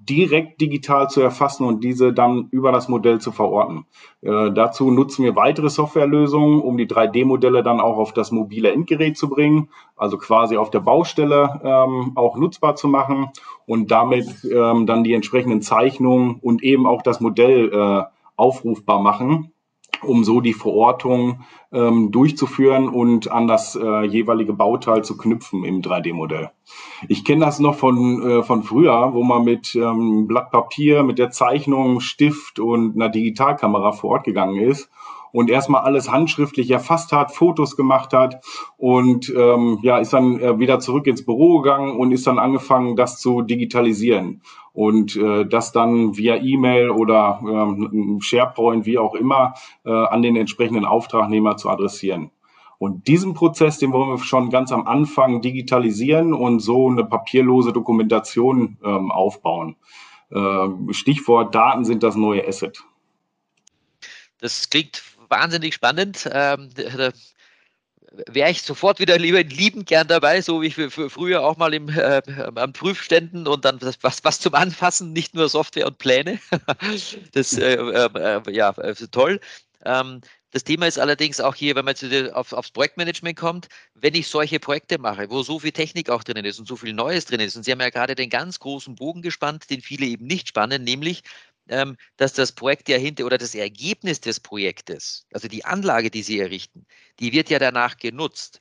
direkt 0.10 0.60
digital 0.60 1.08
zu 1.10 1.22
erfassen 1.22 1.66
und 1.66 1.84
diese 1.84 2.12
dann 2.12 2.48
über 2.52 2.72
das 2.72 2.90
Modell 2.90 3.22
zu 3.22 3.32
verorten. 3.32 3.86
Äh, 4.22 4.52
dazu 4.52 4.90
nutzen 4.90 5.24
wir 5.24 5.36
weitere 5.36 5.70
Softwarelösungen, 5.70 6.62
um 6.62 6.78
die 6.78 6.88
3D-Modelle 6.88 7.62
dann 7.62 7.80
auch 7.80 7.98
auf 7.98 8.12
das 8.12 8.32
mobile 8.32 8.72
Endgerät 8.72 9.18
zu 9.18 9.30
bringen, 9.30 9.70
also 9.96 10.18
quasi 10.18 10.58
auf 10.58 10.72
der 10.72 10.80
Baustelle 10.80 11.62
ähm, 11.64 12.14
auch 12.16 12.36
nutzbar 12.36 12.76
zu 12.76 12.88
machen 12.88 13.30
und 13.66 13.92
damit 13.92 14.28
ähm, 14.44 14.88
dann 14.88 15.04
die 15.04 15.14
entsprechenden 15.14 15.62
Zeichnungen 15.62 16.40
und 16.42 16.64
eben 16.64 16.88
auch 16.88 17.04
das 17.04 17.20
Modell 17.20 17.72
äh, 17.72 18.04
aufrufbar 18.36 19.00
machen 19.00 19.52
um 20.04 20.24
so 20.24 20.42
die 20.42 20.54
Verortung 20.54 21.42
ähm, 21.72 22.12
durchzuführen 22.12 22.90
und 22.90 23.32
an 23.32 23.48
das 23.48 23.76
äh, 23.76 24.04
jeweilige 24.04 24.54
Bauteil 24.54 25.04
zu 25.04 25.18
knüpfen 25.18 25.64
im 25.64 25.82
3D-Modell. 25.82 26.52
Ich 27.08 27.26
kenne 27.26 27.46
das 27.46 27.60
noch 27.60 27.76
von, 27.76 28.22
äh, 28.22 28.44
von 28.44 28.64
früher, 28.64 29.14
wo 29.14 29.24
man 29.24 29.44
mit 29.44 29.76
ähm, 29.76 30.28
Blatt 30.28 30.52
Papier, 30.52 31.04
mit 31.04 31.20
der 31.20 31.32
Zeichnung, 31.32 32.00
Stift 32.00 32.60
und 32.60 32.96
einer 32.96 33.10
Digitalkamera 33.10 33.92
vor 33.92 34.12
Ort 34.12 34.24
gegangen 34.24 34.58
ist 34.58 34.90
und 35.32 35.50
erstmal 35.50 35.82
alles 35.82 36.12
handschriftlich 36.12 36.72
erfasst 36.72 37.12
hat, 37.12 37.34
Fotos 37.34 37.76
gemacht 37.76 38.14
hat 38.14 38.44
und 38.78 39.34
ähm, 39.36 39.80
ja, 39.82 39.98
ist 39.98 40.14
dann 40.14 40.40
äh, 40.40 40.60
wieder 40.60 40.80
zurück 40.80 41.08
ins 41.08 41.26
Büro 41.26 41.60
gegangen 41.60 41.98
und 41.98 42.12
ist 42.12 42.28
dann 42.28 42.40
angefangen, 42.40 42.96
das 42.96 43.20
zu 43.20 43.42
digitalisieren 43.42 44.42
und 44.74 45.16
äh, 45.16 45.46
das 45.46 45.72
dann 45.72 46.18
via 46.18 46.38
E-Mail 46.38 46.90
oder 46.90 47.40
ähm, 47.42 48.20
SharePoint, 48.22 48.86
wie 48.86 48.98
auch 48.98 49.16
immer, 49.16 49.54
äh, 49.86 49.92
an 49.92 50.22
den 50.22 50.36
entsprechenden 50.36 50.86
Auftragnehmer 50.86 51.58
zu 51.58 51.70
adressieren. 51.70 52.32
Und 52.78 53.08
diesen 53.08 53.34
Prozess, 53.34 53.78
den 53.78 53.92
wollen 53.92 54.10
wir 54.10 54.18
schon 54.20 54.50
ganz 54.50 54.72
am 54.72 54.88
Anfang 54.88 55.42
digitalisieren 55.42 56.34
und 56.34 56.62
so 56.62 56.90
eine 56.90 57.04
papierlose 57.04 57.74
Dokumentation 57.74 58.78
ähm, 58.84 59.12
aufbauen. 59.12 59.76
Ähm, 60.32 60.88
Stichwort 60.94 61.54
Daten 61.54 61.84
sind 61.84 62.04
das 62.04 62.16
neue 62.16 62.48
Asset. 62.48 62.82
Das 64.40 64.70
klingt 64.70 65.04
wahnsinnig 65.30 65.74
spannend. 65.74 66.30
Ähm, 66.32 66.70
wäre 68.28 68.52
ich 68.52 68.62
sofort 68.62 69.00
wieder 69.00 69.18
lieber 69.18 69.44
liebend 69.44 69.88
gern 69.88 70.08
dabei, 70.08 70.42
so 70.42 70.62
wie 70.62 70.68
ich 70.68 70.76
früher 70.76 71.44
auch 71.44 71.58
mal 71.58 71.74
im, 71.74 71.90
äh, 71.90 72.22
an 72.56 72.74
Prüfständen 72.74 73.48
und 73.48 73.66
dann 73.66 73.80
was, 74.02 74.24
was 74.24 74.40
zum 74.40 74.56
Anfassen, 74.56 75.14
nicht 75.14 75.36
nur 75.36 75.50
Software 75.50 75.88
und 75.88 75.98
Pläne. 75.98 76.40
das 77.34 77.58
äh, 77.58 77.76
äh, 77.76 78.10
äh 78.16 78.52
ja, 78.52 78.74
toll. 79.12 79.40
Ähm, 79.86 80.22
das 80.52 80.64
Thema 80.64 80.88
ist 80.88 80.98
allerdings 80.98 81.40
auch 81.40 81.54
hier, 81.54 81.76
wenn 81.76 81.86
man 81.86 81.94
jetzt 81.96 82.34
auf, 82.34 82.54
aufs 82.54 82.72
Projektmanagement 82.72 83.38
kommt, 83.38 83.68
wenn 83.94 84.16
ich 84.16 84.28
solche 84.28 84.60
Projekte 84.60 84.98
mache, 84.98 85.30
wo 85.30 85.44
so 85.44 85.60
viel 85.60 85.72
Technik 85.72 86.10
auch 86.10 86.24
drin 86.24 86.44
ist 86.44 86.60
und 86.60 86.68
so 86.68 86.76
viel 86.76 86.94
Neues 86.94 87.26
drin 87.26 87.40
ist, 87.40 87.56
und 87.56 87.64
Sie 87.64 87.72
haben 87.72 87.80
ja 87.80 87.92
gerade 87.92 88.16
den 88.16 88.32
ganz 88.32 88.60
großen 88.60 88.96
Bogen 88.96 89.22
gespannt, 89.22 89.70
den 89.70 89.82
viele 89.82 90.08
eben 90.08 90.26
nicht 90.26 90.48
spannen, 90.48 90.84
nämlich, 90.84 91.22
ähm, 91.70 91.96
dass 92.18 92.34
das 92.34 92.52
Projekt 92.52 92.90
ja 92.90 92.98
hinter 92.98 93.26
oder 93.26 93.38
das 93.38 93.56
Ergebnis 93.56 94.20
des 94.22 94.40
Projektes, 94.40 95.26
also 95.34 95.48
die 95.48 95.66
Anlage, 95.66 96.12
die 96.12 96.24
Sie 96.24 96.40
errichten, 96.40 96.86
die 97.20 97.32
wird 97.32 97.50
ja 97.50 97.60
danach 97.60 97.98
genutzt. 97.98 98.60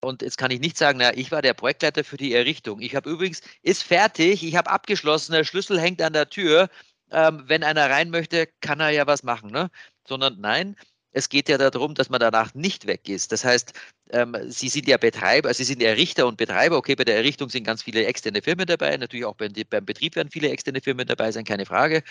Und 0.00 0.22
jetzt 0.22 0.38
kann 0.38 0.50
ich 0.50 0.60
nicht 0.60 0.78
sagen, 0.78 0.98
na, 1.00 1.16
ich 1.16 1.32
war 1.32 1.42
der 1.42 1.54
Projektleiter 1.54 2.04
für 2.04 2.16
die 2.16 2.32
Errichtung. 2.34 2.80
Ich 2.80 2.94
habe 2.94 3.10
übrigens, 3.10 3.42
ist 3.62 3.82
fertig, 3.82 4.44
ich 4.44 4.54
habe 4.56 4.70
abgeschlossen, 4.70 5.32
der 5.32 5.44
Schlüssel 5.44 5.80
hängt 5.80 6.00
an 6.02 6.12
der 6.12 6.28
Tür. 6.30 6.68
Ähm, 7.10 7.44
wenn 7.46 7.64
einer 7.64 7.90
rein 7.90 8.10
möchte, 8.10 8.48
kann 8.60 8.80
er 8.80 8.90
ja 8.90 9.06
was 9.06 9.22
machen. 9.22 9.50
Ne? 9.50 9.70
Sondern 10.06 10.40
nein, 10.40 10.76
es 11.12 11.28
geht 11.28 11.48
ja 11.48 11.58
darum, 11.58 11.94
dass 11.94 12.10
man 12.10 12.20
danach 12.20 12.54
nicht 12.54 12.86
weg 12.86 13.08
ist. 13.08 13.32
Das 13.32 13.44
heißt, 13.44 13.72
ähm, 14.10 14.36
Sie 14.48 14.68
sind 14.68 14.86
ja 14.88 14.96
Betreiber, 14.98 15.48
also 15.48 15.58
Sie 15.58 15.64
sind 15.64 15.82
Errichter 15.82 16.26
und 16.26 16.36
Betreiber. 16.36 16.76
Okay, 16.76 16.94
bei 16.94 17.04
der 17.04 17.16
Errichtung 17.16 17.48
sind 17.50 17.64
ganz 17.64 17.82
viele 17.82 18.04
externe 18.06 18.42
Firmen 18.42 18.66
dabei. 18.66 18.96
Natürlich 18.96 19.24
auch 19.26 19.34
beim, 19.34 19.52
beim 19.70 19.84
Betrieb 19.84 20.16
werden 20.16 20.30
viele 20.30 20.50
externe 20.50 20.80
Firmen 20.80 21.06
dabei 21.06 21.32
sein, 21.32 21.44
keine 21.44 21.66
Frage. 21.66 22.02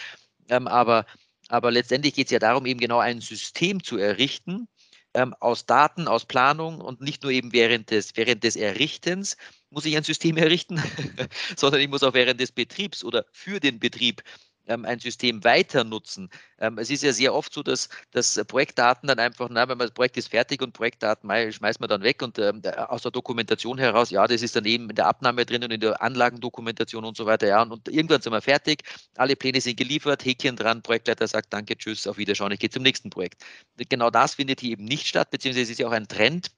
Ähm, 0.49 0.67
aber, 0.67 1.05
aber 1.49 1.71
letztendlich 1.71 2.13
geht 2.13 2.27
es 2.27 2.31
ja 2.31 2.39
darum, 2.39 2.65
eben 2.65 2.79
genau 2.79 2.99
ein 2.99 3.21
System 3.21 3.83
zu 3.83 3.97
errichten, 3.97 4.67
ähm, 5.13 5.33
aus 5.39 5.65
Daten, 5.65 6.07
aus 6.07 6.25
Planung 6.25 6.81
und 6.81 7.01
nicht 7.01 7.23
nur 7.23 7.31
eben 7.31 7.53
während 7.53 7.91
des, 7.91 8.15
während 8.15 8.43
des 8.43 8.55
Errichtens 8.55 9.38
muss 9.69 9.86
ich 9.86 9.97
ein 9.97 10.03
System 10.03 10.38
errichten, 10.38 10.81
sondern 11.57 11.81
ich 11.81 11.89
muss 11.89 12.03
auch 12.03 12.13
während 12.13 12.39
des 12.39 12.51
Betriebs 12.51 13.03
oder 13.03 13.25
für 13.31 13.60
den 13.60 13.79
Betrieb 13.79 14.21
ähm, 14.67 14.86
ein 14.86 14.99
System 14.99 15.43
weiter 15.43 15.84
nutzen. 15.84 16.30
Ähm, 16.60 16.77
es 16.77 16.89
ist 16.89 17.03
ja 17.03 17.13
sehr 17.13 17.34
oft 17.34 17.53
so, 17.53 17.63
dass, 17.63 17.89
dass 18.12 18.39
Projektdaten 18.47 19.08
dann 19.08 19.19
einfach, 19.19 19.49
na, 19.49 19.67
wenn 19.67 19.77
man 19.77 19.88
das 19.88 19.93
Projekt 19.93 20.17
ist 20.17 20.30
fertig 20.30 20.62
und 20.62 20.73
Projektdaten 20.73 21.30
schmeißt 21.51 21.80
man 21.80 21.89
dann 21.89 22.03
weg 22.03 22.21
und 22.21 22.38
ähm, 22.39 22.62
aus 22.88 23.01
der 23.01 23.12
Dokumentation 23.12 23.77
heraus, 23.77 24.10
ja, 24.10 24.27
das 24.27 24.41
ist 24.41 24.56
dann 24.56 24.65
eben 24.65 24.89
in 24.89 24.95
der 24.95 25.08
Abnahme 25.08 25.45
drin 25.45 25.63
und 25.63 25.71
in 25.71 25.80
der 25.80 26.01
Anlagendokumentation 26.01 27.06
und 27.06 27.17
so 27.17 27.25
weiter, 27.25 27.47
ja, 27.47 27.62
und, 27.62 27.71
und 27.71 27.89
irgendwann 27.89 28.21
sind 28.21 28.34
wir 28.34 28.41
fertig, 28.41 28.84
alle 29.15 29.36
Pläne 29.36 29.62
sind 29.62 29.77
geliefert, 29.77 30.25
Häkchen 30.25 30.56
dran, 30.56 30.82
Projektleiter 30.82 31.27
sagt 31.27 31.53
Danke, 31.53 31.77
tschüss, 31.77 32.08
auf 32.08 32.17
Wiederschauen, 32.17 32.51
ich 32.51 32.60
gehe 32.60 32.69
zum 32.69 32.84
nächsten 32.84 33.10
Projekt. 33.10 33.43
Genau 33.89 34.10
das 34.10 34.36
findet 34.36 34.62
hier 34.62 34.71
eben 34.71 34.86
nicht 34.86 35.08
statt, 35.08 35.32
beziehungsweise 35.32 35.63
es 35.63 35.69
ist 35.71 35.80
ja 35.80 35.88
auch 35.88 35.91
ein 35.91 36.08
Trend, 36.08 36.51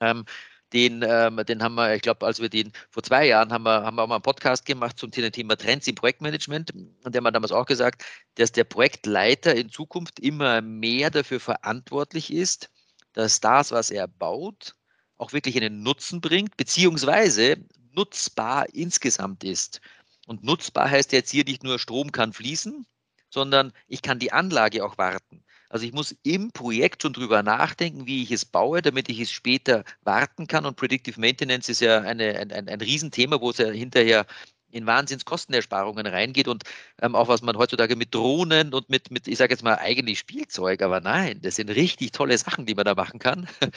ähm, 0.00 0.24
den, 0.72 1.04
ähm, 1.06 1.40
den 1.46 1.62
haben 1.62 1.74
wir, 1.74 1.94
ich 1.94 2.02
glaube, 2.02 2.26
als 2.26 2.40
wir 2.40 2.48
den 2.48 2.72
vor 2.90 3.02
zwei 3.02 3.26
Jahren 3.26 3.52
haben 3.52 3.64
wir, 3.64 3.82
haben 3.82 3.96
wir 3.96 4.02
auch 4.02 4.08
mal 4.08 4.16
einen 4.16 4.22
Podcast 4.22 4.64
gemacht 4.64 4.98
zum 4.98 5.10
Thema 5.10 5.56
Trends 5.56 5.86
im 5.86 5.94
Projektmanagement. 5.94 6.72
Und 7.04 7.14
der 7.14 7.22
wir 7.22 7.30
damals 7.30 7.52
auch 7.52 7.66
gesagt, 7.66 8.04
dass 8.36 8.52
der 8.52 8.64
Projektleiter 8.64 9.54
in 9.54 9.70
Zukunft 9.70 10.20
immer 10.20 10.60
mehr 10.62 11.10
dafür 11.10 11.40
verantwortlich 11.40 12.32
ist, 12.32 12.70
dass 13.12 13.40
das, 13.40 13.70
was 13.72 13.90
er 13.90 14.08
baut, 14.08 14.74
auch 15.18 15.32
wirklich 15.32 15.56
einen 15.56 15.82
Nutzen 15.82 16.20
bringt, 16.20 16.56
beziehungsweise 16.56 17.56
nutzbar 17.92 18.66
insgesamt 18.74 19.44
ist. 19.44 19.80
Und 20.26 20.44
nutzbar 20.44 20.90
heißt 20.90 21.12
jetzt 21.12 21.30
hier 21.30 21.44
nicht 21.44 21.62
nur 21.62 21.78
Strom 21.78 22.12
kann 22.12 22.32
fließen, 22.32 22.86
sondern 23.28 23.72
ich 23.88 24.02
kann 24.02 24.18
die 24.18 24.32
Anlage 24.32 24.84
auch 24.84 24.98
warten. 24.98 25.44
Also 25.72 25.86
ich 25.86 25.92
muss 25.94 26.14
im 26.22 26.52
Projekt 26.52 27.00
schon 27.02 27.14
drüber 27.14 27.42
nachdenken, 27.42 28.06
wie 28.06 28.22
ich 28.22 28.30
es 28.30 28.44
baue, 28.44 28.82
damit 28.82 29.08
ich 29.08 29.18
es 29.20 29.32
später 29.32 29.84
warten 30.02 30.46
kann. 30.46 30.66
Und 30.66 30.76
Predictive 30.76 31.18
Maintenance 31.18 31.70
ist 31.70 31.80
ja 31.80 32.02
eine, 32.02 32.38
ein, 32.38 32.52
ein, 32.52 32.68
ein 32.68 32.80
Riesenthema, 32.82 33.40
wo 33.40 33.50
es 33.50 33.56
ja 33.56 33.68
hinterher 33.70 34.26
in 34.70 34.86
Wahnsinnskostenersparungen 34.86 36.06
reingeht 36.06 36.46
und 36.48 36.64
ähm, 37.00 37.14
auch 37.14 37.28
was 37.28 37.40
man 37.40 37.56
heutzutage 37.56 37.96
mit 37.96 38.14
Drohnen 38.14 38.74
und 38.74 38.90
mit, 38.90 39.10
mit 39.10 39.26
ich 39.28 39.38
sage 39.38 39.54
jetzt 39.54 39.62
mal 39.62 39.76
eigentlich 39.76 40.18
Spielzeug, 40.18 40.82
aber 40.82 41.00
nein, 41.00 41.40
das 41.42 41.56
sind 41.56 41.70
richtig 41.70 42.12
tolle 42.12 42.36
Sachen, 42.36 42.66
die 42.66 42.74
man 42.74 42.84
da 42.84 42.94
machen 42.94 43.18
kann. 43.18 43.48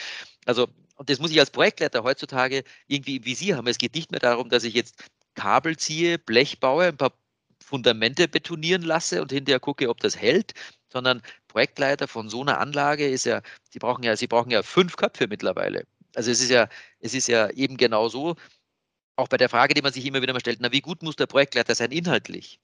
Also, 0.47 0.67
und 0.97 1.10
das 1.10 1.17
muss 1.19 1.31
ich 1.31 1.39
als 1.39 1.49
Projektleiter 1.49 2.03
heutzutage 2.03 2.63
irgendwie 2.88 3.15
im 3.15 3.25
Visier 3.25 3.58
haben. 3.58 3.65
Es 3.65 3.79
geht 3.79 3.95
nicht 3.95 4.12
mehr 4.12 4.19
darum, 4.19 4.49
dass 4.49 4.63
ich 4.63 4.75
jetzt 4.75 5.03
Kabel 5.34 5.75
ziehe, 5.75 6.19
Blech 6.19 6.60
baue, 6.60 6.86
ein 6.86 6.97
paar 6.97 7.13
Fundamente 7.63 8.27
betonieren 8.27 8.84
lasse 8.84 9.23
und 9.23 9.31
hinterher 9.31 9.60
gucke, 9.60 9.89
ob 9.89 9.99
das 9.99 10.15
hält, 10.15 10.53
sondern 10.95 11.21
Projektleiter 11.49 12.08
von 12.08 12.29
so 12.29 12.41
einer 12.41 12.60
Anlage 12.60 13.08
ist 13.08 13.25
ja, 13.25 13.41
Sie 13.69 13.79
brauchen 13.79 14.03
ja, 14.03 14.15
Sie 14.15 14.27
brauchen 14.27 14.49
ja 14.51 14.63
fünf 14.63 14.95
Köpfe 14.95 15.27
mittlerweile. 15.27 15.86
Also 16.15 16.31
es 16.31 16.41
ist 16.41 16.49
ja, 16.49 16.69
es 17.01 17.13
ist 17.13 17.27
ja 17.27 17.49
eben 17.51 17.75
genau 17.77 18.08
so, 18.08 18.36
auch 19.17 19.27
bei 19.27 19.38
der 19.38 19.49
Frage, 19.49 19.73
die 19.73 19.81
man 19.81 19.93
sich 19.93 20.05
immer 20.05 20.21
wieder 20.21 20.34
mal 20.34 20.39
stellt, 20.39 20.60
na, 20.62 20.71
wie 20.71 20.81
gut 20.81 21.03
muss 21.03 21.17
der 21.17 21.27
Projektleiter 21.27 21.75
sein 21.75 21.91
inhaltlich? 21.91 22.60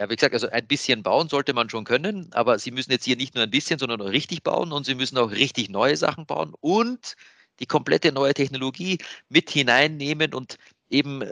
Ja, 0.00 0.10
wie 0.10 0.16
gesagt, 0.16 0.34
also 0.34 0.48
ein 0.48 0.66
bisschen 0.66 1.02
bauen 1.04 1.28
sollte 1.28 1.52
man 1.54 1.70
schon 1.70 1.84
können, 1.84 2.32
aber 2.32 2.58
Sie 2.58 2.72
müssen 2.72 2.90
jetzt 2.92 3.04
hier 3.04 3.16
nicht 3.16 3.34
nur 3.36 3.44
ein 3.44 3.50
bisschen, 3.50 3.78
sondern 3.78 4.00
auch 4.02 4.10
richtig 4.10 4.42
bauen 4.42 4.72
und 4.72 4.86
Sie 4.86 4.94
müssen 4.96 5.18
auch 5.18 5.30
richtig 5.30 5.68
neue 5.68 5.96
Sachen 5.96 6.26
bauen 6.26 6.54
und 6.60 7.14
die 7.60 7.66
komplette 7.66 8.10
neue 8.10 8.34
Technologie 8.34 8.98
mit 9.28 9.50
hineinnehmen 9.50 10.34
und 10.34 10.56
eben 10.88 11.22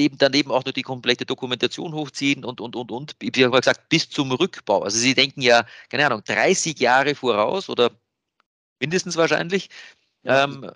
neben, 0.00 0.16
daneben 0.16 0.50
auch 0.50 0.64
noch 0.64 0.72
die 0.72 0.82
komplette 0.82 1.26
Dokumentation 1.26 1.92
hochziehen 1.92 2.44
und, 2.44 2.60
und, 2.60 2.74
und, 2.74 2.90
und, 2.90 3.16
wie 3.20 3.30
gesagt, 3.30 3.88
bis 3.90 4.08
zum 4.08 4.32
Rückbau. 4.32 4.82
Also 4.82 4.98
Sie 4.98 5.14
denken 5.14 5.42
ja, 5.42 5.66
keine 5.90 6.06
Ahnung, 6.06 6.22
30 6.24 6.78
Jahre 6.78 7.14
voraus 7.14 7.68
oder 7.68 7.90
mindestens 8.80 9.16
wahrscheinlich. 9.16 9.68
Ja. 10.22 10.44
Ähm, 10.44 10.70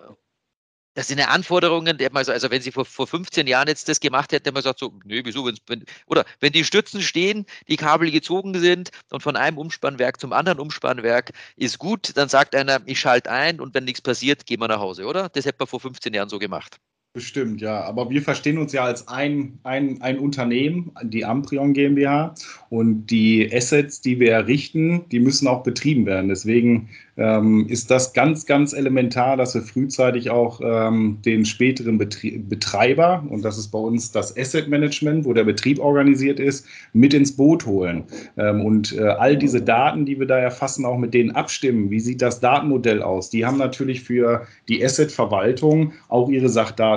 das 0.93 1.07
sind 1.07 1.17
ja 1.17 1.27
Anforderungen, 1.27 1.97
also, 2.13 2.31
also 2.31 2.51
wenn 2.51 2.61
Sie 2.61 2.71
vor, 2.71 2.85
vor 2.85 3.05
15 3.05 3.47
Jahren 3.47 3.67
jetzt 3.67 3.89
das 3.89 3.99
gemacht 3.99 4.31
hätten, 4.31 4.45
hätte 4.45 4.51
man 4.53 4.61
gesagt, 4.61 4.79
so, 4.79 4.93
nö, 5.03 5.21
wieso, 5.25 5.45
wenn, 5.45 5.83
oder 6.05 6.23
wenn 6.39 6.53
die 6.53 6.63
Stützen 6.63 7.01
stehen, 7.01 7.45
die 7.67 7.75
Kabel 7.75 8.11
gezogen 8.11 8.57
sind 8.59 8.91
und 9.09 9.21
von 9.21 9.35
einem 9.35 9.57
Umspannwerk 9.57 10.21
zum 10.21 10.31
anderen 10.33 10.59
Umspannwerk 10.59 11.31
ist 11.57 11.79
gut, 11.79 12.15
dann 12.15 12.29
sagt 12.29 12.55
einer, 12.55 12.81
ich 12.85 12.99
schalte 12.99 13.29
ein 13.29 13.59
und 13.59 13.73
wenn 13.73 13.83
nichts 13.83 14.01
passiert, 14.01 14.45
gehen 14.45 14.61
wir 14.61 14.69
nach 14.69 14.79
Hause, 14.79 15.05
oder? 15.05 15.29
Das 15.29 15.45
hätte 15.45 15.57
man 15.59 15.67
vor 15.67 15.81
15 15.81 16.13
Jahren 16.13 16.29
so 16.29 16.39
gemacht. 16.39 16.79
Bestimmt, 17.15 17.61
ja. 17.61 17.79
Aber 17.79 18.09
wir 18.09 18.21
verstehen 18.21 18.57
uns 18.57 18.73
ja 18.73 18.83
als 18.83 19.07
ein, 19.07 19.57
ein, 19.63 20.01
ein 20.01 20.19
Unternehmen, 20.19 20.91
die 21.01 21.23
Amprion 21.23 21.71
GmbH. 21.71 22.35
Und 22.69 23.07
die 23.07 23.49
Assets, 23.53 24.01
die 24.01 24.19
wir 24.19 24.33
errichten, 24.33 25.05
die 25.13 25.21
müssen 25.21 25.47
auch 25.47 25.63
betrieben 25.63 26.05
werden. 26.05 26.27
Deswegen 26.27 26.89
ähm, 27.15 27.67
ist 27.69 27.89
das 27.89 28.11
ganz, 28.13 28.45
ganz 28.45 28.73
elementar, 28.73 29.37
dass 29.37 29.55
wir 29.55 29.61
frühzeitig 29.61 30.29
auch 30.29 30.59
ähm, 30.61 31.19
den 31.23 31.45
späteren 31.45 31.97
Betrie 31.97 32.37
Betreiber, 32.37 33.23
und 33.29 33.43
das 33.45 33.57
ist 33.57 33.69
bei 33.69 33.79
uns 33.79 34.11
das 34.11 34.35
Asset 34.37 34.67
Management, 34.67 35.23
wo 35.23 35.31
der 35.31 35.45
Betrieb 35.45 35.79
organisiert 35.79 36.39
ist, 36.39 36.65
mit 36.91 37.13
ins 37.13 37.35
Boot 37.35 37.65
holen. 37.65 38.03
Ähm, 38.37 38.59
und 38.61 38.91
äh, 38.91 39.03
all 39.03 39.37
diese 39.37 39.61
Daten, 39.61 40.05
die 40.05 40.19
wir 40.19 40.27
da 40.27 40.37
erfassen, 40.37 40.85
auch 40.85 40.97
mit 40.97 41.13
denen 41.13 41.31
abstimmen. 41.31 41.89
Wie 41.89 42.01
sieht 42.01 42.21
das 42.21 42.41
Datenmodell 42.41 43.01
aus? 43.01 43.29
Die 43.29 43.45
haben 43.45 43.57
natürlich 43.57 44.01
für 44.01 44.45
die 44.67 44.83
Asset-Verwaltung 44.83 45.93
auch 46.09 46.27
ihre 46.27 46.49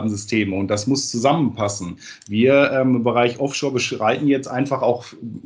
Sachdatensysteme 0.08 0.56
und 0.56 0.68
das 0.68 0.86
muss 0.86 1.10
zusammenpassen. 1.10 1.98
Wir 2.28 2.70
ähm, 2.72 2.96
im 2.96 3.04
Bereich 3.04 3.38
Offshore 3.38 3.72
beschreiten 3.72 4.26
jetzt 4.26 4.48
einfach 4.48 4.82
auch 4.82 5.04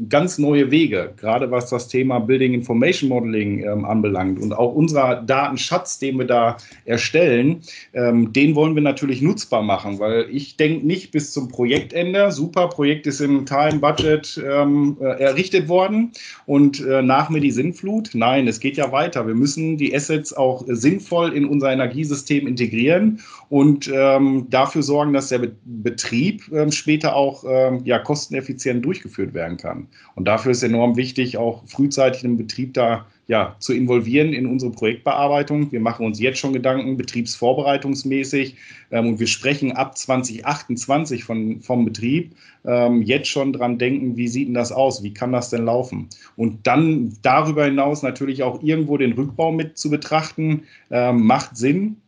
ganz 0.08 0.38
neue 0.38 0.70
Wege, 0.70 1.12
gerade 1.16 1.50
was 1.50 1.70
das 1.70 1.88
Thema 1.88 2.20
Building 2.20 2.54
Information 2.54 3.08
Modeling 3.08 3.64
ähm, 3.64 3.84
anbelangt 3.84 4.40
und 4.40 4.52
auch 4.52 4.74
unser 4.74 5.22
Datenschatz, 5.26 5.98
den 5.98 6.18
wir 6.18 6.26
da 6.26 6.56
erstellen, 6.84 7.60
ähm, 7.92 8.32
den 8.32 8.54
wollen 8.54 8.74
wir 8.74 8.82
natürlich 8.82 9.22
nutzbar 9.22 9.62
machen, 9.62 9.98
weil 9.98 10.26
ich 10.30 10.56
denke 10.56 10.86
nicht 10.86 11.10
bis 11.10 11.32
zum 11.32 11.48
Projektende, 11.48 12.30
super, 12.32 12.68
Projekt 12.68 13.06
ist 13.06 13.20
im 13.20 13.46
Time 13.46 13.78
Budget 13.80 14.42
ähm, 14.44 14.96
äh, 15.00 15.22
errichtet 15.22 15.68
worden 15.68 16.12
und 16.46 16.84
äh, 16.84 17.02
nach 17.02 17.30
mir 17.30 17.40
die 17.40 17.50
Sinnflut. 17.50 18.10
Nein, 18.14 18.48
es 18.48 18.60
geht 18.60 18.76
ja 18.76 18.92
weiter. 18.92 19.26
Wir 19.26 19.34
müssen 19.34 19.76
die 19.76 19.94
Assets 19.94 20.32
auch 20.32 20.64
sinnvoll 20.66 21.32
in 21.32 21.44
unser 21.44 21.72
Energiesystem 21.72 22.46
integrieren 22.46 23.20
und 23.48 23.90
ähm, 23.92 24.46
dafür 24.52 24.82
sorgen, 24.82 25.12
dass 25.12 25.28
der 25.28 25.38
Be 25.38 25.52
Betrieb 25.64 26.50
ähm, 26.52 26.70
später 26.70 27.16
auch 27.16 27.44
ähm, 27.46 27.82
ja, 27.84 27.98
kosteneffizient 27.98 28.84
durchgeführt 28.84 29.34
werden 29.34 29.56
kann. 29.56 29.88
Und 30.14 30.26
dafür 30.26 30.52
ist 30.52 30.62
enorm 30.62 30.96
wichtig, 30.96 31.36
auch 31.36 31.62
frühzeitig 31.66 32.22
den 32.22 32.36
Betrieb 32.36 32.74
da 32.74 33.06
ja, 33.28 33.56
zu 33.60 33.72
involvieren 33.72 34.32
in 34.32 34.46
unsere 34.46 34.72
Projektbearbeitung. 34.72 35.70
Wir 35.72 35.80
machen 35.80 36.04
uns 36.04 36.20
jetzt 36.20 36.38
schon 36.38 36.52
Gedanken, 36.52 36.96
betriebsvorbereitungsmäßig. 36.96 38.56
Ähm, 38.90 39.06
und 39.08 39.20
wir 39.20 39.26
sprechen 39.26 39.72
ab 39.72 39.96
2028 39.96 41.24
von, 41.24 41.60
vom 41.62 41.84
Betrieb 41.84 42.34
ähm, 42.64 43.02
jetzt 43.02 43.28
schon 43.28 43.52
dran 43.52 43.78
denken, 43.78 44.16
wie 44.16 44.28
sieht 44.28 44.48
denn 44.48 44.54
das 44.54 44.72
aus? 44.72 45.02
Wie 45.02 45.14
kann 45.14 45.32
das 45.32 45.50
denn 45.50 45.64
laufen? 45.64 46.08
Und 46.36 46.66
dann 46.66 47.16
darüber 47.22 47.64
hinaus 47.64 48.02
natürlich 48.02 48.42
auch 48.42 48.62
irgendwo 48.62 48.98
den 48.98 49.12
Rückbau 49.12 49.50
mit 49.50 49.78
zu 49.78 49.88
betrachten, 49.88 50.64
ähm, 50.90 51.24
macht 51.24 51.56
Sinn. 51.56 52.01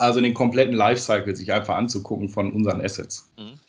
Also 0.00 0.20
den 0.22 0.32
kompletten 0.32 0.74
Lifecycle 0.74 1.36
sich 1.36 1.52
einfach 1.52 1.76
anzugucken 1.76 2.30
von 2.30 2.52
unseren 2.52 2.80
Assets. 2.80 3.30
Mhm. 3.36 3.60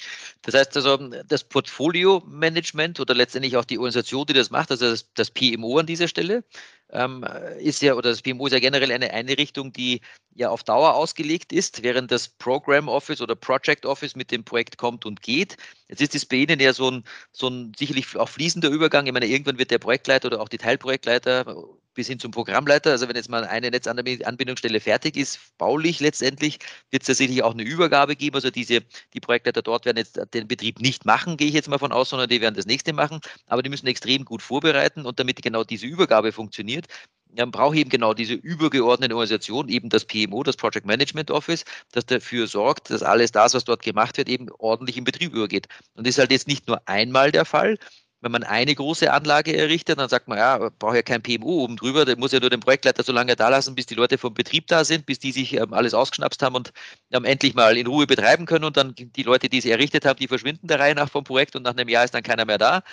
Das 0.44 0.56
heißt 0.56 0.78
also, 0.78 0.98
das 1.28 1.44
Portfolio-Management 1.44 3.00
oder 3.00 3.14
letztendlich 3.14 3.58
auch 3.58 3.66
die 3.66 3.78
Organisation, 3.78 4.26
die 4.26 4.34
das 4.34 4.50
macht, 4.50 4.72
also 4.72 4.90
das, 4.90 5.06
das 5.14 5.30
PMO 5.30 5.78
an 5.78 5.86
dieser 5.86 6.08
Stelle, 6.08 6.44
ähm, 6.92 7.26
ist 7.60 7.82
ja, 7.82 7.96
oder 7.96 8.10
das 8.12 8.22
PMO 8.22 8.48
ist 8.48 8.54
ja 8.54 8.60
generell 8.60 8.92
eine 8.92 9.12
Einrichtung, 9.12 9.74
die 9.74 10.00
ja 10.34 10.50
auf 10.50 10.64
Dauer 10.64 10.96
ausgelegt 10.96 11.52
ist, 11.52 11.84
während 11.84 12.12
das 12.12 12.30
Program 12.30 12.88
Office 12.88 13.22
oder 13.22 13.36
Project 13.36 13.86
Office 13.86 14.16
mit 14.16 14.32
dem 14.32 14.46
Projekt 14.46 14.78
kommt 14.78 15.06
und 15.06 15.22
geht. 15.22 15.58
Jetzt 15.90 16.02
ist 16.02 16.16
es 16.16 16.26
bei 16.26 16.38
Ihnen 16.38 16.62
ja 16.62 16.74
so 16.74 16.90
ein, 16.90 17.04
so 17.34 17.50
ein 17.50 17.74
sicherlich 17.78 18.16
auch 18.16 18.30
fließender 18.30 18.70
Übergang. 18.70 19.06
Ich 19.06 19.14
meine, 19.14 19.28
irgendwann 19.28 19.58
wird 19.58 19.70
der 19.70 19.80
Projektleiter 19.80 20.28
oder 20.28 20.42
auch 20.42 20.50
die 20.50 20.58
Teilprojektleiter 20.58 21.56
bis 21.94 22.08
hin 22.08 22.20
zum 22.20 22.32
Programmleiter. 22.32 22.92
Also 22.92 23.08
wenn 23.08 23.16
jetzt 23.16 23.30
mal 23.30 23.46
eine 23.46 23.70
Netzanbindungsstelle 23.70 24.80
fertig 24.80 25.18
ist, 25.18 25.40
baulich 25.58 26.00
letztendlich, 26.00 26.60
wird 26.90 27.04
es 27.04 27.08
tatsächlich 27.08 27.44
auch 27.44 27.54
eine 27.54 27.64
Übergabe 27.64 28.16
geben. 28.16 28.36
Also 28.36 28.50
diese, 28.50 28.82
die 29.14 29.20
Projektleiter 29.20 29.62
dort 29.62 29.86
werden 29.86 29.98
jetzt 29.98 30.20
den 30.34 30.48
Betrieb 30.48 30.80
nicht 30.80 31.06
machen, 31.06 31.38
gehe 31.38 31.48
ich 31.48 31.54
jetzt 31.54 31.70
mal 31.70 31.80
von 31.80 31.92
aus, 31.92 32.10
sondern 32.10 32.30
die 32.30 32.42
werden 32.42 32.56
das 32.56 32.66
nächste 32.66 32.94
machen. 32.94 33.20
Aber 33.48 33.64
die 33.64 33.70
müssen 33.70 33.88
extrem 33.88 34.26
gut 34.26 34.42
vorbereiten 34.42 35.06
und 35.06 35.20
damit 35.20 35.42
genau 35.42 35.64
diese 35.64 35.86
Übergabe 35.86 36.32
funktioniert, 36.32 36.88
dann 37.36 37.52
brauche 37.52 37.76
ich 37.76 37.82
eben 37.82 37.90
genau 37.90 38.14
diese 38.14 38.34
übergeordnete 38.34 39.16
Organisation, 39.16 39.70
eben 39.70 39.90
das 39.90 40.06
PMO, 40.06 40.44
das 40.44 40.58
Project 40.58 40.86
Management 40.86 41.32
Office, 41.32 41.64
das 41.92 42.06
dafür 42.06 42.48
sorgt, 42.48 42.90
dass 42.90 43.04
alles 43.04 43.32
das, 43.32 43.54
was 43.54 43.64
dort 43.64 43.84
gemacht 43.84 44.18
wird, 44.18 44.30
eben 44.30 44.48
ordentlich 44.60 44.98
in 44.98 45.04
Betrieb 45.04 45.34
übergeht. 45.34 45.68
Und 45.96 46.06
das 46.06 46.16
ist 46.16 46.20
halt 46.20 46.32
jetzt 46.32 46.48
nicht 46.48 46.68
nur 46.68 46.88
einmal 46.88 47.32
der 47.32 47.46
Fall, 47.46 47.78
wenn 48.22 48.32
man 48.32 48.44
eine 48.44 48.74
große 48.76 49.12
Anlage 49.12 49.56
errichtet, 49.56 50.00
dann 50.00 50.10
sagt 50.10 50.28
man, 50.28 50.38
ja, 50.38 50.70
braucht 50.80 50.96
ja 50.96 51.02
kein 51.02 51.22
PMO 51.24 51.64
oben 51.64 51.76
drüber, 51.76 52.06
der 52.06 52.18
muss 52.18 52.32
ja 52.32 52.40
nur 52.40 52.52
den 52.52 52.60
Projektleiter 52.60 53.04
so 53.04 53.12
lange 53.12 53.36
da 53.36 53.50
lassen, 53.50 53.76
bis 53.76 53.88
die 53.88 53.96
Leute 53.96 54.18
vom 54.18 54.34
Betrieb 54.34 54.68
da 54.68 54.86
sind, 54.86 55.06
bis 55.08 55.20
die 55.20 55.32
sich 55.32 55.54
ähm, 55.54 55.74
alles 55.74 55.94
ausgeschnapst 55.94 56.42
haben 56.44 56.56
und 56.56 56.72
ähm, 57.12 57.26
endlich 57.26 57.56
mal 57.56 57.78
in 57.78 57.88
Ruhe 57.88 58.08
betreiben 58.08 58.46
können 58.46 58.66
und 58.66 58.78
dann 58.78 58.94
die 58.96 59.24
Leute, 59.24 59.50
die 59.50 59.58
es 59.58 59.66
errichtet 59.66 60.06
haben, 60.06 60.18
die 60.20 60.28
verschwinden 60.28 60.68
der 60.68 60.80
Reihe 60.80 60.96
nach 60.96 61.10
vom 61.10 61.24
Projekt 61.24 61.56
und 61.56 61.64
nach 61.64 61.72
einem 61.76 61.90
Jahr 61.90 62.06
ist 62.06 62.14
dann 62.14 62.24
keiner 62.24 62.46
mehr 62.46 62.58
da. 62.60 62.84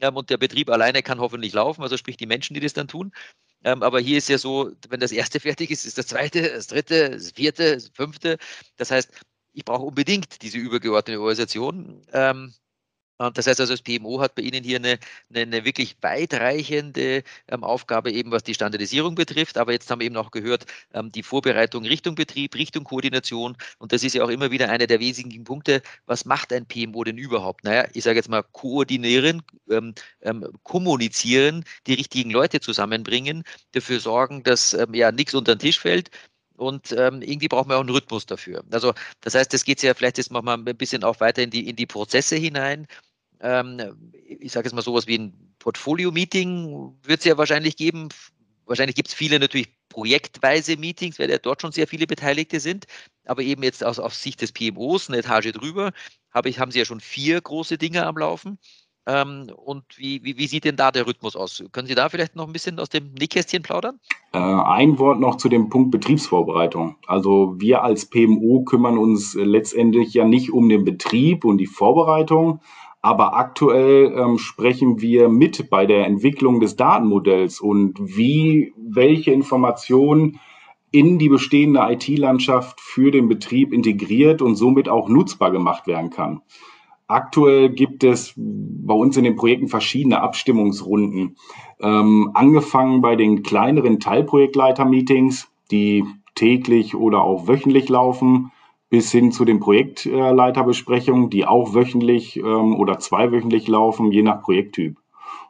Ähm, 0.00 0.16
und 0.16 0.30
der 0.30 0.36
Betrieb 0.38 0.68
alleine 0.70 1.02
kann 1.02 1.20
hoffentlich 1.20 1.52
laufen, 1.52 1.82
also 1.82 1.96
sprich 1.96 2.16
die 2.16 2.26
Menschen, 2.26 2.54
die 2.54 2.60
das 2.60 2.72
dann 2.72 2.88
tun. 2.88 3.12
Ähm, 3.64 3.82
aber 3.82 4.00
hier 4.00 4.18
ist 4.18 4.28
ja 4.28 4.38
so, 4.38 4.72
wenn 4.88 5.00
das 5.00 5.12
erste 5.12 5.40
fertig 5.40 5.70
ist, 5.70 5.86
ist 5.86 5.98
das 5.98 6.08
zweite, 6.08 6.42
das 6.50 6.66
dritte, 6.66 7.10
das 7.10 7.30
vierte, 7.32 7.74
das 7.74 7.90
fünfte. 7.94 8.38
Das 8.76 8.90
heißt, 8.90 9.10
ich 9.54 9.64
brauche 9.64 9.84
unbedingt 9.84 10.42
diese 10.42 10.58
übergeordnete 10.58 11.20
Organisation. 11.20 12.02
Ähm, 12.12 12.54
das 13.30 13.46
heißt 13.46 13.60
also, 13.60 13.72
das 13.72 13.82
PMO 13.82 14.20
hat 14.20 14.34
bei 14.34 14.42
Ihnen 14.42 14.64
hier 14.64 14.78
eine, 14.78 14.98
eine, 15.34 15.64
wirklich 15.64 15.96
weitreichende 16.00 17.22
ähm, 17.48 17.64
Aufgabe, 17.64 18.12
eben 18.12 18.30
was 18.30 18.42
die 18.42 18.54
Standardisierung 18.54 19.14
betrifft. 19.14 19.58
Aber 19.58 19.72
jetzt 19.72 19.90
haben 19.90 20.00
wir 20.00 20.06
eben 20.06 20.16
auch 20.16 20.30
gehört, 20.30 20.66
ähm, 20.94 21.10
die 21.12 21.22
Vorbereitung 21.22 21.84
Richtung 21.84 22.14
Betrieb, 22.14 22.54
Richtung 22.54 22.84
Koordination. 22.84 23.56
Und 23.78 23.92
das 23.92 24.02
ist 24.02 24.14
ja 24.14 24.24
auch 24.24 24.28
immer 24.28 24.50
wieder 24.50 24.68
einer 24.70 24.86
der 24.86 25.00
wesentlichen 25.00 25.44
Punkte. 25.44 25.82
Was 26.06 26.24
macht 26.24 26.52
ein 26.52 26.66
PMO 26.66 27.04
denn 27.04 27.18
überhaupt? 27.18 27.64
Naja, 27.64 27.86
ich 27.92 28.04
sage 28.04 28.16
jetzt 28.16 28.28
mal 28.28 28.42
koordinieren, 28.42 29.42
ähm, 29.70 29.94
kommunizieren, 30.62 31.64
die 31.86 31.94
richtigen 31.94 32.30
Leute 32.30 32.60
zusammenbringen, 32.60 33.44
dafür 33.72 34.00
sorgen, 34.00 34.42
dass 34.42 34.76
ja 34.92 35.12
nichts 35.12 35.34
unter 35.34 35.54
den 35.54 35.60
Tisch 35.60 35.80
fällt, 35.80 36.10
und 36.62 36.92
ähm, 36.92 37.22
irgendwie 37.22 37.48
brauchen 37.48 37.70
wir 37.70 37.76
auch 37.76 37.80
einen 37.80 37.90
Rhythmus 37.90 38.26
dafür. 38.26 38.62
Also 38.70 38.94
das 39.20 39.34
heißt, 39.34 39.52
das 39.52 39.64
geht 39.64 39.82
ja 39.82 39.94
vielleicht 39.94 40.18
jetzt 40.18 40.30
mal 40.30 40.42
ein 40.46 40.64
bisschen 40.76 41.04
auch 41.04 41.20
weiter 41.20 41.42
in 41.42 41.50
die, 41.50 41.68
in 41.68 41.76
die 41.76 41.86
Prozesse 41.86 42.36
hinein 42.36 42.86
ähm, 43.42 43.80
ich 44.12 44.52
sage 44.52 44.66
jetzt 44.66 44.74
mal 44.74 44.82
sowas 44.82 45.06
wie 45.06 45.18
ein 45.18 45.54
Portfolio-Meeting 45.58 46.94
wird 47.02 47.20
es 47.20 47.24
ja 47.24 47.36
wahrscheinlich 47.36 47.76
geben. 47.76 48.08
Wahrscheinlich 48.66 48.96
gibt 48.96 49.08
es 49.08 49.14
viele 49.14 49.38
natürlich 49.38 49.68
projektweise 49.88 50.76
Meetings, 50.76 51.18
weil 51.18 51.30
ja 51.30 51.38
dort 51.38 51.60
schon 51.60 51.72
sehr 51.72 51.86
viele 51.86 52.06
Beteiligte 52.06 52.60
sind. 52.60 52.86
Aber 53.26 53.42
eben 53.42 53.62
jetzt 53.62 53.84
aus, 53.84 53.98
aus 53.98 54.22
Sicht 54.22 54.40
des 54.40 54.52
PMOs, 54.52 55.08
eine 55.08 55.18
Etage 55.18 55.52
drüber, 55.52 55.92
habe 56.32 56.48
ich, 56.48 56.58
haben 56.58 56.70
Sie 56.70 56.78
ja 56.78 56.84
schon 56.84 57.00
vier 57.00 57.40
große 57.40 57.78
Dinge 57.78 58.06
am 58.06 58.16
Laufen. 58.16 58.58
Ähm, 59.04 59.50
und 59.56 59.84
wie, 59.96 60.22
wie, 60.22 60.38
wie, 60.38 60.46
sieht 60.46 60.64
denn 60.64 60.76
da 60.76 60.92
der 60.92 61.06
Rhythmus 61.06 61.34
aus? 61.34 61.62
Können 61.72 61.88
Sie 61.88 61.96
da 61.96 62.08
vielleicht 62.08 62.36
noch 62.36 62.46
ein 62.46 62.52
bisschen 62.52 62.78
aus 62.78 62.88
dem 62.88 63.12
Nähkästchen 63.14 63.62
plaudern? 63.62 63.98
Äh, 64.32 64.38
ein 64.38 64.98
Wort 64.98 65.18
noch 65.18 65.36
zu 65.36 65.48
dem 65.48 65.68
Punkt 65.68 65.90
Betriebsvorbereitung. 65.90 66.96
Also 67.08 67.56
wir 67.58 67.82
als 67.82 68.08
PMO 68.08 68.62
kümmern 68.62 68.98
uns 68.98 69.34
letztendlich 69.34 70.14
ja 70.14 70.24
nicht 70.24 70.52
um 70.52 70.68
den 70.68 70.84
Betrieb 70.84 71.44
und 71.44 71.58
die 71.58 71.66
Vorbereitung, 71.66 72.60
aber 73.02 73.34
aktuell 73.36 74.14
ähm, 74.16 74.38
sprechen 74.38 75.00
wir 75.00 75.28
mit 75.28 75.68
bei 75.68 75.86
der 75.86 76.06
Entwicklung 76.06 76.60
des 76.60 76.76
Datenmodells 76.76 77.60
und 77.60 77.98
wie 77.98 78.72
welche 78.76 79.32
Informationen 79.32 80.38
in 80.92 81.18
die 81.18 81.28
bestehende 81.28 81.80
IT-Landschaft 81.80 82.80
für 82.80 83.10
den 83.10 83.28
Betrieb 83.28 83.72
integriert 83.72 84.40
und 84.40 84.54
somit 84.54 84.88
auch 84.88 85.08
nutzbar 85.08 85.50
gemacht 85.50 85.88
werden 85.88 86.10
kann. 86.10 86.42
Aktuell 87.08 87.70
gibt 87.70 88.04
es 88.04 88.34
bei 88.36 88.94
uns 88.94 89.16
in 89.16 89.24
den 89.24 89.36
Projekten 89.36 89.68
verschiedene 89.68 90.20
Abstimmungsrunden, 90.20 91.36
ähm, 91.80 92.30
angefangen 92.34 93.00
bei 93.00 93.16
den 93.16 93.42
kleineren 93.42 93.98
Teilprojektleiter-Meetings, 93.98 95.48
die 95.70 96.04
täglich 96.34 96.94
oder 96.94 97.22
auch 97.22 97.48
wöchentlich 97.48 97.88
laufen, 97.88 98.51
bis 98.92 99.10
hin 99.10 99.32
zu 99.32 99.46
den 99.46 99.58
Projektleiterbesprechungen, 99.58 101.30
die 101.30 101.46
auch 101.46 101.72
wöchentlich 101.72 102.36
ähm, 102.36 102.76
oder 102.76 102.98
zweiwöchentlich 102.98 103.66
laufen, 103.66 104.12
je 104.12 104.20
nach 104.22 104.42
Projekttyp. 104.42 104.98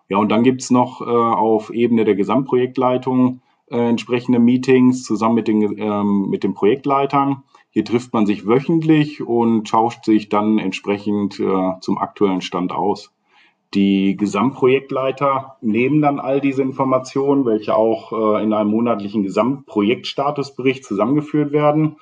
Ja, 0.09 0.19
und 0.19 0.29
dann 0.31 0.45
gibt's 0.45 0.71
noch 0.71 1.01
äh, 1.01 1.05
auf 1.07 1.71
Ebene 1.75 2.05
der 2.05 2.15
Gesamtprojektleitung 2.15 3.41
äh, 3.69 3.89
entsprechende 3.89 4.39
Meetings 4.39 5.03
zusammen 5.03 5.35
mit 5.35 5.49
den, 5.49 5.77
ähm, 5.77 6.29
mit 6.31 6.45
den 6.45 6.55
Projektleitern. 6.55 7.43
Hier 7.71 7.85
trifft 7.85 8.13
man 8.13 8.27
sich 8.27 8.47
wöchentlich 8.47 9.21
und 9.27 9.67
tauscht 9.67 10.05
sich 10.05 10.29
dann 10.29 10.59
entsprechend 10.59 11.41
äh, 11.41 11.73
zum 11.81 11.99
aktuellen 11.99 12.43
Stand 12.43 12.71
aus. 12.71 13.13
Die 13.75 14.17
Gesamtprojektleiter 14.17 15.57
nehmen 15.61 16.01
dann 16.01 16.21
all 16.21 16.41
diese 16.41 16.63
Informationen, 16.63 17.45
welche 17.45 17.75
auch 17.75 18.13
äh, 18.13 18.45
in 18.45 18.53
einem 18.53 18.71
monatlichen 18.71 19.25
Gesamtprojektstatusbericht 19.25 20.85
zusammengeführt 20.85 21.51
werden 21.51 21.97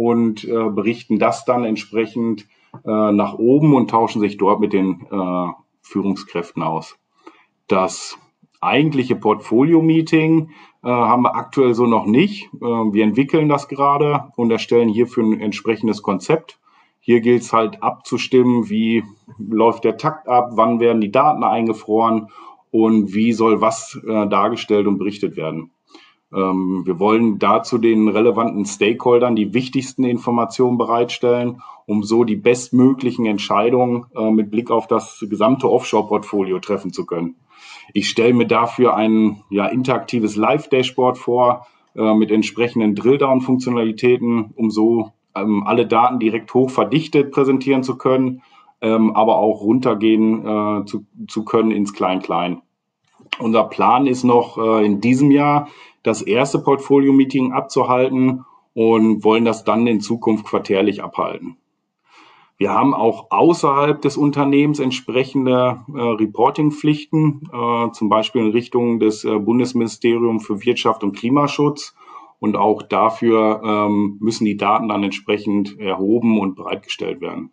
und 0.00 0.44
äh, 0.44 0.70
berichten 0.70 1.18
das 1.18 1.44
dann 1.44 1.64
entsprechend 1.64 2.46
äh, 2.86 3.12
nach 3.12 3.34
oben 3.34 3.74
und 3.74 3.90
tauschen 3.90 4.22
sich 4.22 4.38
dort 4.38 4.58
mit 4.58 4.72
den 4.72 5.06
äh, 5.10 5.52
Führungskräften 5.82 6.62
aus. 6.62 6.96
Das 7.66 8.18
eigentliche 8.62 9.14
Portfolio-Meeting 9.14 10.52
äh, 10.82 10.88
haben 10.88 11.24
wir 11.24 11.36
aktuell 11.36 11.74
so 11.74 11.84
noch 11.84 12.06
nicht. 12.06 12.48
Äh, 12.54 12.60
wir 12.60 13.04
entwickeln 13.04 13.50
das 13.50 13.68
gerade 13.68 14.32
und 14.36 14.50
erstellen 14.50 14.88
hierfür 14.88 15.22
ein 15.22 15.38
entsprechendes 15.38 16.00
Konzept. 16.00 16.58
Hier 17.00 17.20
gilt 17.20 17.42
es 17.42 17.52
halt 17.52 17.82
abzustimmen, 17.82 18.70
wie 18.70 19.04
läuft 19.38 19.84
der 19.84 19.98
Takt 19.98 20.28
ab, 20.28 20.52
wann 20.52 20.80
werden 20.80 21.02
die 21.02 21.12
Daten 21.12 21.44
eingefroren 21.44 22.28
und 22.70 23.12
wie 23.12 23.34
soll 23.34 23.60
was 23.60 24.00
äh, 24.08 24.26
dargestellt 24.28 24.86
und 24.86 24.96
berichtet 24.96 25.36
werden. 25.36 25.72
Ähm, 26.32 26.82
wir 26.84 26.98
wollen 26.98 27.38
dazu 27.38 27.78
den 27.78 28.08
relevanten 28.08 28.64
Stakeholdern 28.64 29.34
die 29.34 29.52
wichtigsten 29.52 30.04
Informationen 30.04 30.78
bereitstellen, 30.78 31.60
um 31.86 32.04
so 32.04 32.24
die 32.24 32.36
bestmöglichen 32.36 33.26
Entscheidungen 33.26 34.06
äh, 34.14 34.30
mit 34.30 34.50
Blick 34.50 34.70
auf 34.70 34.86
das 34.86 35.24
gesamte 35.28 35.68
Offshore-Portfolio 35.70 36.60
treffen 36.60 36.92
zu 36.92 37.04
können. 37.04 37.36
Ich 37.92 38.08
stelle 38.08 38.34
mir 38.34 38.46
dafür 38.46 38.94
ein 38.94 39.42
ja, 39.50 39.66
interaktives 39.66 40.36
Live-Dashboard 40.36 41.18
vor 41.18 41.66
äh, 41.96 42.14
mit 42.14 42.30
entsprechenden 42.30 42.94
Drilldown-Funktionalitäten, 42.94 44.52
um 44.54 44.70
so 44.70 45.10
ähm, 45.34 45.64
alle 45.66 45.86
Daten 45.86 46.20
direkt 46.20 46.54
hoch 46.54 46.70
verdichtet 46.70 47.32
präsentieren 47.32 47.82
zu 47.82 47.98
können, 47.98 48.42
ähm, 48.80 49.16
aber 49.16 49.38
auch 49.38 49.62
runtergehen 49.62 50.46
äh, 50.46 50.84
zu, 50.84 51.04
zu 51.26 51.44
können 51.44 51.72
ins 51.72 51.92
Klein-Klein. 51.92 52.62
Unser 53.38 53.64
Plan 53.64 54.06
ist 54.06 54.24
noch 54.24 54.58
in 54.58 55.00
diesem 55.00 55.30
Jahr 55.30 55.68
das 56.02 56.22
erste 56.22 56.58
Portfolio-Meeting 56.58 57.52
abzuhalten 57.52 58.44
und 58.74 59.24
wollen 59.24 59.44
das 59.44 59.64
dann 59.64 59.86
in 59.86 60.00
Zukunft 60.00 60.46
quartärlich 60.46 61.02
abhalten. 61.02 61.56
Wir 62.60 62.74
haben 62.74 62.92
auch 62.92 63.30
außerhalb 63.30 64.02
des 64.02 64.18
Unternehmens 64.18 64.80
entsprechende 64.80 65.80
äh, 65.88 65.98
Reporting-Pflichten, 65.98 67.48
äh, 67.50 67.90
zum 67.92 68.10
Beispiel 68.10 68.42
in 68.42 68.50
Richtung 68.50 69.00
des 69.00 69.24
äh, 69.24 69.38
Bundesministeriums 69.38 70.46
für 70.46 70.62
Wirtschaft 70.62 71.02
und 71.02 71.16
Klimaschutz. 71.16 71.94
Und 72.38 72.56
auch 72.56 72.82
dafür 72.82 73.62
ähm, 73.64 74.18
müssen 74.20 74.44
die 74.44 74.58
Daten 74.58 74.88
dann 74.88 75.02
entsprechend 75.02 75.78
erhoben 75.78 76.38
und 76.38 76.54
bereitgestellt 76.54 77.22
werden. 77.22 77.50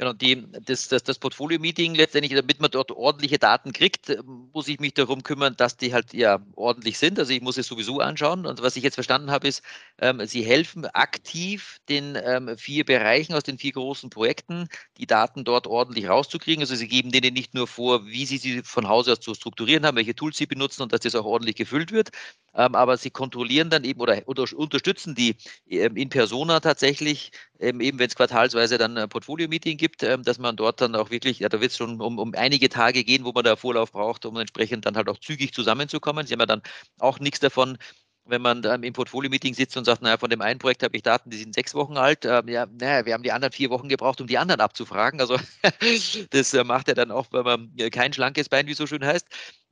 Genau, 0.00 0.14
die, 0.14 0.46
das, 0.64 0.88
das, 0.88 1.02
das 1.02 1.18
Portfolio-Meeting 1.18 1.94
letztendlich, 1.94 2.32
damit 2.34 2.58
man 2.58 2.70
dort 2.70 2.90
ordentliche 2.90 3.38
Daten 3.38 3.74
kriegt, 3.74 4.10
muss 4.24 4.66
ich 4.66 4.80
mich 4.80 4.94
darum 4.94 5.22
kümmern, 5.22 5.56
dass 5.58 5.76
die 5.76 5.92
halt 5.92 6.14
ja 6.14 6.38
ordentlich 6.56 6.96
sind. 6.96 7.18
Also 7.18 7.34
ich 7.34 7.42
muss 7.42 7.58
es 7.58 7.66
sowieso 7.66 8.00
anschauen. 8.00 8.46
Und 8.46 8.62
was 8.62 8.76
ich 8.76 8.82
jetzt 8.82 8.94
verstanden 8.94 9.30
habe, 9.30 9.46
ist, 9.46 9.62
ähm, 9.98 10.24
Sie 10.24 10.40
helfen 10.42 10.86
aktiv 10.86 11.80
den 11.90 12.16
ähm, 12.24 12.56
vier 12.56 12.86
Bereichen 12.86 13.34
aus 13.34 13.42
den 13.42 13.58
vier 13.58 13.72
großen 13.72 14.08
Projekten, 14.08 14.68
die 14.96 15.06
Daten 15.06 15.44
dort 15.44 15.66
ordentlich 15.66 16.08
rauszukriegen. 16.08 16.62
Also 16.62 16.76
Sie 16.76 16.88
geben 16.88 17.12
denen 17.12 17.34
nicht 17.34 17.52
nur 17.52 17.66
vor, 17.66 18.06
wie 18.06 18.24
Sie 18.24 18.38
sie 18.38 18.62
von 18.62 18.88
Hause 18.88 19.12
aus 19.12 19.20
zu 19.20 19.34
strukturieren 19.34 19.84
haben, 19.84 19.98
welche 19.98 20.14
Tools 20.14 20.38
Sie 20.38 20.46
benutzen 20.46 20.80
und 20.80 20.94
dass 20.94 21.00
das 21.00 21.14
auch 21.14 21.26
ordentlich 21.26 21.56
gefüllt 21.56 21.92
wird. 21.92 22.08
Ähm, 22.54 22.74
aber 22.74 22.96
Sie 22.96 23.10
kontrollieren 23.10 23.70
dann 23.70 23.84
eben 23.84 24.00
oder, 24.00 24.22
oder 24.26 24.44
unterstützen 24.56 25.14
die 25.14 25.36
ähm, 25.68 25.96
in 25.96 26.08
Persona 26.08 26.60
tatsächlich, 26.60 27.30
ähm, 27.60 27.80
eben 27.80 27.98
wenn 27.98 28.08
es 28.08 28.16
quartalsweise 28.16 28.78
dann 28.78 28.96
ein 28.98 29.08
Portfolio-Meeting 29.08 29.76
gibt 29.76 29.89
gibt, 29.90 30.02
ähm, 30.02 30.22
dass 30.22 30.38
man 30.38 30.56
dort 30.56 30.80
dann 30.80 30.94
auch 30.94 31.10
wirklich, 31.10 31.40
ja, 31.40 31.48
da 31.48 31.60
wird 31.60 31.72
es 31.72 31.76
schon 31.76 32.00
um, 32.00 32.18
um 32.18 32.34
einige 32.34 32.68
Tage 32.68 33.04
gehen, 33.04 33.24
wo 33.24 33.32
man 33.32 33.44
da 33.44 33.56
Vorlauf 33.56 33.92
braucht, 33.92 34.24
um 34.26 34.36
entsprechend 34.36 34.86
dann 34.86 34.96
halt 34.96 35.08
auch 35.08 35.18
zügig 35.18 35.52
zusammenzukommen. 35.52 36.26
Sie 36.26 36.32
haben 36.32 36.40
ja 36.40 36.46
dann 36.46 36.62
auch 36.98 37.18
nichts 37.20 37.40
davon, 37.40 37.76
wenn 38.24 38.42
man 38.42 38.62
im 38.62 38.92
Portfolio-Meeting 38.92 39.54
sitzt 39.54 39.76
und 39.76 39.84
sagt, 39.84 40.02
naja, 40.02 40.16
von 40.18 40.30
dem 40.30 40.40
einen 40.40 40.58
Projekt 40.60 40.82
habe 40.84 40.96
ich 40.96 41.02
Daten, 41.02 41.30
die 41.30 41.38
sind 41.38 41.54
sechs 41.54 41.74
Wochen 41.74 41.96
alt, 41.96 42.24
ähm, 42.24 42.46
ja, 42.48 42.66
naja, 42.66 43.04
wir 43.04 43.14
haben 43.14 43.22
die 43.22 43.32
anderen 43.32 43.52
vier 43.52 43.70
Wochen 43.70 43.88
gebraucht, 43.88 44.20
um 44.20 44.26
die 44.28 44.38
anderen 44.38 44.60
abzufragen. 44.60 45.20
Also 45.20 45.36
das 46.30 46.54
äh, 46.54 46.64
macht 46.64 46.88
ja 46.88 46.94
dann 46.94 47.10
auch, 47.10 47.26
wenn 47.32 47.44
man 47.44 47.72
äh, 47.78 47.90
kein 47.90 48.12
schlankes 48.12 48.48
Bein, 48.48 48.66
wie 48.66 48.74
so 48.74 48.86
schön 48.86 49.04
heißt. 49.04 49.26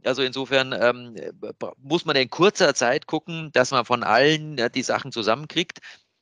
Also 0.05 0.23
insofern 0.23 0.73
ähm, 0.73 1.15
muss 1.79 2.05
man 2.05 2.17
in 2.17 2.31
kurzer 2.31 2.75
Zeit 2.75 3.07
gucken, 3.07 3.51
dass 3.53 3.71
man 3.71 3.85
von 3.85 4.03
allen 4.03 4.59
äh, 4.59 4.71
die 4.71 4.83
Sachen 4.83 5.13
zusammenkriegt. 5.13 5.79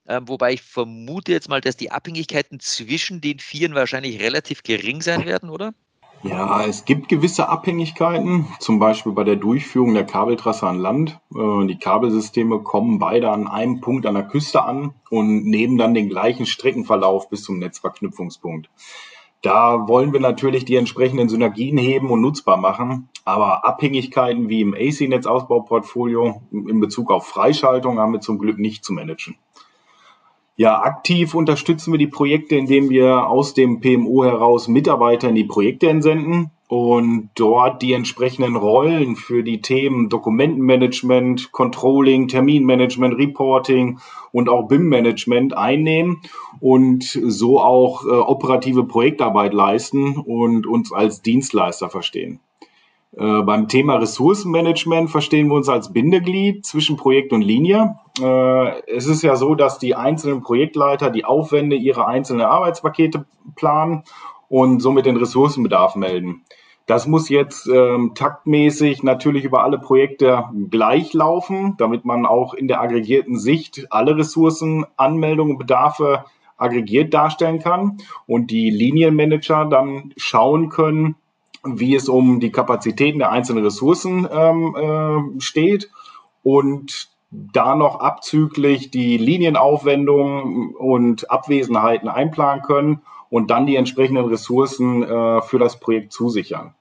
Ähm, 0.09 0.29
wobei 0.29 0.53
ich 0.53 0.63
vermute 0.63 1.33
jetzt 1.33 1.49
mal, 1.49 1.61
dass 1.61 1.77
die 1.77 1.91
Abhängigkeiten 1.91 2.61
zwischen 2.61 3.21
den 3.21 3.39
Vieren 3.39 3.75
wahrscheinlich 3.75 4.21
relativ 4.21 4.63
gering 4.63 5.03
sein 5.03 5.25
werden, 5.25 5.51
oder? 5.51 5.75
Ja, 6.23 6.65
es 6.65 6.85
gibt 6.85 7.09
gewisse 7.09 7.49
Abhängigkeiten, 7.49 8.47
zum 8.59 8.79
Beispiel 8.79 9.13
bei 9.13 9.23
der 9.23 9.37
Durchführung 9.37 9.95
der 9.95 10.05
Kabeltrasse 10.05 10.67
an 10.67 10.79
Land. 10.79 11.21
Äh, 11.35 11.67
die 11.67 11.79
Kabelsysteme 11.79 12.61
kommen 12.61 12.99
beide 12.99 13.31
an 13.31 13.47
einem 13.47 13.81
Punkt 13.81 14.07
an 14.07 14.15
der 14.15 14.25
Küste 14.25 14.63
an 14.63 14.95
und 15.11 15.45
nehmen 15.45 15.79
dann 15.79 15.95
den 15.95 16.09
gleichen 16.09 16.47
Streckenverlauf 16.47 17.29
bis 17.29 17.43
zum 17.43 17.59
Netzverknüpfungspunkt. 17.59 18.71
Da 19.43 19.87
wollen 19.87 20.13
wir 20.13 20.21
natürlich 20.21 20.65
die 20.65 20.77
entsprechenden 20.77 21.29
Synergien 21.29 21.79
heben 21.79 22.11
und 22.11 22.21
nutzbar 22.21 22.57
machen. 22.57 23.09
Aber 23.25 23.65
Abhängigkeiten 23.65 24.49
wie 24.49 24.63
im 24.63 24.75
AC-Netzausbauportfolio 24.75 26.43
in 26.51 26.81
Bezug 26.81 27.13
auf 27.13 27.27
Freischaltung 27.29 27.99
haben 27.99 28.13
wir 28.13 28.21
zum 28.21 28.39
Glück 28.39 28.59
nicht 28.59 28.85
zu 28.85 28.93
managen. 28.93 29.37
Ja, 30.59 30.81
aktiv 30.81 31.35
unterstützen 31.35 31.93
wir 31.93 31.99
die 31.99 32.07
Projekte, 32.07 32.57
indem 32.57 32.89
wir 32.89 33.29
aus 33.29 33.53
dem 33.53 33.81
PMO 33.81 34.25
heraus 34.25 34.69
Mitarbeiter 34.69 35.29
in 35.29 35.35
die 35.35 35.45
Projekte 35.45 35.91
entsenden 35.91 36.51
und 36.69 37.29
dort 37.35 37.83
die 37.83 37.93
entsprechenden 37.93 38.57
Rollen 38.57 39.17
für 39.17 39.43
die 39.43 39.61
Themen 39.61 40.09
Dokumentenmanagement, 40.09 41.53
Controlling, 41.53 42.29
Terminmanagement, 42.29 43.19
Reporting 43.19 43.99
und 44.33 44.49
auch 44.49 44.67
BIM-Management 44.67 45.57
einnehmen 45.57 46.23
und 46.61 47.05
so 47.05 47.61
auch 47.61 48.07
äh, 48.07 48.09
operative 48.09 48.85
Projektarbeit 48.85 49.53
leisten 49.53 50.17
und 50.17 50.67
uns 50.67 50.91
als 50.91 51.21
Dienstleister 51.21 51.91
verstehen. 51.91 52.41
Äh, 53.13 53.43
beim 53.43 53.69
Thema 53.69 53.97
Ressourcenmanagement 53.97 55.11
verstehen 55.11 55.49
wir 55.49 55.55
uns 55.55 55.69
als 55.69 55.93
Bindeglied 55.93 56.67
zwischen 56.67 56.97
Projekt 56.97 57.33
und 57.33 57.43
Linie. 57.43 57.97
Äh, 58.21 58.83
es 58.91 59.07
ist 59.07 59.23
ja 59.23 59.37
so, 59.37 59.55
dass 59.55 59.79
die 59.79 59.95
einzelnen 59.95 60.43
Projektleiter 60.43 61.11
die 61.11 61.25
Aufwände 61.25 61.77
ihrer 61.77 62.09
einzelnen 62.09 62.47
Arbeitspakete 62.47 63.25
planen 63.55 64.03
und 64.49 64.81
somit 64.81 65.07
den 65.07 65.17
Ressourcenbedarf 65.17 65.97
melden. 65.97 66.45
Das 66.87 67.09
muss 67.09 67.29
jetzt 67.29 67.67
ähm, 67.67 68.13
taktmäßig 68.15 69.03
natürlich 69.03 69.45
über 69.45 69.65
alle 69.65 69.79
Projekte 69.79 70.45
gleich 70.71 71.13
laufen, 71.15 71.75
damit 71.79 72.05
man 72.05 72.27
auch 72.27 72.55
in 72.55 72.69
der 72.69 72.81
aggregierten 72.81 73.39
Sicht 73.39 73.87
alle 73.91 74.17
Ressourcen, 74.17 74.87
Anmeldungen 74.97 75.53
und 75.53 75.59
Bedarfe 75.59 76.25
aggregiert 76.57 77.13
darstellen 77.13 77.59
kann 77.59 77.99
und 78.27 78.53
die 78.53 78.71
Linienmanager 78.71 79.65
dann 79.65 80.15
schauen 80.17 80.69
können, 80.69 81.17
wie 81.75 81.95
es 81.95 82.09
um 82.09 82.41
die 82.41 82.51
Kapazitäten 82.51 83.19
der 83.19 83.31
einzelnen 83.31 83.65
Ressourcen 83.65 84.29
ähm, 84.31 84.77
äh, 84.77 85.41
steht 85.41 85.91
und 86.43 87.09
da 87.31 87.75
noch 87.75 88.01
abzüglich 88.01 88.91
die 88.91 89.19
Linienaufwendungen 89.19 90.75
und 90.75 91.31
Abwesenheiten 91.31 92.09
einplanen 92.09 92.63
können 92.63 93.03
und 93.31 93.51
dann 93.51 93.67
die 93.67 93.77
entsprechenden 93.77 94.27
Ressourcen 94.27 95.03
äh, 95.03 95.43
für 95.43 95.59
das 95.59 95.81
Projekt 95.81 96.13
zusichern. 96.13 96.75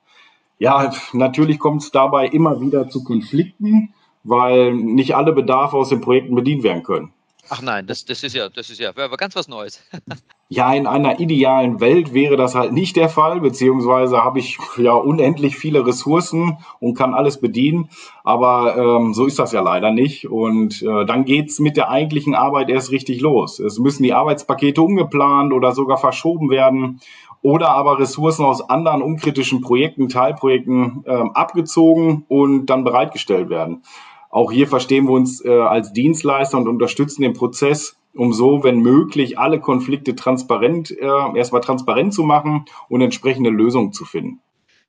Ja, 0.60 0.94
natürlich 1.12 1.60
kommt 1.60 1.82
es 1.82 1.92
dabei 1.92 2.28
immer 2.28 2.62
wieder 2.62 2.90
zu 2.90 3.04
Konflikten, 3.04 3.94
weil 4.24 4.74
nicht 4.74 5.16
alle 5.16 5.34
Bedarfe 5.34 5.76
aus 5.76 5.90
den 5.90 6.02
Projekten 6.02 6.36
bedient 6.36 6.64
werden 6.64 6.84
können. 6.84 7.12
Ach 7.50 7.62
nein, 7.62 7.86
das, 7.86 8.06
das 8.06 8.24
ist 8.24 8.34
ja, 8.34 8.50
das 8.50 8.70
ist 8.70 8.80
ja 8.80 8.90
aber 8.90 9.18
ganz 9.18 9.36
was 9.36 9.48
Neues. 9.48 9.84
Ja, 10.48 10.72
in 10.76 10.86
einer 10.86 11.20
idealen 11.20 11.80
Welt 11.80 12.14
wäre 12.14 12.38
das 12.38 12.54
halt 12.54 12.72
nicht 12.72 12.96
der 12.98 13.10
Fall, 13.10 13.42
beziehungsweise 13.42 14.24
habe 14.24 14.38
ich 14.38 14.60
ja 14.78 14.94
unendlich 14.94 15.58
viele 15.58 15.88
Ressourcen 15.88 16.60
und 16.80 16.94
kann 16.94 17.16
alles 17.16 17.40
bedienen. 17.42 17.90
Aber 18.24 18.78
ähm, 18.78 19.16
so 19.16 19.26
ist 19.26 19.40
das 19.40 19.54
ja 19.54 19.62
leider 19.62 19.92
nicht. 19.92 20.30
Und 20.30 20.84
äh, 20.84 21.04
dann 21.06 21.26
geht's 21.26 21.60
mit 21.60 21.78
der 21.78 21.90
eigentlichen 21.90 22.36
Arbeit 22.36 22.70
erst 22.70 22.92
richtig 22.92 23.22
los. 23.22 23.58
Es 23.60 23.80
müssen 23.80 24.04
die 24.04 24.14
Arbeitspakete 24.14 24.84
umgeplant 24.84 25.52
oder 25.52 25.72
sogar 25.72 25.98
verschoben 25.98 26.52
werden 26.52 27.00
oder 27.42 27.70
aber 27.70 27.98
Ressourcen 27.98 28.46
aus 28.46 28.70
anderen 28.70 29.02
unkritischen 29.02 29.62
Projekten, 29.62 30.10
Teilprojekten 30.10 31.04
ähm, 31.08 31.32
abgezogen 31.34 32.24
und 32.28 32.68
dann 32.68 32.84
bereitgestellt 32.84 33.50
werden. 33.50 33.82
Auch 34.30 34.52
hier 34.52 34.68
verstehen 34.68 35.06
wir 35.06 35.14
uns 35.14 35.44
äh, 35.44 35.60
als 35.60 35.92
Dienstleister 35.92 36.58
und 36.58 36.68
unterstützen 36.68 37.24
den 37.24 37.34
Prozess, 37.34 37.98
um 38.16 38.34
so, 38.34 38.64
wenn 38.64 38.80
möglich, 38.80 39.38
alle 39.38 39.60
Konflikte 39.60 40.16
transparent, 40.16 40.92
äh, 40.92 41.38
erstmal 41.38 41.62
transparent 41.62 42.14
zu 42.14 42.24
machen 42.24 42.66
und 42.90 43.02
entsprechende 43.02 43.50
Lösungen 43.50 43.94
zu 43.94 44.06
finden. 44.06 44.42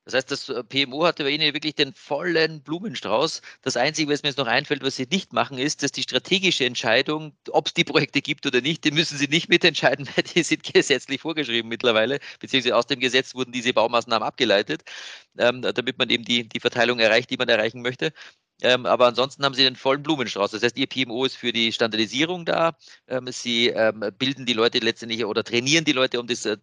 Das 0.06 0.14
heißt, 0.14 0.30
das 0.30 0.48
äh, 0.48 0.62
PMO 0.62 1.04
hatte 1.04 1.24
bei 1.24 1.30
Ihnen 1.30 1.52
wirklich 1.52 1.74
den 1.74 1.92
vollen 1.92 2.62
Blumenstrauß. 2.62 3.42
Das 3.62 3.76
Einzige, 3.76 4.12
was 4.12 4.22
mir 4.22 4.28
jetzt 4.28 4.38
noch 4.38 4.46
einfällt, 4.46 4.84
was 4.84 4.94
Sie 4.94 5.08
nicht 5.10 5.32
machen, 5.32 5.58
ist, 5.58 5.82
dass 5.82 5.90
die 5.90 6.02
strategische 6.02 6.64
Entscheidung, 6.64 7.32
ob 7.50 7.66
es 7.66 7.74
die 7.74 7.82
Projekte 7.82 8.22
gibt 8.22 8.46
oder 8.46 8.60
nicht, 8.60 8.84
die 8.84 8.92
müssen 8.92 9.18
Sie 9.18 9.26
nicht 9.26 9.48
mitentscheiden, 9.48 10.06
weil 10.16 10.22
die 10.22 10.44
sind 10.44 10.62
gesetzlich 10.62 11.20
vorgeschrieben 11.20 11.68
mittlerweile, 11.68 12.20
beziehungsweise 12.38 12.76
aus 12.76 12.86
dem 12.86 13.00
Gesetz 13.00 13.34
wurden 13.34 13.50
diese 13.50 13.72
Baumaßnahmen 13.72 14.26
abgeleitet, 14.26 14.84
ähm, 15.38 15.60
damit 15.62 15.98
man 15.98 16.08
eben 16.08 16.24
die, 16.24 16.48
die 16.48 16.60
Verteilung 16.60 17.00
erreicht, 17.00 17.30
die 17.30 17.36
man 17.36 17.48
erreichen 17.48 17.82
möchte. 17.82 18.12
Ähm, 18.62 18.86
aber 18.86 19.06
ansonsten 19.06 19.44
haben 19.44 19.54
Sie 19.54 19.62
den 19.62 19.76
vollen 19.76 20.02
Blumenstrauß. 20.02 20.50
Das 20.52 20.62
heißt, 20.62 20.78
Ihr 20.78 20.86
PMO 20.86 21.24
ist 21.24 21.36
für 21.36 21.52
die 21.52 21.72
Standardisierung 21.72 22.44
da. 22.46 22.76
Ähm, 23.06 23.28
Sie 23.30 23.68
ähm, 23.68 24.04
bilden 24.18 24.46
die 24.46 24.54
Leute 24.54 24.78
letztendlich 24.78 25.24
oder 25.24 25.44
trainieren 25.44 25.84
die 25.84 25.92
Leute, 25.92 26.20
um 26.20 26.26
das 26.26 26.46
äh, 26.46 26.56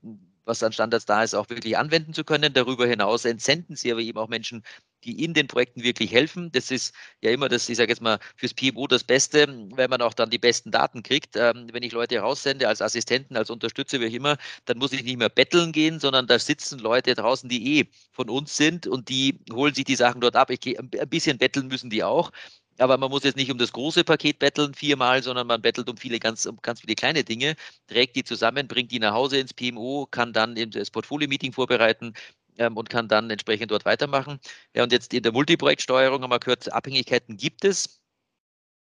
was 0.46 0.64
an 0.64 0.74
Standards 0.74 1.06
da 1.06 1.24
ist, 1.24 1.34
auch 1.36 1.50
wirklich 1.50 1.78
anwenden 1.78 2.14
zu 2.14 2.24
können. 2.24 2.54
Darüber 2.54 2.86
hinaus 2.88 3.26
entsenden 3.26 3.76
sie 3.76 3.92
aber 3.92 4.02
eben 4.02 4.18
auch 4.18 4.28
Menschen, 4.30 4.64
die 5.04 5.24
in 5.24 5.34
den 5.34 5.48
Projekten 5.48 5.84
wirklich 5.84 6.12
helfen. 6.12 6.52
Das 6.52 6.72
ist 6.72 6.94
ja 7.22 7.32
immer 7.32 7.50
das, 7.50 7.68
ich 7.70 7.78
sage 7.78 7.92
jetzt 7.92 8.02
mal, 8.02 8.20
fürs 8.38 8.54
PMO 8.54 8.88
das 8.88 9.04
Beste, 9.04 9.48
wenn 9.76 9.90
man 9.90 10.02
auch 10.02 10.14
dann 10.14 10.30
die 10.30 10.38
besten 10.38 10.72
Daten 10.72 11.04
kriegt. 11.04 11.36
Ähm, 11.36 11.68
wenn 11.72 11.84
ich 11.84 11.92
Leute 11.92 12.20
raussende 12.20 12.68
als 12.68 12.82
Assistenten, 12.82 13.36
als 13.38 13.50
Unterstützer, 13.50 14.00
wie 14.00 14.08
auch 14.08 14.14
immer, 14.14 14.38
dann 14.66 14.78
muss 14.78 14.94
ich 14.94 15.04
nicht 15.04 15.18
mehr 15.18 15.30
betteln 15.30 15.72
gehen, 15.72 16.00
sondern 16.00 16.28
da 16.28 16.40
sitzen 16.40 16.80
Leute 16.80 17.16
draußen, 17.16 17.50
die 17.50 17.80
eh 17.80 17.90
von 18.12 18.30
uns 18.30 18.56
sind 18.56 18.88
und 18.88 19.10
die 19.10 19.40
holen 19.52 19.74
sich 19.74 19.86
die 19.86 19.96
Sachen 19.96 20.22
dort 20.22 20.36
ab. 20.36 20.50
Ich 20.50 20.80
ein 20.80 20.90
bisschen 21.10 21.38
betteln 21.38 21.68
müssen 21.68 21.90
die 21.90 22.04
auch. 22.04 22.32
Aber 22.80 22.98
man 22.98 23.10
muss 23.12 23.24
jetzt 23.24 23.36
nicht 23.38 23.52
um 23.52 23.58
das 23.58 23.72
große 23.72 24.04
Paket 24.04 24.40
betteln 24.40 24.74
viermal, 24.74 25.22
sondern 25.24 25.48
man 25.48 25.62
bettelt 25.62 25.90
um 25.90 25.98
viele 25.98 26.20
ganz, 26.20 26.46
um 26.46 26.58
ganz 26.62 26.82
viele 26.82 26.96
kleine 26.96 27.24
Dinge, 27.24 27.56
trägt 27.88 28.16
die 28.16 28.24
zusammen, 28.24 28.68
bringt 28.68 28.92
die 28.92 29.00
nach 29.00 29.14
Hause 29.14 29.38
ins 29.38 29.54
PMO, 29.54 30.08
kann 30.10 30.34
dann 30.34 30.56
das 30.72 30.92
Portfolio-Meeting 30.92 31.54
vorbereiten, 31.54 32.14
ähm, 32.58 32.78
und 32.78 32.90
kann 32.90 33.08
dann 33.08 33.30
entsprechend 33.30 33.72
dort 33.72 33.86
weitermachen. 33.86 34.40
Ja, 34.76 34.84
und 34.84 34.92
jetzt 34.92 35.14
in 35.14 35.24
der 35.24 35.32
Multiprojektsteuerung 35.32 36.22
haben 36.24 36.32
wir 36.32 36.40
gehört, 36.40 36.72
Abhängigkeiten 36.72 37.38
gibt 37.38 37.66
es 37.66 38.03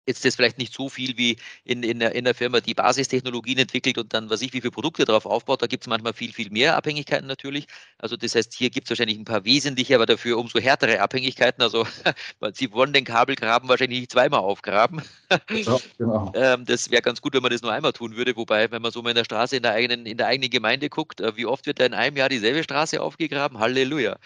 jetzt 0.06 0.26
das 0.26 0.36
vielleicht 0.36 0.58
nicht 0.58 0.74
so 0.74 0.90
viel 0.90 1.18
wie 1.18 1.38
in, 1.64 1.84
in, 1.84 2.00
der, 2.00 2.14
in 2.16 2.26
der 2.26 2.36
Firma, 2.36 2.62
die 2.62 2.74
Basistechnologien 2.74 3.58
entwickelt 3.58 3.98
und 3.98 4.14
dann, 4.14 4.30
was 4.30 4.42
ich, 4.42 4.54
wie 4.54 4.62
viele 4.62 4.72
Produkte 4.72 5.06
darauf 5.06 5.26
aufbaut, 5.26 5.62
da 5.62 5.68
gibt 5.68 5.84
es 5.84 5.88
manchmal 5.88 6.14
viel, 6.14 6.34
viel 6.34 6.50
mehr 6.50 6.76
Abhängigkeiten 6.78 7.28
natürlich. 7.28 7.68
Also 7.98 8.16
das 8.16 8.36
heißt, 8.36 8.54
hier 8.54 8.70
gibt 8.70 8.88
es 8.88 8.92
wahrscheinlich 8.92 9.18
ein 9.18 9.26
paar 9.26 9.46
wesentliche, 9.46 9.96
aber 9.96 10.06
dafür 10.06 10.38
umso 10.38 10.60
härtere 10.60 11.00
Abhängigkeiten. 11.00 11.62
Also 11.62 11.86
Sie 12.54 12.72
wollen 12.72 12.94
den 12.94 13.06
Kabelgraben 13.06 13.68
wahrscheinlich 13.70 14.02
nicht 14.02 14.12
zweimal 14.12 14.42
aufgraben. 14.42 15.02
Ja, 15.50 15.78
genau. 15.98 16.32
ähm, 16.36 16.66
das 16.66 16.92
wäre 16.92 17.02
ganz 17.02 17.22
gut, 17.22 17.34
wenn 17.34 17.42
man 17.42 17.52
das 17.52 17.62
nur 17.62 17.72
einmal 17.72 17.94
tun 17.94 18.16
würde. 18.16 18.36
Wobei, 18.36 18.70
wenn 18.72 18.82
man 18.82 18.92
so 18.92 19.02
mal 19.02 19.10
in 19.10 19.16
der 19.16 19.26
Straße 19.26 19.56
in 19.56 19.64
der 19.64 19.74
eigenen, 19.74 20.06
in 20.06 20.18
der 20.18 20.28
eigenen 20.28 20.50
Gemeinde 20.50 20.90
guckt, 20.90 21.22
äh, 21.22 21.36
wie 21.36 21.46
oft 21.46 21.66
wird 21.66 21.80
da 21.80 21.86
in 21.86 21.94
einem 21.94 22.18
Jahr 22.18 22.30
dieselbe 22.30 22.64
Straße 22.64 23.02
aufgegraben? 23.02 23.60
Halleluja. 23.60 24.18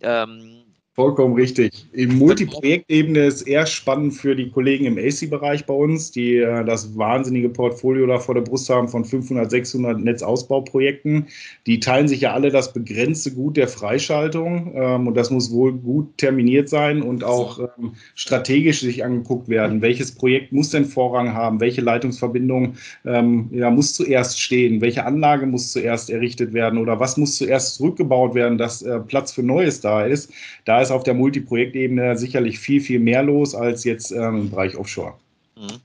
Ähm, 0.00 0.64
Vollkommen 0.94 1.36
richtig. 1.36 1.86
Im 1.94 2.18
Multiprojektebene 2.18 3.20
ist 3.20 3.48
eher 3.48 3.64
spannend 3.64 4.12
für 4.12 4.36
die 4.36 4.50
Kollegen 4.50 4.84
im 4.84 4.98
AC-Bereich 4.98 5.64
bei 5.64 5.72
uns, 5.72 6.10
die 6.10 6.36
äh, 6.36 6.66
das 6.66 6.98
wahnsinnige 6.98 7.48
Portfolio 7.48 8.06
da 8.06 8.18
vor 8.18 8.34
der 8.34 8.42
Brust 8.42 8.68
haben 8.68 8.88
von 8.88 9.02
500, 9.02 9.50
600 9.50 9.98
Netzausbauprojekten. 9.98 11.28
Die 11.66 11.80
teilen 11.80 12.08
sich 12.08 12.20
ja 12.20 12.34
alle 12.34 12.50
das 12.50 12.74
begrenzte 12.74 13.30
Gut 13.30 13.56
der 13.56 13.68
Freischaltung 13.68 14.72
ähm, 14.74 15.06
und 15.06 15.14
das 15.14 15.30
muss 15.30 15.50
wohl 15.50 15.72
gut 15.72 16.18
terminiert 16.18 16.68
sein 16.68 17.00
und 17.00 17.24
auch 17.24 17.58
ähm, 17.58 17.94
strategisch 18.14 18.80
sich 18.80 19.02
angeguckt 19.02 19.48
werden. 19.48 19.80
Welches 19.80 20.12
Projekt 20.12 20.52
muss 20.52 20.68
denn 20.68 20.84
Vorrang 20.84 21.32
haben? 21.32 21.58
Welche 21.60 21.80
Leitungsverbindung 21.80 22.74
ähm, 23.06 23.48
ja, 23.50 23.70
muss 23.70 23.94
zuerst 23.94 24.38
stehen? 24.38 24.82
Welche 24.82 25.06
Anlage 25.06 25.46
muss 25.46 25.72
zuerst 25.72 26.10
errichtet 26.10 26.52
werden 26.52 26.78
oder 26.78 27.00
was 27.00 27.16
muss 27.16 27.38
zuerst 27.38 27.76
zurückgebaut 27.76 28.34
werden, 28.34 28.58
dass 28.58 28.82
äh, 28.82 29.00
Platz 29.00 29.32
für 29.32 29.42
Neues 29.42 29.80
da 29.80 30.04
ist? 30.04 30.30
Da 30.66 30.81
ist 30.82 30.90
auf 30.90 31.04
der 31.04 31.14
Multiprojektebene 31.14 32.16
sicherlich 32.18 32.58
viel, 32.58 32.80
viel 32.80 33.00
mehr 33.00 33.22
los 33.22 33.54
als 33.54 33.84
jetzt 33.84 34.10
ähm, 34.10 34.36
im 34.36 34.50
Bereich 34.50 34.76
Offshore. 34.76 35.14
Mhm. 35.56 35.80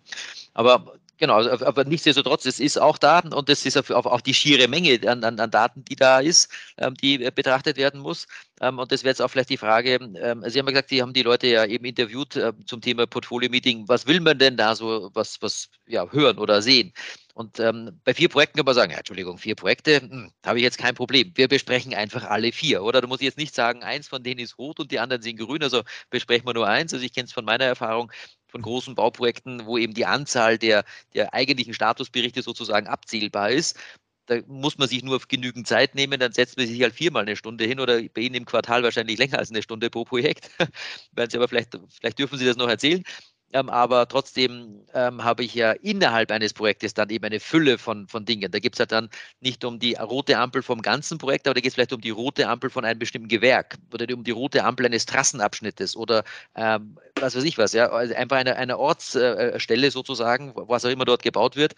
Aber 0.53 0.97
Genau, 1.19 1.35
also, 1.35 1.65
aber 1.65 1.83
nichtsdestotrotz, 1.83 2.45
es 2.45 2.59
ist 2.59 2.79
auch 2.79 2.97
da 2.97 3.19
und 3.19 3.49
es 3.49 3.65
ist 3.65 3.91
auch 3.91 4.21
die 4.21 4.33
schiere 4.35 4.67
Menge 4.67 4.99
an, 5.07 5.23
an, 5.23 5.39
an 5.39 5.49
Daten, 5.49 5.83
die 5.85 5.95
da 5.95 6.19
ist, 6.19 6.51
ähm, 6.77 6.93
die 6.93 7.17
betrachtet 7.17 7.77
werden 7.77 8.01
muss. 8.01 8.27
Ähm, 8.61 8.77
und 8.77 8.91
das 8.91 9.03
wäre 9.03 9.11
jetzt 9.11 9.21
auch 9.21 9.29
vielleicht 9.29 9.49
die 9.49 9.57
Frage, 9.57 9.95
ähm, 9.95 10.43
Sie 10.47 10.59
haben 10.59 10.67
ja 10.67 10.73
gesagt, 10.73 10.89
Sie 10.89 11.01
haben 11.01 11.13
die 11.13 11.23
Leute 11.23 11.47
ja 11.47 11.65
eben 11.65 11.85
interviewt 11.85 12.35
äh, 12.35 12.53
zum 12.67 12.81
Thema 12.81 13.07
Portfolio-Meeting. 13.07 13.87
Was 13.87 14.05
will 14.05 14.19
man 14.19 14.37
denn 14.37 14.57
da 14.57 14.75
so 14.75 15.09
was, 15.13 15.41
was 15.41 15.69
ja, 15.87 16.07
hören 16.11 16.37
oder 16.37 16.61
sehen? 16.61 16.93
Und 17.37 17.59
ähm, 17.59 18.01
bei 18.03 18.15
vier 18.15 18.29
Projekten 18.29 18.57
kann 18.57 18.65
man 18.65 18.73
sagen, 18.73 18.91
ja, 18.91 18.97
Entschuldigung, 18.97 19.37
vier 19.37 19.53
Projekte, 19.53 20.01
hm, 20.01 20.31
habe 20.43 20.57
ich 20.57 20.63
jetzt 20.63 20.79
kein 20.79 20.95
Problem. 20.95 21.33
Wir 21.35 21.47
besprechen 21.47 21.93
einfach 21.93 22.23
alle 22.23 22.51
vier, 22.51 22.81
oder? 22.81 22.99
Da 22.99 23.05
muss 23.05 23.19
ich 23.19 23.25
jetzt 23.25 23.37
nicht 23.37 23.53
sagen, 23.53 23.83
eins 23.83 24.07
von 24.07 24.23
denen 24.23 24.39
ist 24.39 24.57
rot 24.57 24.79
und 24.79 24.91
die 24.91 24.97
anderen 24.97 25.21
sind 25.21 25.37
grün, 25.37 25.61
also 25.61 25.83
besprechen 26.09 26.47
wir 26.47 26.55
nur 26.55 26.67
eins. 26.67 26.95
Also 26.95 27.05
ich 27.05 27.13
kenne 27.13 27.27
es 27.27 27.33
von 27.33 27.45
meiner 27.45 27.65
Erfahrung 27.65 28.11
von 28.47 28.63
großen 28.63 28.95
Bauprojekten, 28.95 29.67
wo 29.67 29.77
eben 29.77 29.93
die 29.93 30.07
Anzahl 30.07 30.57
der, 30.57 30.83
der 31.13 31.35
eigentlichen 31.35 31.75
Statusberichte 31.75 32.41
sozusagen 32.41 32.87
abzählbar 32.87 33.51
ist. 33.51 33.77
Da 34.25 34.39
muss 34.47 34.79
man 34.79 34.87
sich 34.89 35.03
nur 35.03 35.19
genügend 35.27 35.67
Zeit 35.67 35.93
nehmen, 35.93 36.19
dann 36.19 36.33
setzt 36.33 36.57
man 36.57 36.65
sich 36.65 36.81
halt 36.81 36.95
viermal 36.95 37.21
eine 37.21 37.35
Stunde 37.35 37.65
hin 37.65 37.79
oder 37.79 38.01
bei 38.01 38.21
Ihnen 38.21 38.35
im 38.35 38.45
Quartal 38.45 38.81
wahrscheinlich 38.81 39.19
länger 39.19 39.37
als 39.37 39.51
eine 39.51 39.61
Stunde 39.61 39.91
pro 39.91 40.05
Projekt. 40.05 40.49
Sie 41.29 41.37
aber 41.37 41.47
vielleicht, 41.47 41.77
vielleicht 41.91 42.17
dürfen 42.17 42.39
Sie 42.39 42.45
das 42.45 42.57
noch 42.57 42.67
erzählen. 42.67 43.03
Ähm, 43.53 43.69
aber 43.69 44.07
trotzdem 44.07 44.85
ähm, 44.93 45.23
habe 45.23 45.43
ich 45.43 45.55
ja 45.55 45.71
innerhalb 45.71 46.31
eines 46.31 46.53
Projektes 46.53 46.93
dann 46.93 47.09
eben 47.09 47.23
eine 47.25 47.39
Fülle 47.39 47.77
von, 47.77 48.07
von 48.07 48.25
Dingen. 48.25 48.51
Da 48.51 48.59
gibt 48.59 48.75
es 48.75 48.79
ja 48.79 48.85
dann 48.85 49.09
nicht 49.39 49.63
um 49.63 49.79
die 49.79 49.93
rote 49.93 50.37
Ampel 50.37 50.61
vom 50.61 50.81
ganzen 50.81 51.17
Projekt, 51.17 51.47
aber 51.47 51.53
da 51.53 51.61
geht 51.61 51.69
es 51.69 51.75
vielleicht 51.75 51.93
um 51.93 52.01
die 52.01 52.09
rote 52.09 52.47
Ampel 52.47 52.69
von 52.69 52.83
einem 52.83 52.99
bestimmten 52.99 53.29
Gewerk 53.29 53.77
oder 53.93 54.05
um 54.13 54.23
die 54.25 54.31
rote 54.31 54.63
Ampel 54.65 54.85
eines 54.85 55.05
Trassenabschnittes 55.05 55.95
oder 55.95 56.23
ähm, 56.55 56.97
was 57.19 57.35
weiß 57.35 57.43
ich 57.45 57.57
was, 57.57 57.73
ja, 57.73 57.89
also 57.89 58.13
einfach 58.15 58.37
eine, 58.37 58.57
eine 58.57 58.77
Ortsstelle 58.77 59.91
sozusagen, 59.91 60.53
was 60.55 60.85
auch 60.85 60.89
immer 60.89 61.05
dort 61.05 61.23
gebaut 61.23 61.55
wird 61.55 61.73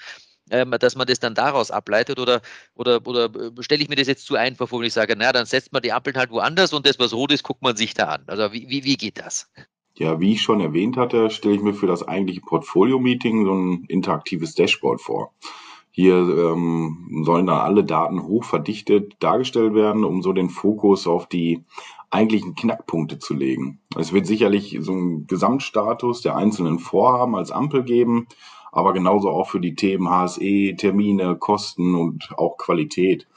ähm, 0.51 0.71
dass 0.79 0.95
man 0.95 1.07
das 1.07 1.19
dann 1.19 1.35
daraus 1.35 1.71
ableitet 1.71 2.19
oder, 2.19 2.41
oder, 2.75 3.05
oder 3.07 3.25
äh, 3.35 3.63
stelle 3.63 3.83
ich 3.83 3.89
mir 3.89 3.95
das 3.95 4.07
jetzt 4.07 4.25
zu 4.25 4.35
einfach 4.35 4.67
vor, 4.69 4.79
wenn 4.79 4.87
ich 4.87 4.93
sage, 4.93 5.15
naja, 5.15 5.31
dann 5.33 5.45
setzt 5.45 5.71
man 5.73 5.81
die 5.81 5.91
Ampeln 5.91 6.17
halt 6.17 6.31
woanders 6.31 6.73
und 6.73 6.85
das, 6.87 6.99
was 6.99 7.13
rot 7.13 7.31
ist, 7.31 7.43
guckt 7.43 7.61
man 7.61 7.75
sich 7.75 7.93
da 7.93 8.05
an. 8.09 8.23
Also 8.27 8.51
wie, 8.53 8.67
wie, 8.69 8.83
wie 8.83 8.97
geht 8.97 9.19
das? 9.19 9.49
Ja, 9.99 10.21
wie 10.21 10.31
ich 10.31 10.41
schon 10.41 10.61
erwähnt 10.61 10.95
hatte, 10.95 11.29
stelle 11.29 11.55
ich 11.55 11.61
mir 11.61 11.73
für 11.73 11.85
das 11.85 12.07
eigentliche 12.07 12.39
Portfolio-Meeting 12.39 13.43
so 13.43 13.53
ein 13.53 13.83
interaktives 13.89 14.55
Dashboard 14.55 15.01
vor. 15.01 15.33
Hier 15.91 16.15
ähm, 16.15 17.23
sollen 17.25 17.47
dann 17.47 17.59
alle 17.59 17.83
Daten 17.83 18.23
hochverdichtet 18.23 19.17
dargestellt 19.19 19.73
werden, 19.73 20.05
um 20.05 20.21
so 20.21 20.31
den 20.31 20.49
Fokus 20.49 21.05
auf 21.05 21.27
die 21.27 21.65
eigentlichen 22.09 22.55
Knackpunkte 22.55 23.19
zu 23.19 23.33
legen. 23.33 23.81
Es 23.97 24.13
wird 24.13 24.25
sicherlich 24.25 24.77
so 24.79 24.93
einen 24.93 25.27
Gesamtstatus 25.27 26.21
der 26.21 26.37
einzelnen 26.37 26.79
Vorhaben 26.79 27.35
als 27.35 27.51
Ampel 27.51 27.83
geben, 27.83 28.27
aber 28.71 28.93
genauso 28.93 29.29
auch 29.29 29.49
für 29.49 29.59
die 29.59 29.75
Themen 29.75 30.09
HSE, 30.09 30.75
Termine, 30.77 31.35
Kosten 31.35 31.95
und 31.95 32.29
auch 32.37 32.55
Qualität. 32.55 33.27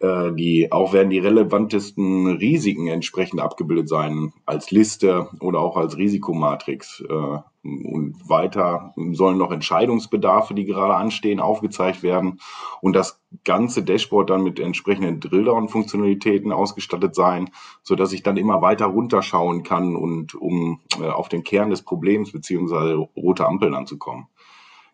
Äh, 0.00 0.32
die 0.32 0.70
auch 0.70 0.92
werden 0.92 1.10
die 1.10 1.18
relevantesten 1.18 2.28
Risiken 2.36 2.86
entsprechend 2.86 3.40
abgebildet 3.40 3.88
sein 3.88 4.32
als 4.46 4.70
Liste 4.70 5.28
oder 5.40 5.60
auch 5.60 5.76
als 5.76 5.96
Risikomatrix. 5.96 7.02
Äh, 7.08 7.38
und 7.64 8.16
weiter 8.28 8.94
sollen 9.12 9.36
noch 9.36 9.50
Entscheidungsbedarfe, 9.50 10.54
die 10.54 10.64
gerade 10.64 10.94
anstehen, 10.94 11.40
aufgezeigt 11.40 12.02
werden 12.04 12.40
und 12.80 12.94
das 12.94 13.20
ganze 13.44 13.82
Dashboard 13.82 14.30
dann 14.30 14.42
mit 14.42 14.60
entsprechenden 14.60 15.20
Drilldown-Funktionalitäten 15.20 16.52
ausgestattet 16.52 17.14
sein, 17.14 17.50
so 17.82 17.94
dass 17.96 18.12
ich 18.12 18.22
dann 18.22 18.36
immer 18.36 18.62
weiter 18.62 18.86
runterschauen 18.86 19.64
kann 19.64 19.96
und 19.96 20.34
um 20.34 20.80
äh, 21.00 21.08
auf 21.08 21.28
den 21.28 21.42
Kern 21.42 21.70
des 21.70 21.82
Problems 21.82 22.30
beziehungsweise 22.30 22.94
rote 22.94 23.46
Ampeln 23.46 23.74
anzukommen. 23.74 24.28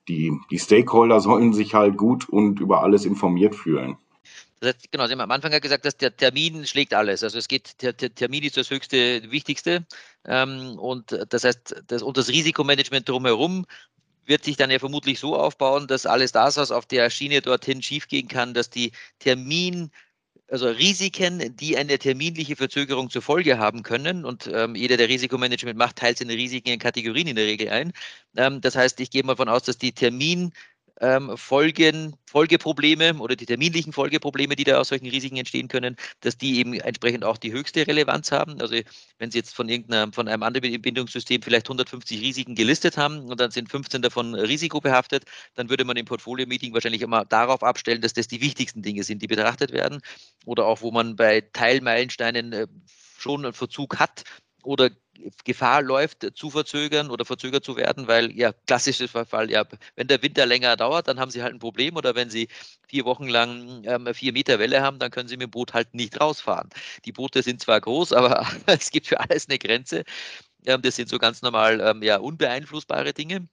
Die, 0.08 0.32
die 0.50 0.58
Stakeholder 0.58 1.20
sollen 1.20 1.52
sich 1.52 1.74
halt 1.74 1.96
gut 1.96 2.28
und 2.28 2.58
über 2.60 2.82
alles 2.82 3.04
informiert 3.04 3.54
fühlen. 3.54 3.98
Das 4.64 4.74
heißt, 4.74 4.92
genau, 4.92 5.06
Sie 5.06 5.12
haben 5.12 5.20
am 5.20 5.30
Anfang 5.30 5.52
gesagt, 5.60 5.84
dass 5.84 5.96
der 5.96 6.16
Termin 6.16 6.66
schlägt 6.66 6.94
alles. 6.94 7.22
Also 7.22 7.38
es 7.38 7.48
geht, 7.48 7.82
der, 7.82 7.92
der 7.92 8.14
Termin 8.14 8.42
ist 8.42 8.56
das 8.56 8.70
höchste, 8.70 9.30
wichtigste. 9.30 9.86
Ähm, 10.24 10.78
und 10.78 11.16
das 11.28 11.44
heißt, 11.44 11.82
das, 11.86 12.02
und 12.02 12.16
das 12.16 12.28
Risikomanagement 12.28 13.08
drumherum 13.08 13.66
wird 14.24 14.42
sich 14.44 14.56
dann 14.56 14.70
ja 14.70 14.78
vermutlich 14.78 15.20
so 15.20 15.36
aufbauen, 15.36 15.86
dass 15.86 16.06
alles 16.06 16.32
das, 16.32 16.56
was 16.56 16.70
auf 16.70 16.86
der 16.86 17.10
Schiene 17.10 17.42
dorthin 17.42 17.82
schiefgehen 17.82 18.26
kann, 18.26 18.54
dass 18.54 18.70
die 18.70 18.92
Termin, 19.18 19.90
also 20.48 20.68
Risiken, 20.68 21.54
die 21.56 21.76
eine 21.76 21.98
terminliche 21.98 22.56
Verzögerung 22.56 23.10
zur 23.10 23.22
Folge 23.22 23.58
haben 23.58 23.82
können, 23.82 24.24
und 24.24 24.48
ähm, 24.52 24.74
jeder, 24.76 24.96
der 24.96 25.08
Risikomanagement 25.08 25.76
macht, 25.76 25.96
teilt 25.96 26.18
seine 26.18 26.34
Risiken 26.34 26.70
in 26.70 26.78
Kategorien 26.78 27.26
in 27.26 27.36
der 27.36 27.46
Regel 27.46 27.68
ein. 27.68 27.92
Ähm, 28.36 28.62
das 28.62 28.76
heißt, 28.76 28.98
ich 29.00 29.10
gehe 29.10 29.22
mal 29.24 29.34
davon 29.34 29.48
aus, 29.50 29.64
dass 29.64 29.76
die 29.76 29.92
Termin 29.92 30.52
ähm, 31.00 31.36
Folgen, 31.36 32.16
Folgeprobleme 32.26 33.14
oder 33.18 33.36
die 33.36 33.46
terminlichen 33.46 33.92
Folgeprobleme, 33.92 34.56
die 34.56 34.64
da 34.64 34.78
aus 34.78 34.88
solchen 34.88 35.06
Risiken 35.06 35.36
entstehen 35.36 35.68
können, 35.68 35.96
dass 36.20 36.38
die 36.38 36.58
eben 36.58 36.74
entsprechend 36.74 37.24
auch 37.24 37.36
die 37.36 37.52
höchste 37.52 37.86
Relevanz 37.86 38.32
haben. 38.32 38.60
Also 38.60 38.76
wenn 39.18 39.30
Sie 39.30 39.38
jetzt 39.38 39.54
von 39.54 39.68
irgendeinem, 39.68 40.12
von 40.12 40.28
einem 40.28 40.42
anderen 40.42 40.80
Bindungssystem 40.80 41.42
vielleicht 41.42 41.66
150 41.66 42.20
Risiken 42.20 42.54
gelistet 42.54 42.96
haben 42.96 43.20
und 43.30 43.40
dann 43.40 43.50
sind 43.50 43.70
15 43.70 44.02
davon 44.02 44.34
risikobehaftet, 44.34 45.24
dann 45.54 45.68
würde 45.68 45.84
man 45.84 45.96
im 45.96 46.06
Portfolio-Meeting 46.06 46.72
wahrscheinlich 46.74 47.02
immer 47.02 47.24
darauf 47.24 47.62
abstellen, 47.62 48.00
dass 48.00 48.12
das 48.12 48.28
die 48.28 48.40
wichtigsten 48.40 48.82
Dinge 48.82 49.02
sind, 49.02 49.22
die 49.22 49.26
betrachtet 49.26 49.72
werden. 49.72 50.00
Oder 50.46 50.66
auch, 50.66 50.82
wo 50.82 50.90
man 50.90 51.16
bei 51.16 51.40
Teilmeilensteinen 51.40 52.52
äh, 52.52 52.66
schon 53.18 53.44
einen 53.44 53.54
Verzug 53.54 53.98
hat, 53.98 54.24
oder 54.64 54.90
Gefahr 55.44 55.82
läuft, 55.82 56.26
zu 56.36 56.50
verzögern 56.50 57.10
oder 57.10 57.24
verzögert 57.24 57.64
zu 57.64 57.76
werden, 57.76 58.08
weil 58.08 58.32
ja 58.32 58.52
klassisches 58.66 59.10
Fall, 59.10 59.50
ja, 59.50 59.64
wenn 59.96 60.06
der 60.08 60.22
Winter 60.22 60.46
länger 60.46 60.76
dauert, 60.76 61.08
dann 61.08 61.20
haben 61.20 61.30
Sie 61.30 61.42
halt 61.42 61.54
ein 61.54 61.58
Problem 61.58 61.96
oder 61.96 62.14
wenn 62.14 62.30
Sie 62.30 62.48
vier 62.88 63.04
Wochen 63.04 63.28
lang 63.28 63.82
ähm, 63.84 64.12
vier 64.14 64.32
Meter 64.32 64.58
Welle 64.58 64.82
haben, 64.82 64.98
dann 64.98 65.10
können 65.10 65.28
Sie 65.28 65.36
mit 65.36 65.48
dem 65.48 65.50
Boot 65.50 65.74
halt 65.74 65.94
nicht 65.94 66.20
rausfahren. 66.20 66.68
Die 67.04 67.12
Boote 67.12 67.42
sind 67.42 67.60
zwar 67.60 67.80
groß, 67.80 68.12
aber 68.14 68.46
es 68.66 68.90
gibt 68.90 69.06
für 69.06 69.20
alles 69.20 69.48
eine 69.48 69.58
Grenze. 69.58 70.04
Ähm, 70.66 70.82
das 70.82 70.96
sind 70.96 71.08
so 71.08 71.18
ganz 71.18 71.42
normal 71.42 71.80
ähm, 71.80 72.02
ja, 72.02 72.18
unbeeinflussbare 72.18 73.12
Dinge. 73.14 73.48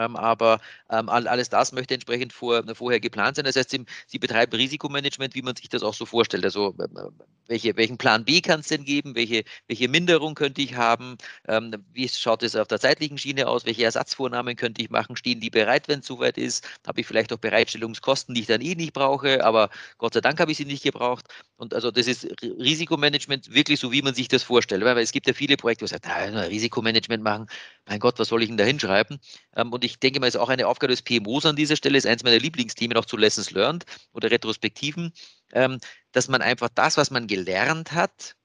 Ähm, 0.00 0.16
aber 0.16 0.60
ähm, 0.90 1.08
alles 1.10 1.50
das 1.50 1.72
möchte 1.72 1.94
entsprechend 1.94 2.32
vor, 2.32 2.62
vorher 2.74 3.00
geplant 3.00 3.36
sein. 3.36 3.44
Das 3.44 3.56
heißt, 3.56 3.70
Sie, 4.06 4.18
betreiben 4.18 4.56
Risikomanagement, 4.56 5.34
wie 5.34 5.42
man 5.42 5.54
sich 5.56 5.68
das 5.68 5.82
auch 5.82 5.94
so 5.94 6.06
vorstellt. 6.06 6.44
Also 6.44 6.74
ähm, 6.80 7.12
welche, 7.48 7.76
welchen 7.76 7.98
Plan 7.98 8.24
B 8.24 8.40
kann 8.40 8.60
es 8.60 8.68
denn 8.68 8.84
geben? 8.84 9.14
Welche, 9.14 9.44
welche 9.66 9.88
Minderung 9.88 10.34
könnte 10.34 10.62
ich 10.62 10.76
haben? 10.76 11.18
Ähm, 11.48 11.74
wie 11.92 12.08
schaut 12.08 12.42
es 12.42 12.56
auf 12.56 12.68
der 12.68 12.80
zeitlichen 12.80 13.18
Schiene 13.18 13.46
aus? 13.48 13.66
Welche 13.66 13.84
Ersatzvornahmen 13.84 14.56
könnte 14.56 14.80
ich 14.82 14.88
machen? 14.90 15.16
Stehen 15.16 15.40
die 15.40 15.50
bereit, 15.50 15.88
wenn 15.88 16.00
es 16.00 16.06
soweit 16.06 16.38
ist? 16.38 16.66
Habe 16.86 17.00
ich 17.00 17.06
vielleicht 17.06 17.32
auch 17.32 17.38
Bereitstellungskosten, 17.38 18.34
die 18.34 18.42
ich 18.42 18.46
dann 18.46 18.60
eh 18.62 18.74
nicht 18.74 18.94
brauche, 18.94 19.44
aber 19.44 19.68
Gott 19.98 20.14
sei 20.14 20.20
Dank 20.20 20.40
habe 20.40 20.52
ich 20.52 20.58
sie 20.58 20.64
nicht 20.64 20.82
gebraucht. 20.82 21.26
Und 21.56 21.74
also 21.74 21.90
das 21.90 22.06
ist 22.06 22.26
Risikomanagement 22.42 23.52
wirklich 23.52 23.80
so, 23.80 23.92
wie 23.92 24.02
man 24.02 24.14
sich 24.14 24.28
das 24.28 24.42
vorstellt. 24.42 24.82
Weil 24.84 24.98
es 24.98 25.12
gibt 25.12 25.26
ja 25.26 25.34
viele 25.34 25.56
Projekte, 25.56 25.82
wo 25.82 25.86
man 25.86 25.90
sagt, 25.90 26.06
ah, 26.06 26.40
Risikomanagement 26.42 27.22
machen, 27.22 27.46
mein 27.90 27.98
Gott, 28.00 28.18
was 28.20 28.28
soll 28.28 28.42
ich 28.42 28.48
denn 28.48 28.56
da 28.56 28.64
hinschreiben? 28.64 29.18
Ähm, 29.56 29.72
und 29.72 29.84
ich 29.84 29.98
denke 29.98 30.20
mal, 30.20 30.28
es 30.28 30.34
ist 30.36 30.40
auch 30.40 30.48
eine 30.48 30.68
Aufgabe 30.68 30.92
des 30.92 31.02
PMOs 31.02 31.44
an 31.46 31.56
dieser 31.56 31.76
Stelle, 31.76 31.98
ist 31.98 32.06
eins 32.06 32.22
meiner 32.22 32.38
Lieblingsthemen 32.38 32.96
auch 32.96 33.04
zu 33.04 33.16
Lessons 33.16 33.50
Learned 33.50 33.84
oder 34.12 34.30
Retrospektiven, 34.30 35.12
ähm, 35.52 35.78
dass 36.12 36.28
man 36.28 36.40
einfach 36.42 36.68
das, 36.74 36.96
was 36.96 37.10
man 37.10 37.26
gelernt 37.26 37.92
hat, 37.92 38.36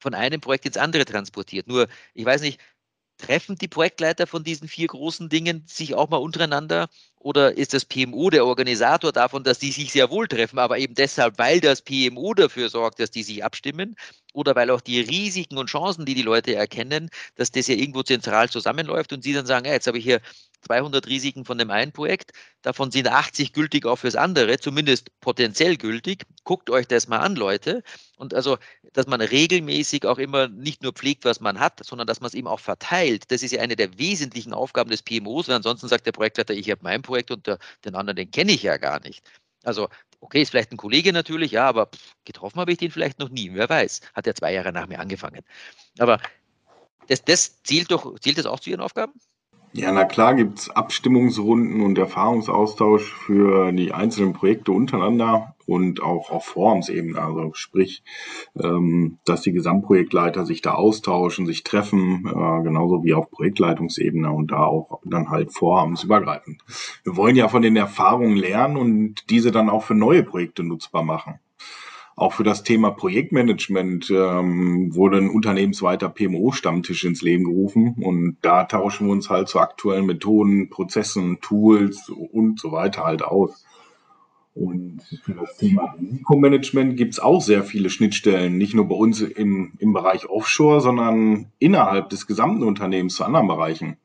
von 0.00 0.14
einem 0.14 0.40
Projekt 0.40 0.66
ins 0.66 0.76
andere 0.76 1.04
transportiert. 1.04 1.66
Nur, 1.68 1.88
ich 2.14 2.24
weiß 2.24 2.42
nicht, 2.42 2.60
treffen 3.18 3.56
die 3.56 3.68
Projektleiter 3.68 4.26
von 4.26 4.44
diesen 4.44 4.68
vier 4.68 4.86
großen 4.88 5.28
Dingen 5.28 5.64
sich 5.66 5.94
auch 5.94 6.08
mal 6.08 6.18
untereinander 6.18 6.88
oder 7.16 7.56
ist 7.56 7.74
das 7.74 7.84
PMO 7.84 8.30
der 8.30 8.46
Organisator 8.46 9.12
davon, 9.12 9.44
dass 9.44 9.58
die 9.58 9.72
sich 9.72 9.92
sehr 9.92 10.10
wohl 10.10 10.28
treffen, 10.28 10.58
aber 10.60 10.78
eben 10.78 10.94
deshalb, 10.94 11.38
weil 11.38 11.60
das 11.60 11.82
PMO 11.82 12.34
dafür 12.34 12.68
sorgt, 12.70 13.00
dass 13.00 13.10
die 13.10 13.24
sich 13.24 13.44
abstimmen? 13.44 13.96
Oder 14.38 14.54
weil 14.54 14.70
auch 14.70 14.80
die 14.80 15.00
Risiken 15.00 15.58
und 15.58 15.68
Chancen, 15.68 16.06
die 16.06 16.14
die 16.14 16.22
Leute 16.22 16.54
erkennen, 16.54 17.10
dass 17.34 17.50
das 17.50 17.66
ja 17.66 17.74
irgendwo 17.74 18.04
zentral 18.04 18.48
zusammenläuft 18.48 19.12
und 19.12 19.24
sie 19.24 19.32
dann 19.32 19.46
sagen, 19.46 19.66
ja, 19.66 19.72
jetzt 19.72 19.88
habe 19.88 19.98
ich 19.98 20.04
hier 20.04 20.20
200 20.62 21.06
Risiken 21.08 21.44
von 21.44 21.58
dem 21.58 21.70
einen 21.70 21.90
Projekt, 21.92 22.32
davon 22.62 22.92
sind 22.92 23.08
80 23.08 23.52
gültig 23.52 23.84
auch 23.84 23.96
fürs 23.96 24.14
andere, 24.14 24.58
zumindest 24.58 25.10
potenziell 25.20 25.76
gültig. 25.76 26.24
Guckt 26.44 26.70
euch 26.70 26.86
das 26.86 27.08
mal 27.08 27.18
an, 27.18 27.34
Leute. 27.34 27.82
Und 28.16 28.32
also, 28.32 28.58
dass 28.92 29.06
man 29.08 29.20
regelmäßig 29.20 30.06
auch 30.06 30.18
immer 30.18 30.48
nicht 30.48 30.82
nur 30.82 30.92
pflegt, 30.92 31.24
was 31.24 31.40
man 31.40 31.58
hat, 31.58 31.84
sondern 31.84 32.06
dass 32.06 32.20
man 32.20 32.28
es 32.28 32.34
eben 32.34 32.46
auch 32.46 32.60
verteilt. 32.60 33.30
Das 33.30 33.42
ist 33.42 33.52
ja 33.52 33.60
eine 33.60 33.76
der 33.76 33.98
wesentlichen 33.98 34.52
Aufgaben 34.52 34.90
des 34.90 35.02
PMOs, 35.02 35.48
weil 35.48 35.56
ansonsten 35.56 35.88
sagt 35.88 36.06
der 36.06 36.12
Projektleiter, 36.12 36.54
ich 36.54 36.70
habe 36.70 36.80
mein 36.84 37.02
Projekt 37.02 37.30
und 37.32 37.46
der, 37.46 37.58
den 37.84 37.94
anderen, 37.96 38.16
den 38.16 38.30
kenne 38.30 38.52
ich 38.52 38.62
ja 38.62 38.76
gar 38.76 39.00
nicht. 39.00 39.22
Also, 39.64 39.88
okay, 40.20 40.42
ist 40.42 40.50
vielleicht 40.50 40.72
ein 40.72 40.76
Kollege 40.76 41.12
natürlich, 41.12 41.52
ja, 41.52 41.66
aber 41.66 41.90
getroffen 42.24 42.60
habe 42.60 42.72
ich 42.72 42.78
den 42.78 42.90
vielleicht 42.90 43.18
noch 43.18 43.28
nie. 43.28 43.52
Wer 43.52 43.68
weiß, 43.68 44.00
hat 44.14 44.26
er 44.26 44.34
zwei 44.34 44.52
Jahre 44.52 44.72
nach 44.72 44.86
mir 44.86 45.00
angefangen. 45.00 45.42
Aber 45.98 46.20
das, 47.08 47.24
das 47.24 47.62
zählt 47.62 47.90
doch, 47.90 48.18
zählt 48.18 48.38
das 48.38 48.46
auch 48.46 48.60
zu 48.60 48.70
Ihren 48.70 48.80
Aufgaben? 48.80 49.12
Ja, 49.72 49.92
na 49.92 50.04
klar 50.04 50.34
gibt 50.34 50.58
es 50.58 50.70
Abstimmungsrunden 50.70 51.82
und 51.82 51.98
Erfahrungsaustausch 51.98 53.12
für 53.12 53.70
die 53.72 53.92
einzelnen 53.92 54.32
Projekte 54.32 54.72
untereinander 54.72 55.54
und 55.66 56.02
auch 56.02 56.30
auf 56.30 56.46
Forumsebene. 56.46 57.20
Also 57.20 57.52
sprich, 57.52 58.02
ähm, 58.58 59.18
dass 59.26 59.42
die 59.42 59.52
Gesamtprojektleiter 59.52 60.46
sich 60.46 60.62
da 60.62 60.72
austauschen, 60.72 61.46
sich 61.46 61.64
treffen, 61.64 62.24
äh, 62.26 62.62
genauso 62.62 63.04
wie 63.04 63.12
auf 63.12 63.30
Projektleitungsebene 63.30 64.32
und 64.32 64.50
da 64.50 64.64
auch 64.64 65.00
dann 65.04 65.28
halt 65.30 65.52
vorhabensübergreifend. 65.52 66.62
Wir 67.04 67.16
wollen 67.16 67.36
ja 67.36 67.48
von 67.48 67.62
den 67.62 67.76
Erfahrungen 67.76 68.36
lernen 68.36 68.78
und 68.78 69.28
diese 69.28 69.52
dann 69.52 69.68
auch 69.68 69.82
für 69.82 69.94
neue 69.94 70.22
Projekte 70.22 70.64
nutzbar 70.64 71.02
machen. 71.02 71.40
Auch 72.18 72.32
für 72.32 72.42
das 72.42 72.64
Thema 72.64 72.90
Projektmanagement 72.90 74.10
ähm, 74.10 74.92
wurde 74.92 75.18
ein 75.18 75.30
unternehmensweiter 75.30 76.08
PMO-Stammtisch 76.08 77.04
ins 77.04 77.22
Leben 77.22 77.44
gerufen 77.44 77.94
und 78.00 78.38
da 78.42 78.64
tauschen 78.64 79.06
wir 79.06 79.12
uns 79.12 79.30
halt 79.30 79.46
zu 79.46 79.60
aktuellen 79.60 80.06
Methoden, 80.06 80.68
Prozessen, 80.68 81.38
Tools 81.40 82.08
und 82.08 82.58
so 82.58 82.72
weiter 82.72 83.04
halt 83.04 83.22
aus. 83.22 83.64
Und 84.52 85.02
für 85.22 85.34
das 85.34 85.58
Thema 85.58 85.94
Risikomanagement 86.00 86.96
gibt 86.96 87.12
es 87.12 87.20
auch 87.20 87.40
sehr 87.40 87.62
viele 87.62 87.88
Schnittstellen, 87.88 88.58
nicht 88.58 88.74
nur 88.74 88.88
bei 88.88 88.96
uns 88.96 89.20
im, 89.20 89.74
im 89.78 89.92
Bereich 89.92 90.28
Offshore, 90.28 90.80
sondern 90.80 91.52
innerhalb 91.60 92.08
des 92.08 92.26
gesamten 92.26 92.64
Unternehmens 92.64 93.14
zu 93.14 93.24
anderen 93.24 93.46
Bereichen. 93.46 93.96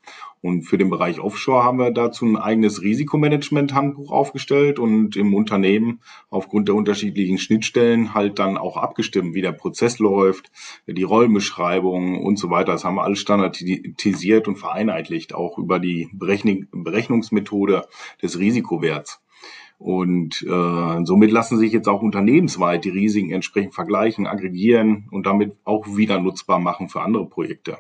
Und 0.44 0.64
für 0.64 0.78
den 0.78 0.90
Bereich 0.90 1.22
Offshore 1.22 1.64
haben 1.64 1.80
wir 1.80 1.90
dazu 1.90 2.26
ein 2.26 2.36
eigenes 2.36 2.82
Risikomanagement-Handbuch 2.82 4.12
aufgestellt 4.12 4.78
und 4.78 5.16
im 5.16 5.34
Unternehmen 5.34 6.02
aufgrund 6.30 6.68
der 6.68 6.76
unterschiedlichen 6.76 7.38
Schnittstellen 7.38 8.14
halt 8.14 8.40
dann 8.40 8.58
auch 8.58 8.76
abgestimmt, 8.76 9.36
wie 9.36 9.42
der 9.42 9.54
Prozess 9.54 10.00
läuft, 10.00 10.52
die 10.86 11.04
Rollenbeschreibung 11.04 12.22
und 12.22 12.38
so 12.38 12.50
weiter. 12.50 12.74
Das 12.74 12.84
haben 12.84 12.96
wir 12.96 13.04
alles 13.04 13.20
standardisiert 13.20 14.50
und 14.50 14.58
vereinheitlicht, 14.58 15.34
auch 15.34 15.58
über 15.58 15.80
die 15.80 16.10
Berechn 16.12 16.68
Berechnungsmethode 16.74 17.88
des 18.22 18.38
Risikowerts. 18.38 19.22
Und 19.78 20.42
äh, 20.44 21.06
somit 21.06 21.32
lassen 21.32 21.58
sich 21.58 21.74
jetzt 21.74 21.88
auch 21.88 22.02
unternehmensweit 22.02 22.86
die 22.86 22.90
Risiken 22.90 23.32
entsprechend 23.32 23.74
vergleichen, 23.74 24.28
aggregieren 24.28 25.08
und 25.12 25.26
damit 25.26 25.58
auch 25.64 25.86
wieder 25.98 26.20
nutzbar 26.20 26.60
machen 26.60 26.90
für 26.90 27.02
andere 27.02 27.28
Projekte. 27.28 27.80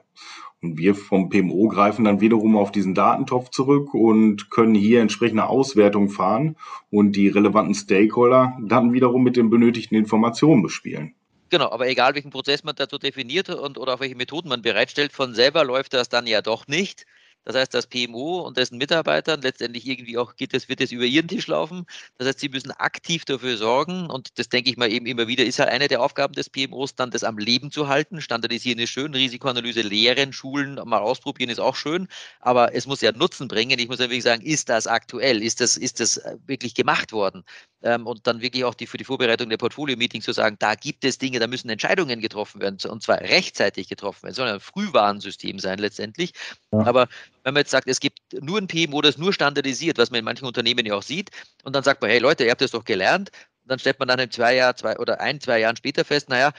Und 0.63 0.77
wir 0.77 0.95
vom 0.95 1.29
PMO 1.29 1.67
greifen 1.67 2.05
dann 2.05 2.21
wiederum 2.21 2.55
auf 2.55 2.71
diesen 2.71 2.95
Datentopf 2.95 3.49
zurück 3.49 3.93
und 3.93 4.49
können 4.49 4.73
hier 4.73 5.01
entsprechende 5.01 5.45
Auswertungen 5.45 6.07
fahren 6.07 6.55
und 6.89 7.17
die 7.17 7.27
relevanten 7.27 7.75
Stakeholder 7.75 8.57
dann 8.65 8.93
wiederum 8.93 9.23
mit 9.23 9.35
den 9.35 9.49
benötigten 9.49 9.95
Informationen 9.95 10.63
bespielen. 10.63 11.15
Genau, 11.49 11.69
aber 11.69 11.87
egal 11.87 12.15
welchen 12.15 12.31
Prozess 12.31 12.63
man 12.63 12.75
dazu 12.75 12.97
definiert 12.97 13.49
und 13.49 13.77
oder 13.77 13.95
auf 13.95 13.99
welche 13.99 14.15
Methoden 14.15 14.49
man 14.49 14.61
bereitstellt, 14.61 15.11
von 15.11 15.35
selber 15.35 15.63
läuft 15.65 15.93
das 15.93 16.09
dann 16.09 16.25
ja 16.25 16.41
doch 16.41 16.65
nicht. 16.67 17.05
Das 17.45 17.55
heißt, 17.55 17.73
das 17.73 17.87
PMO 17.87 18.41
und 18.41 18.57
dessen 18.57 18.77
Mitarbeitern 18.77 19.41
letztendlich 19.41 19.85
irgendwie 19.87 20.17
auch 20.17 20.35
geht 20.35 20.53
es, 20.53 20.69
wird 20.69 20.81
es 20.81 20.91
über 20.91 21.03
ihren 21.03 21.27
Tisch 21.27 21.47
laufen. 21.47 21.85
Das 22.17 22.27
heißt, 22.27 22.39
sie 22.39 22.49
müssen 22.49 22.71
aktiv 22.71 23.25
dafür 23.25 23.57
sorgen 23.57 24.09
und 24.09 24.37
das 24.39 24.49
denke 24.49 24.69
ich 24.69 24.77
mal 24.77 24.91
eben 24.91 25.05
immer 25.05 25.27
wieder, 25.27 25.43
ist 25.43 25.59
halt 25.59 25.69
eine 25.69 25.87
der 25.87 26.01
Aufgaben 26.01 26.33
des 26.33 26.49
PMOs, 26.49 26.95
dann 26.95 27.11
das 27.11 27.23
am 27.23 27.37
Leben 27.37 27.71
zu 27.71 27.87
halten. 27.87 28.21
Standardisieren 28.21 28.79
ist 28.79 28.91
schön, 28.91 29.13
Risikoanalyse 29.13 29.81
lehren, 29.81 30.33
schulen, 30.33 30.79
mal 30.85 30.99
ausprobieren 30.99 31.49
ist 31.49 31.59
auch 31.59 31.75
schön, 31.75 32.07
aber 32.39 32.73
es 32.73 32.87
muss 32.87 33.01
ja 33.01 33.11
Nutzen 33.11 33.47
bringen. 33.47 33.79
Ich 33.79 33.87
muss 33.87 33.99
ja 33.99 34.05
wirklich 34.05 34.23
sagen, 34.23 34.41
ist 34.41 34.69
das 34.69 34.87
aktuell? 34.87 35.41
Ist 35.43 35.61
das, 35.61 35.77
ist 35.77 35.99
das 35.99 36.17
äh, 36.17 36.37
wirklich 36.45 36.75
gemacht 36.75 37.11
worden? 37.11 37.43
Ähm, 37.81 38.07
und 38.07 38.25
dann 38.27 38.41
wirklich 38.41 38.63
auch 38.63 38.73
die, 38.73 38.87
für 38.87 38.97
die 38.97 39.03
Vorbereitung 39.03 39.49
der 39.49 39.57
Portfolio-Meetings 39.57 40.25
zu 40.25 40.31
sagen, 40.31 40.55
da 40.59 40.75
gibt 40.75 41.03
es 41.03 41.17
Dinge, 41.17 41.39
da 41.39 41.47
müssen 41.47 41.69
Entscheidungen 41.69 42.21
getroffen 42.21 42.61
werden 42.61 42.77
und 42.89 43.03
zwar 43.03 43.19
rechtzeitig 43.19 43.89
getroffen 43.89 44.23
werden. 44.23 44.31
Es 44.31 44.37
soll 44.37 44.47
ein 44.47 44.59
Frühwarnsystem 44.59 45.59
sein 45.59 45.79
letztendlich. 45.79 46.33
Ja. 46.71 46.85
Aber 46.85 47.07
wenn 47.43 47.53
man 47.53 47.61
jetzt 47.61 47.71
sagt, 47.71 47.87
es 47.87 47.99
gibt 47.99 48.19
nur 48.41 48.57
ein 48.57 48.67
PMO, 48.67 49.01
das 49.01 49.17
nur 49.17 49.33
standardisiert, 49.33 49.97
was 49.97 50.11
man 50.11 50.19
in 50.19 50.25
manchen 50.25 50.45
Unternehmen 50.45 50.85
ja 50.85 50.95
auch 50.95 51.03
sieht, 51.03 51.29
und 51.63 51.75
dann 51.75 51.83
sagt 51.83 52.01
man, 52.01 52.09
hey 52.09 52.19
Leute, 52.19 52.45
ihr 52.45 52.51
habt 52.51 52.61
das 52.61 52.71
doch 52.71 52.85
gelernt, 52.85 53.31
und 53.63 53.71
dann 53.71 53.79
stellt 53.79 53.99
man 53.99 54.07
dann 54.07 54.19
in 54.19 54.31
zwei 54.31 54.55
Jahren, 54.55 54.75
zwei 54.75 54.97
oder 54.97 55.19
ein, 55.21 55.39
zwei 55.39 55.59
Jahren 55.59 55.75
später 55.75 56.03
fest, 56.03 56.29
naja, 56.29 56.51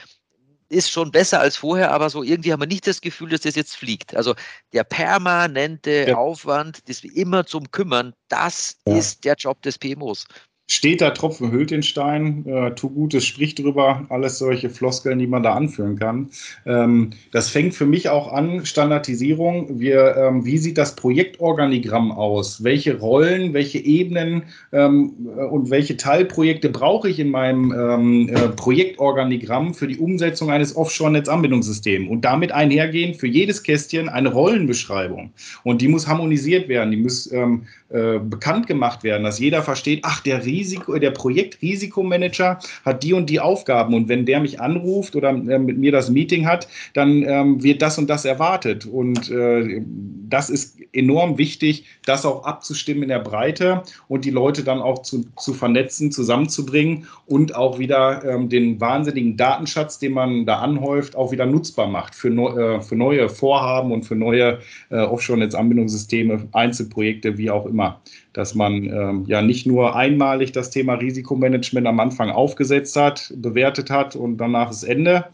ist 0.69 0.89
schon 0.89 1.11
besser 1.11 1.39
als 1.39 1.57
vorher, 1.57 1.91
aber 1.91 2.09
so 2.09 2.23
irgendwie 2.23 2.51
haben 2.51 2.61
wir 2.61 2.67
nicht 2.67 2.87
das 2.87 3.01
Gefühl, 3.01 3.29
dass 3.29 3.41
das 3.41 3.55
jetzt 3.55 3.75
fliegt. 3.75 4.15
Also 4.15 4.33
der 4.73 4.83
permanente 4.83 6.05
ja. 6.07 6.17
Aufwand, 6.17 6.89
das 6.89 7.03
immer 7.03 7.45
zum 7.45 7.69
Kümmern, 7.69 8.13
das 8.29 8.77
ja. 8.87 8.97
ist 8.97 9.25
der 9.25 9.35
Job 9.35 9.61
des 9.61 9.77
PMOs 9.77 10.25
steter 10.67 11.13
Tropfen 11.13 11.51
hüllt 11.51 11.69
den 11.71 11.83
Stein, 11.83 12.45
äh, 12.47 12.71
tu 12.73 12.89
Gutes, 12.89 13.25
sprich 13.25 13.53
drüber, 13.53 14.05
alles 14.09 14.39
solche 14.39 14.69
Floskeln, 14.69 15.19
die 15.19 15.27
man 15.27 15.43
da 15.43 15.53
anführen 15.53 15.97
kann. 15.99 16.29
Ähm, 16.65 17.11
das 17.31 17.49
fängt 17.49 17.75
für 17.75 17.85
mich 17.85 18.09
auch 18.09 18.33
an, 18.33 18.65
Standardisierung. 18.65 19.79
Wir, 19.79 20.15
ähm, 20.17 20.45
wie 20.45 20.57
sieht 20.57 20.77
das 20.77 20.95
Projektorganigramm 20.95 22.11
aus? 22.11 22.63
Welche 22.63 22.99
Rollen, 22.99 23.53
welche 23.53 23.77
Ebenen 23.77 24.43
ähm, 24.71 25.13
und 25.51 25.69
welche 25.69 25.97
Teilprojekte 25.97 26.69
brauche 26.69 27.09
ich 27.09 27.19
in 27.19 27.29
meinem 27.29 27.71
ähm, 27.71 28.29
äh, 28.29 28.49
Projektorganigramm 28.49 29.75
für 29.75 29.87
die 29.87 29.97
Umsetzung 29.97 30.49
eines 30.49 30.75
Offshore-Netzanbindungssystems? 30.75 32.09
Und 32.09 32.25
damit 32.25 32.51
einhergehen 32.51 33.13
für 33.13 33.27
jedes 33.27 33.61
Kästchen 33.61 34.09
eine 34.09 34.29
Rollenbeschreibung. 34.31 35.31
Und 35.63 35.81
die 35.81 35.87
muss 35.87 36.07
harmonisiert 36.07 36.67
werden, 36.69 36.89
die 36.89 36.97
muss 36.97 37.31
ähm, 37.31 37.67
äh, 37.89 38.17
bekannt 38.17 38.65
gemacht 38.65 39.03
werden, 39.03 39.25
dass 39.25 39.37
jeder 39.37 39.61
versteht, 39.61 39.99
ach, 40.01 40.19
der 40.21 40.43
Risiko, 40.43 40.97
der 40.97 41.11
Projektrisikomanager 41.11 42.57
hat 42.83 43.03
die 43.03 43.13
und 43.13 43.29
die 43.29 43.39
Aufgaben 43.39 43.93
und 43.93 44.09
wenn 44.09 44.25
der 44.25 44.39
mich 44.39 44.59
anruft 44.59 45.15
oder 45.15 45.29
äh, 45.29 45.59
mit 45.59 45.77
mir 45.77 45.91
das 45.91 46.09
Meeting 46.09 46.47
hat, 46.47 46.67
dann 46.95 47.21
ähm, 47.21 47.61
wird 47.61 47.83
das 47.83 47.99
und 47.99 48.09
das 48.09 48.25
erwartet. 48.25 48.87
Und 48.87 49.29
äh, 49.29 49.83
das 50.27 50.49
ist 50.49 50.79
enorm 50.93 51.37
wichtig, 51.37 51.85
das 52.05 52.25
auch 52.25 52.43
abzustimmen 52.43 53.03
in 53.03 53.09
der 53.09 53.19
Breite 53.19 53.83
und 54.07 54.25
die 54.25 54.31
Leute 54.31 54.63
dann 54.63 54.79
auch 54.79 55.03
zu, 55.03 55.23
zu 55.37 55.53
vernetzen, 55.53 56.11
zusammenzubringen 56.11 57.05
und 57.27 57.53
auch 57.53 57.77
wieder 57.77 58.23
ähm, 58.25 58.49
den 58.49 58.81
wahnsinnigen 58.81 59.37
Datenschatz, 59.37 59.99
den 59.99 60.13
man 60.13 60.47
da 60.47 60.59
anhäuft, 60.59 61.15
auch 61.15 61.31
wieder 61.31 61.45
nutzbar 61.45 61.87
macht 61.87 62.15
für, 62.15 62.31
neu, 62.31 62.49
äh, 62.49 62.81
für 62.81 62.95
neue 62.95 63.29
Vorhaben 63.29 63.91
und 63.91 64.05
für 64.05 64.15
neue 64.15 64.57
äh, 64.89 64.95
Offshore-Netzanbindungssysteme, 64.95 66.47
Einzelprojekte, 66.51 67.37
wie 67.37 67.51
auch 67.51 67.67
immer 67.67 67.74
dass 68.33 68.55
man 68.55 68.83
ähm, 68.85 69.25
ja 69.27 69.41
nicht 69.41 69.65
nur 69.65 69.95
einmalig 69.95 70.51
das 70.51 70.69
Thema 70.69 70.95
Risikomanagement 70.95 71.87
am 71.87 71.99
Anfang 71.99 72.29
aufgesetzt 72.29 72.95
hat, 72.95 73.33
bewertet 73.35 73.89
hat 73.89 74.15
und 74.15 74.37
danach 74.37 74.71
ist 74.71 74.83
Ende. 74.83 75.25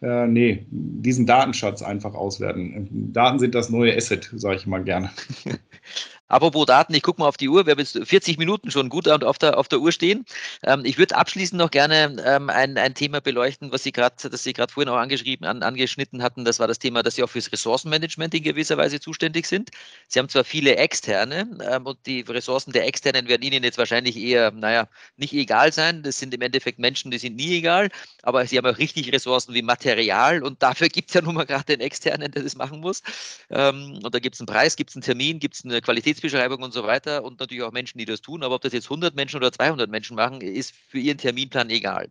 Äh, 0.00 0.26
nee, 0.26 0.66
diesen 0.70 1.26
Datenschatz 1.26 1.82
einfach 1.82 2.14
auswerten. 2.14 3.10
Daten 3.12 3.38
sind 3.38 3.54
das 3.54 3.70
neue 3.70 3.96
Asset, 3.96 4.30
sage 4.36 4.56
ich 4.56 4.66
mal 4.66 4.84
gerne. 4.84 5.10
Apropos 6.28 6.66
Daten, 6.66 6.92
ich 6.92 7.02
gucke 7.02 7.20
mal 7.20 7.28
auf 7.28 7.38
die 7.38 7.48
Uhr. 7.48 7.64
Wir 7.64 7.72
haben 7.72 7.78
jetzt 7.78 7.98
40 8.02 8.36
Minuten 8.36 8.70
schon 8.70 8.90
gut 8.90 9.08
auf 9.08 9.38
der, 9.38 9.58
auf 9.58 9.68
der 9.68 9.80
Uhr 9.80 9.92
stehen. 9.92 10.26
Ähm, 10.62 10.84
ich 10.84 10.98
würde 10.98 11.16
abschließend 11.16 11.58
noch 11.58 11.70
gerne 11.70 12.16
ähm, 12.24 12.50
ein, 12.50 12.76
ein 12.76 12.94
Thema 12.94 13.20
beleuchten, 13.22 13.72
was 13.72 13.82
Sie 13.82 13.92
gerade, 13.92 14.28
das 14.28 14.42
Sie 14.42 14.52
gerade 14.52 14.70
vorhin 14.70 14.90
auch 14.90 14.98
angeschrieben, 14.98 15.46
an, 15.46 15.62
angeschnitten 15.62 16.22
hatten. 16.22 16.44
Das 16.44 16.60
war 16.60 16.68
das 16.68 16.78
Thema, 16.78 17.02
dass 17.02 17.14
Sie 17.14 17.22
auch 17.22 17.30
fürs 17.30 17.50
Ressourcenmanagement 17.50 18.34
in 18.34 18.42
gewisser 18.42 18.76
Weise 18.76 19.00
zuständig 19.00 19.46
sind. 19.46 19.70
Sie 20.08 20.18
haben 20.18 20.28
zwar 20.28 20.44
viele 20.44 20.76
Externe 20.76 21.48
ähm, 21.66 21.86
und 21.86 21.98
die 22.04 22.20
Ressourcen 22.20 22.72
der 22.72 22.86
Externen 22.86 23.26
werden 23.28 23.42
Ihnen 23.42 23.64
jetzt 23.64 23.78
wahrscheinlich 23.78 24.16
eher, 24.18 24.50
naja, 24.50 24.86
nicht 25.16 25.32
egal 25.32 25.72
sein. 25.72 26.02
Das 26.02 26.18
sind 26.18 26.34
im 26.34 26.42
Endeffekt 26.42 26.78
Menschen, 26.78 27.10
die 27.10 27.18
sind 27.18 27.36
nie 27.36 27.56
egal. 27.56 27.88
Aber 28.22 28.46
Sie 28.46 28.58
haben 28.58 28.66
auch 28.66 28.78
richtig 28.78 29.10
Ressourcen 29.14 29.54
wie 29.54 29.62
Material 29.62 30.42
und 30.42 30.62
dafür 30.62 30.88
gibt 30.88 31.08
es 31.08 31.14
ja 31.14 31.22
nun 31.22 31.36
mal 31.36 31.46
gerade 31.46 31.64
den 31.64 31.80
Externen, 31.80 32.30
der 32.30 32.42
das 32.42 32.54
machen 32.54 32.80
muss. 32.80 33.02
Ähm, 33.48 33.98
und 34.02 34.14
da 34.14 34.18
gibt 34.18 34.34
es 34.34 34.40
einen 34.40 34.46
Preis, 34.46 34.76
gibt 34.76 34.90
es 34.90 34.96
einen 34.96 35.02
Termin, 35.02 35.38
gibt 35.38 35.54
es 35.54 35.64
eine 35.64 35.80
Qualität 35.80 36.17
Berufsbeschreibung 36.20 36.62
und 36.62 36.72
so 36.72 36.84
weiter 36.84 37.24
und 37.24 37.40
natürlich 37.40 37.62
auch 37.62 37.72
Menschen, 37.72 37.98
die 37.98 38.04
das 38.04 38.20
tun. 38.20 38.42
Aber 38.42 38.56
ob 38.56 38.62
das 38.62 38.72
jetzt 38.72 38.86
100 38.86 39.14
Menschen 39.14 39.36
oder 39.36 39.52
200 39.52 39.90
Menschen 39.90 40.16
machen, 40.16 40.40
ist 40.40 40.74
für 40.88 40.98
ihren 40.98 41.18
Terminplan 41.18 41.70
egal. 41.70 42.08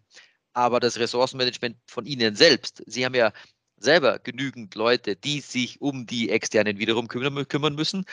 Aber 0.53 0.79
das 0.79 0.97
Ressourcenmanagement 0.97 1.77
von 1.85 2.05
Ihnen 2.05 2.35
selbst, 2.35 2.83
Sie 2.87 3.05
haben 3.05 3.15
ja 3.15 3.31
selber 3.77 4.19
genügend 4.19 4.73
Leute, 4.75 5.15
die 5.15 5.41
sich 5.41 5.81
um 5.81 6.07
die 6.07 6.29
Externen 6.29 6.79
wiederum 6.79 7.07
kümmern, 7.07 7.75
müssen. 7.75 8.05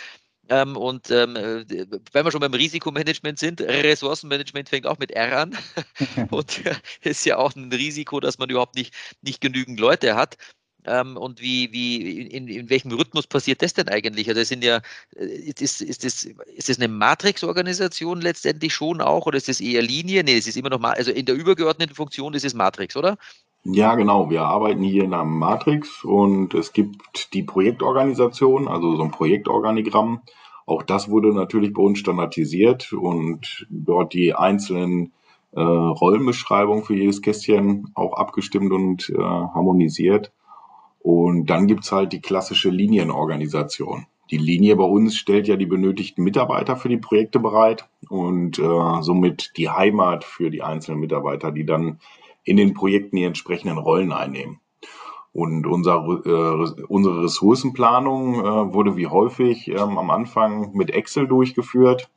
Ähm, 0.50 0.76
und 0.76 1.10
ähm, 1.10 1.36
äh, 1.36 1.64
wenn 2.12 2.26
wir 2.26 2.30
schon 2.30 2.40
beim 2.40 2.52
Risikomanagement 2.52 3.38
sind, 3.38 3.62
Ressourcenmanagement 3.62 4.68
fängt 4.68 4.86
auch 4.86 4.98
mit 4.98 5.10
R 5.12 5.38
an. 5.38 5.56
und 6.30 6.60
es 7.00 7.18
ist 7.18 7.24
ja 7.24 7.38
auch 7.38 7.54
ein 7.56 7.72
Risiko, 7.72 8.20
dass 8.20 8.38
man 8.38 8.50
überhaupt 8.50 8.74
nicht, 8.74 8.94
nicht 9.22 9.40
genügend 9.40 9.80
Leute 9.80 10.16
hat. 10.16 10.36
Ähm, 10.86 11.16
und 11.16 11.40
wie, 11.40 11.72
wie, 11.72 12.22
in, 12.22 12.48
in 12.48 12.70
welchem 12.70 12.92
Rhythmus 12.92 13.26
passiert 13.26 13.62
das 13.62 13.74
denn 13.74 13.88
eigentlich? 13.88 14.28
Also 14.28 14.42
sind 14.44 14.64
ja, 14.64 14.80
äh, 15.16 15.24
ist, 15.24 15.80
ist, 15.80 16.04
das, 16.04 16.24
ist 16.24 16.68
das 16.68 16.78
eine 16.78 16.88
Matrix-Organisation 16.88 18.20
letztendlich 18.20 18.74
schon 18.74 19.00
auch 19.00 19.26
oder 19.26 19.36
ist 19.36 19.48
das 19.48 19.60
eher 19.60 19.82
Linie? 19.82 20.24
Nee, 20.24 20.36
es 20.36 20.46
ist 20.46 20.56
immer 20.56 20.70
noch 20.70 20.82
also 20.82 21.10
in 21.10 21.24
der 21.24 21.34
übergeordneten 21.34 21.94
Funktion 21.94 22.34
ist 22.34 22.44
es 22.44 22.54
Matrix, 22.54 22.96
oder? 22.96 23.16
Ja, 23.64 23.94
genau. 23.94 24.28
Wir 24.28 24.42
arbeiten 24.42 24.82
hier 24.82 25.04
in 25.04 25.14
einem 25.14 25.38
Matrix 25.38 26.04
und 26.04 26.52
es 26.52 26.74
gibt 26.74 27.32
die 27.32 27.42
Projektorganisation, 27.42 28.68
also 28.68 28.96
so 28.96 29.02
ein 29.02 29.10
Projektorganigramm. 29.10 30.20
Auch 30.66 30.82
das 30.82 31.10
wurde 31.10 31.32
natürlich 31.32 31.72
bei 31.72 31.82
uns 31.82 31.98
standardisiert 31.98 32.92
und 32.92 33.66
dort 33.70 34.12
die 34.12 34.34
einzelnen 34.34 35.12
äh, 35.52 35.60
Rollenbeschreibungen 35.60 36.84
für 36.84 36.94
jedes 36.94 37.22
Kästchen 37.22 37.90
auch 37.94 38.14
abgestimmt 38.14 38.72
und 38.72 39.08
äh, 39.10 39.22
harmonisiert. 39.22 40.32
Und 41.04 41.50
dann 41.50 41.66
gibt's 41.66 41.92
halt 41.92 42.14
die 42.14 42.22
klassische 42.22 42.70
Linienorganisation. 42.70 44.06
Die 44.30 44.38
Linie 44.38 44.74
bei 44.74 44.84
uns 44.84 45.16
stellt 45.16 45.46
ja 45.46 45.56
die 45.56 45.66
benötigten 45.66 46.24
Mitarbeiter 46.24 46.76
für 46.76 46.88
die 46.88 46.96
Projekte 46.96 47.40
bereit 47.40 47.86
und 48.08 48.58
äh, 48.58 49.02
somit 49.02 49.52
die 49.58 49.68
Heimat 49.68 50.24
für 50.24 50.48
die 50.48 50.62
einzelnen 50.62 51.00
Mitarbeiter, 51.00 51.52
die 51.52 51.66
dann 51.66 52.00
in 52.42 52.56
den 52.56 52.72
Projekten 52.72 53.16
die 53.16 53.24
entsprechenden 53.24 53.76
Rollen 53.76 54.12
einnehmen. 54.12 54.60
Und 55.34 55.66
unser, 55.66 55.96
äh, 56.24 56.84
unsere 56.88 57.24
Ressourcenplanung 57.24 58.40
äh, 58.40 58.72
wurde 58.72 58.96
wie 58.96 59.06
häufig 59.06 59.68
ähm, 59.68 59.98
am 59.98 60.10
Anfang 60.10 60.74
mit 60.74 60.88
Excel 60.88 61.28
durchgeführt. 61.28 62.08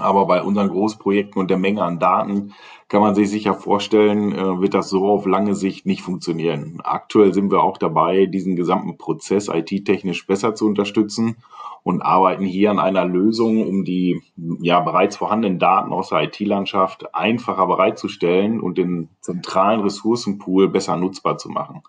Aber 0.00 0.26
bei 0.26 0.42
unseren 0.42 0.70
Großprojekten 0.70 1.40
und 1.40 1.50
der 1.50 1.56
Menge 1.56 1.82
an 1.82 2.00
Daten 2.00 2.52
kann 2.88 3.00
man 3.00 3.14
sich 3.14 3.30
sicher 3.30 3.54
vorstellen, 3.54 4.32
äh, 4.32 4.60
wird 4.60 4.74
das 4.74 4.90
so 4.90 5.06
auf 5.06 5.24
lange 5.24 5.54
Sicht 5.54 5.86
nicht 5.86 6.02
funktionieren. 6.02 6.80
Aktuell 6.82 7.32
sind 7.32 7.52
wir 7.52 7.62
auch 7.62 7.78
dabei, 7.78 8.26
diesen 8.26 8.56
gesamten 8.56 8.98
Prozess 8.98 9.48
IT-technisch 9.48 10.26
besser 10.26 10.54
zu 10.56 10.66
unterstützen 10.66 11.36
und 11.84 12.02
arbeiten 12.02 12.44
hier 12.44 12.70
an 12.70 12.80
einer 12.80 13.04
Lösung, 13.04 13.66
um 13.68 13.84
die 13.84 14.20
ja 14.60 14.80
bereits 14.80 15.16
vorhandenen 15.16 15.58
Daten 15.58 15.92
aus 15.92 16.08
der 16.08 16.22
IT-Landschaft 16.22 17.14
einfacher 17.14 17.66
bereitzustellen 17.66 18.60
und 18.60 18.78
den 18.78 19.10
zentralen 19.20 19.80
Ressourcenpool 19.80 20.68
besser 20.68 20.96
nutzbar 20.96 21.38
zu 21.38 21.50
machen. 21.50 21.82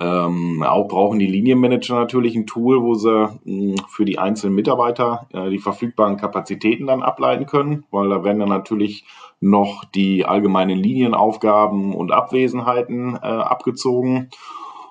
Ähm, 0.00 0.62
auch 0.62 0.86
brauchen 0.86 1.18
die 1.18 1.26
Linienmanager 1.26 1.96
natürlich 1.96 2.36
ein 2.36 2.46
Tool, 2.46 2.82
wo 2.82 2.94
sie 2.94 3.10
mh, 3.10 3.30
hm, 3.44 3.76
für 3.88 4.04
die 4.04 4.18
einzelnen 4.18 4.54
Mitarbeiter 4.54 5.26
äh, 5.32 5.50
die 5.50 5.58
verfügbaren 5.58 6.16
Kapazitäten 6.16 6.86
dann 6.86 7.02
ableiten 7.02 7.46
können, 7.46 7.84
weil 7.90 8.08
da 8.08 8.22
werden 8.22 8.38
dann 8.38 8.48
natürlich 8.48 9.04
noch 9.40 9.84
die 9.84 10.24
allgemeinen 10.24 10.78
Linienaufgaben 10.78 11.94
und 11.94 12.12
Abwesenheiten 12.12 13.16
äh, 13.16 13.26
abgezogen 13.26 14.30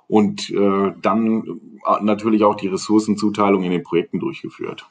und 0.07 0.49
äh, 0.49 0.91
dann 1.01 1.59
äh, 1.85 2.03
natürlich 2.03 2.43
auch 2.43 2.55
die 2.55 2.67
Ressourcenzuteilung 2.67 3.63
in 3.63 3.71
den 3.71 3.83
Projekten 3.83 4.19
durchgeführt. 4.19 4.89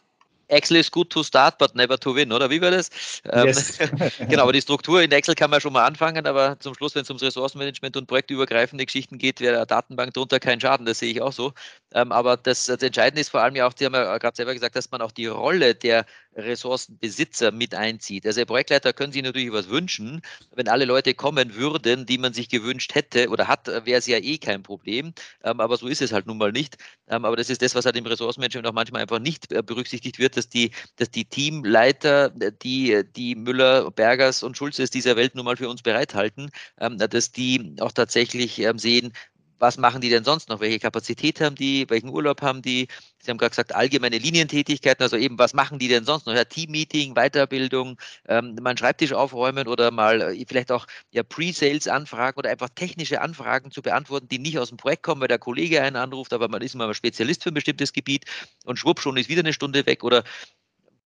Excel 0.49 0.77
is 0.77 0.91
good 0.91 1.11
to 1.11 1.23
start, 1.23 1.59
but 1.59 1.75
never 1.75 1.99
to 1.99 2.15
win, 2.15 2.33
oder 2.33 2.51
wie 2.51 2.61
war 2.61 2.71
das? 2.71 2.91
Ähm, 3.31 3.47
yes. 3.47 3.79
genau, 4.29 4.43
aber 4.43 4.53
die 4.53 4.61
Struktur 4.61 5.03
in 5.03 5.13
Excel 5.13 5.35
kann 5.35 5.51
man 5.51 5.61
schon 5.61 5.73
mal 5.73 5.85
anfangen, 5.85 6.27
aber 6.27 6.59
zum 6.61 6.75
Schluss, 6.75 6.95
wenn 6.95 7.03
es 7.03 7.11
ums 7.11 7.23
Ressourcenmanagement 7.23 7.97
und 7.97 8.07
projektübergreifende 8.07 8.85
Geschichten 8.85 9.19
geht, 9.19 9.41
wäre 9.41 9.57
der 9.57 9.67
Datenbank 9.67 10.15
drunter 10.15 10.41
kein 10.41 10.61
Schaden, 10.61 10.87
das 10.87 11.01
sehe 11.01 11.11
ich 11.11 11.23
auch 11.23 11.33
so. 11.33 11.53
Ähm, 11.95 12.13
aber 12.13 12.37
das, 12.37 12.67
das 12.67 12.83
Entscheidende 12.83 13.21
ist 13.21 13.31
vor 13.31 13.41
allem 13.41 13.57
ja 13.57 13.67
auch, 13.67 13.73
Sie 13.77 13.85
haben 13.85 13.95
ja 13.95 14.19
gerade 14.19 14.37
selber 14.37 14.55
gesagt, 14.55 14.77
dass 14.77 14.91
man 14.91 15.01
auch 15.01 15.13
die 15.13 15.27
Rolle 15.27 15.75
der 15.75 16.05
Ressourcenbesitzer 16.37 17.51
mit 17.51 17.75
einzieht. 17.75 18.27
Also 18.27 18.41
der 18.41 18.47
Projektleiter 18.47 18.93
können 18.93 19.13
sich 19.13 19.23
natürlich 19.23 19.53
was 19.53 19.69
wünschen. 19.69 20.21
Wenn 20.55 20.69
alle 20.69 20.85
Leute 20.85 21.15
kommen 21.15 21.55
würden, 21.55 22.07
die 22.07 22.19
man 22.19 22.35
sich 22.35 22.49
gewünscht 22.49 22.95
hätte 22.95 23.29
oder 23.31 23.49
hat, 23.49 23.67
wäre 23.67 23.99
es 23.99 24.07
ja 24.07 24.19
eh 24.19 24.39
kein 24.39 24.63
Problem. 24.63 25.15
Ähm, 25.45 25.61
aber 25.61 25.77
so 25.77 25.89
ist 25.89 26.03
es 26.03 26.13
halt 26.13 26.27
nun 26.27 26.39
mal 26.39 26.53
nicht. 26.53 26.77
Aber 27.07 27.37
das 27.37 27.51
ist 27.51 27.63
das, 27.63 27.75
was 27.75 27.87
halt 27.87 27.97
im 27.97 28.07
Ressourcenmanagement 28.07 28.67
auch 28.67 28.73
manchmal 28.73 29.03
einfach 29.03 29.19
nicht 29.19 29.53
äh, 29.53 29.63
berücksichtigt 29.63 30.19
wird, 30.19 30.36
dass 30.37 30.49
die, 30.49 30.71
dass 30.97 31.11
die 31.11 31.25
Teamleiter, 31.25 32.31
die, 32.31 33.03
die 33.17 33.35
Müller, 33.35 33.91
Bergers 33.91 34.43
und 34.43 34.57
Schulzes 34.57 34.91
dieser 34.91 35.17
Welt 35.17 35.35
nun 35.35 35.45
mal 35.45 35.57
für 35.57 35.69
uns 35.69 35.83
bereithalten, 35.83 36.51
ähm, 36.81 36.99
dass 36.99 37.33
die 37.33 37.77
auch 37.81 37.93
tatsächlich 37.93 38.63
sehen, 38.77 39.13
was 39.59 39.79
machen 39.79 40.01
die 40.01 40.11
denn 40.11 40.25
sonst 40.25 40.49
noch? 40.49 40.61
Welche 40.61 40.79
Kapazität 40.79 41.41
haben 41.41 41.57
die? 41.57 41.89
Welchen 41.89 42.09
Urlaub 42.09 42.43
haben 42.43 42.63
die? 42.63 42.89
Sie 43.19 43.31
haben 43.31 43.39
gerade 43.39 43.51
gesagt, 43.51 43.75
allgemeine 43.75 44.19
Linientätigkeiten, 44.19 45.03
also 45.03 45.17
eben, 45.17 45.39
was 45.39 45.55
machen 45.55 45.79
die 45.79 45.89
denn 45.89 46.05
sonst 46.05 46.27
noch? 46.27 46.35
Ja, 46.35 46.45
Teammeeting, 46.45 47.15
Weiterbildung, 47.15 47.99
ähm, 48.29 48.55
mal 48.61 48.71
einen 48.71 48.79
Schreibtisch 48.79 49.13
aufräumen 49.13 49.67
oder 49.69 49.91
mal 49.91 50.21
äh, 50.21 50.45
vielleicht 50.47 50.71
auch 50.71 50.87
ja, 51.11 51.23
Pre-Sales-Anfragen 51.23 52.39
oder 52.39 52.51
einfach 52.51 52.69
technische 52.75 53.21
Anfragen 53.21 53.71
zu 53.71 53.83
beantworten, 53.83 54.29
die 54.29 54.39
nicht 54.39 54.59
aus 54.59 54.69
dem 54.69 54.79
Projekt 54.79 55.03
kommen, 55.03 55.21
weil 55.21 55.29
der 55.29 55.39
Kollege 55.39 55.83
einen 55.83 55.97
anruft, 55.97 56.33
aber 56.33 56.49
man 56.49 56.63
ist 56.63 56.75
mal 56.75 56.93
Spezialist 56.95 57.43
für 57.43 57.51
ein 57.51 57.55
bestimmtes 57.55 57.93
Gebiet 57.93 58.25
und 58.65 58.79
schwupp, 58.79 59.01
schon 59.01 59.17
ist 59.17 59.29
wieder 59.29 59.41
eine 59.41 59.53
Stunde 59.53 59.87
weg 59.87 60.05
oder 60.05 60.25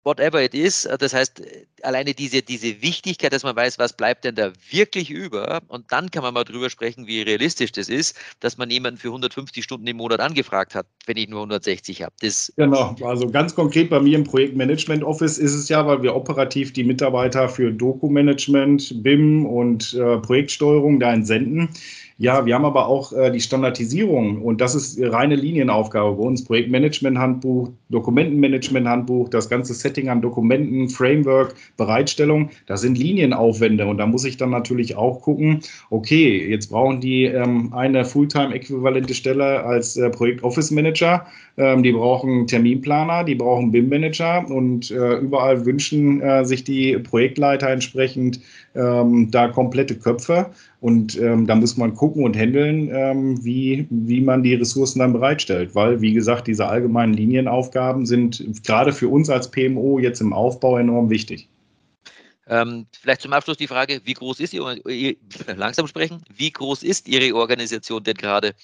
whatever 0.08 0.42
it 0.42 0.54
is. 0.54 0.88
Das 0.98 1.12
heißt, 1.12 1.42
alleine 1.82 2.14
diese, 2.14 2.40
diese 2.40 2.80
Wichtigkeit, 2.80 3.32
dass 3.32 3.42
man 3.42 3.54
weiß, 3.54 3.78
was 3.78 3.92
bleibt 3.92 4.24
denn 4.24 4.34
da 4.34 4.52
wirklich 4.70 5.10
über 5.10 5.60
und 5.68 5.92
dann 5.92 6.10
kann 6.10 6.22
man 6.22 6.32
mal 6.32 6.44
drüber 6.44 6.70
sprechen, 6.70 7.06
wie 7.06 7.20
realistisch 7.20 7.72
das 7.72 7.90
ist, 7.90 8.16
dass 8.40 8.56
man 8.56 8.70
jemanden 8.70 8.98
für 8.98 9.08
150 9.08 9.62
Stunden 9.62 9.86
im 9.86 9.98
Monat 9.98 10.20
angefragt 10.20 10.74
hat, 10.74 10.86
wenn 11.06 11.18
ich 11.18 11.28
nur 11.28 11.40
160 11.40 12.02
habe. 12.02 12.14
Das 12.22 12.50
genau, 12.56 12.96
also 13.02 13.28
ganz 13.28 13.54
konkret 13.54 13.90
bei 13.90 14.00
mir 14.00 14.16
im 14.16 14.24
Projektmanagement 14.24 15.04
Office 15.04 15.36
ist 15.36 15.54
es 15.54 15.68
ja, 15.68 15.86
weil 15.86 16.02
wir 16.02 16.16
operativ 16.16 16.72
die 16.72 16.84
Mitarbeiter 16.84 17.48
für 17.48 17.70
Dokumanagement, 17.70 19.02
BIM 19.02 19.44
und 19.44 19.92
äh, 19.92 20.16
Projektsteuerung 20.18 20.98
da 20.98 21.12
entsenden 21.12 21.68
ja, 22.20 22.44
wir 22.44 22.54
haben 22.56 22.64
aber 22.64 22.88
auch 22.88 23.12
äh, 23.12 23.30
die 23.30 23.40
Standardisierung 23.40 24.42
und 24.42 24.60
das 24.60 24.74
ist 24.74 25.00
reine 25.00 25.36
Linienaufgabe 25.36 26.16
bei 26.16 26.22
uns. 26.24 26.44
Projektmanagement-Handbuch, 26.44 27.70
Dokumentenmanagement-Handbuch, 27.90 29.28
das 29.28 29.48
ganze 29.48 29.72
Setting 29.72 30.08
an 30.08 30.20
Dokumenten, 30.20 30.88
Framework, 30.88 31.54
Bereitstellung, 31.76 32.50
das 32.66 32.80
sind 32.80 32.98
Linienaufwände 32.98 33.86
und 33.86 33.98
da 33.98 34.06
muss 34.06 34.24
ich 34.24 34.36
dann 34.36 34.50
natürlich 34.50 34.96
auch 34.96 35.22
gucken, 35.22 35.60
okay, 35.90 36.44
jetzt 36.50 36.70
brauchen 36.70 37.00
die 37.00 37.26
ähm, 37.26 37.72
eine 37.72 38.04
Fulltime-äquivalente 38.04 39.14
Stelle 39.14 39.62
als 39.62 39.96
äh, 39.96 40.10
Projekt-Office-Manager, 40.10 41.24
ähm, 41.56 41.84
die 41.84 41.92
brauchen 41.92 42.48
Terminplaner, 42.48 43.22
die 43.22 43.36
brauchen 43.36 43.70
BIM-Manager 43.70 44.44
und 44.50 44.90
äh, 44.90 45.18
überall 45.18 45.64
wünschen 45.64 46.20
äh, 46.20 46.44
sich 46.44 46.64
die 46.64 46.98
Projektleiter 46.98 47.70
entsprechend 47.70 48.40
ähm, 48.74 49.30
da 49.30 49.48
komplette 49.48 49.96
Köpfe. 49.96 50.50
Und 50.80 51.18
ähm, 51.18 51.46
da 51.46 51.54
muss 51.54 51.76
man 51.76 51.94
gucken 51.94 52.24
und 52.24 52.36
handeln, 52.36 52.90
ähm, 52.92 53.44
wie, 53.44 53.86
wie 53.90 54.20
man 54.20 54.42
die 54.42 54.54
Ressourcen 54.54 55.00
dann 55.00 55.12
bereitstellt. 55.12 55.74
Weil, 55.74 56.00
wie 56.00 56.12
gesagt, 56.12 56.46
diese 56.46 56.66
allgemeinen 56.66 57.14
Linienaufgaben 57.14 58.06
sind 58.06 58.44
gerade 58.64 58.92
für 58.92 59.08
uns 59.08 59.30
als 59.30 59.50
PMO 59.50 59.98
jetzt 59.98 60.20
im 60.20 60.32
Aufbau 60.32 60.78
enorm 60.78 61.10
wichtig. 61.10 61.48
Ähm, 62.46 62.86
vielleicht 62.98 63.20
zum 63.20 63.32
Abschluss 63.34 63.58
die 63.58 63.66
Frage, 63.66 64.00
wie 64.04 64.14
groß 64.14 64.40
ist 64.40 64.54
Ihre, 64.54 64.80
langsam 65.56 65.86
sprechen, 65.86 66.22
wie 66.34 66.50
groß 66.50 66.82
ist 66.82 67.06
Ihre 67.06 67.34
Organisation 67.36 68.02
denn 68.02 68.16
gerade? 68.16 68.54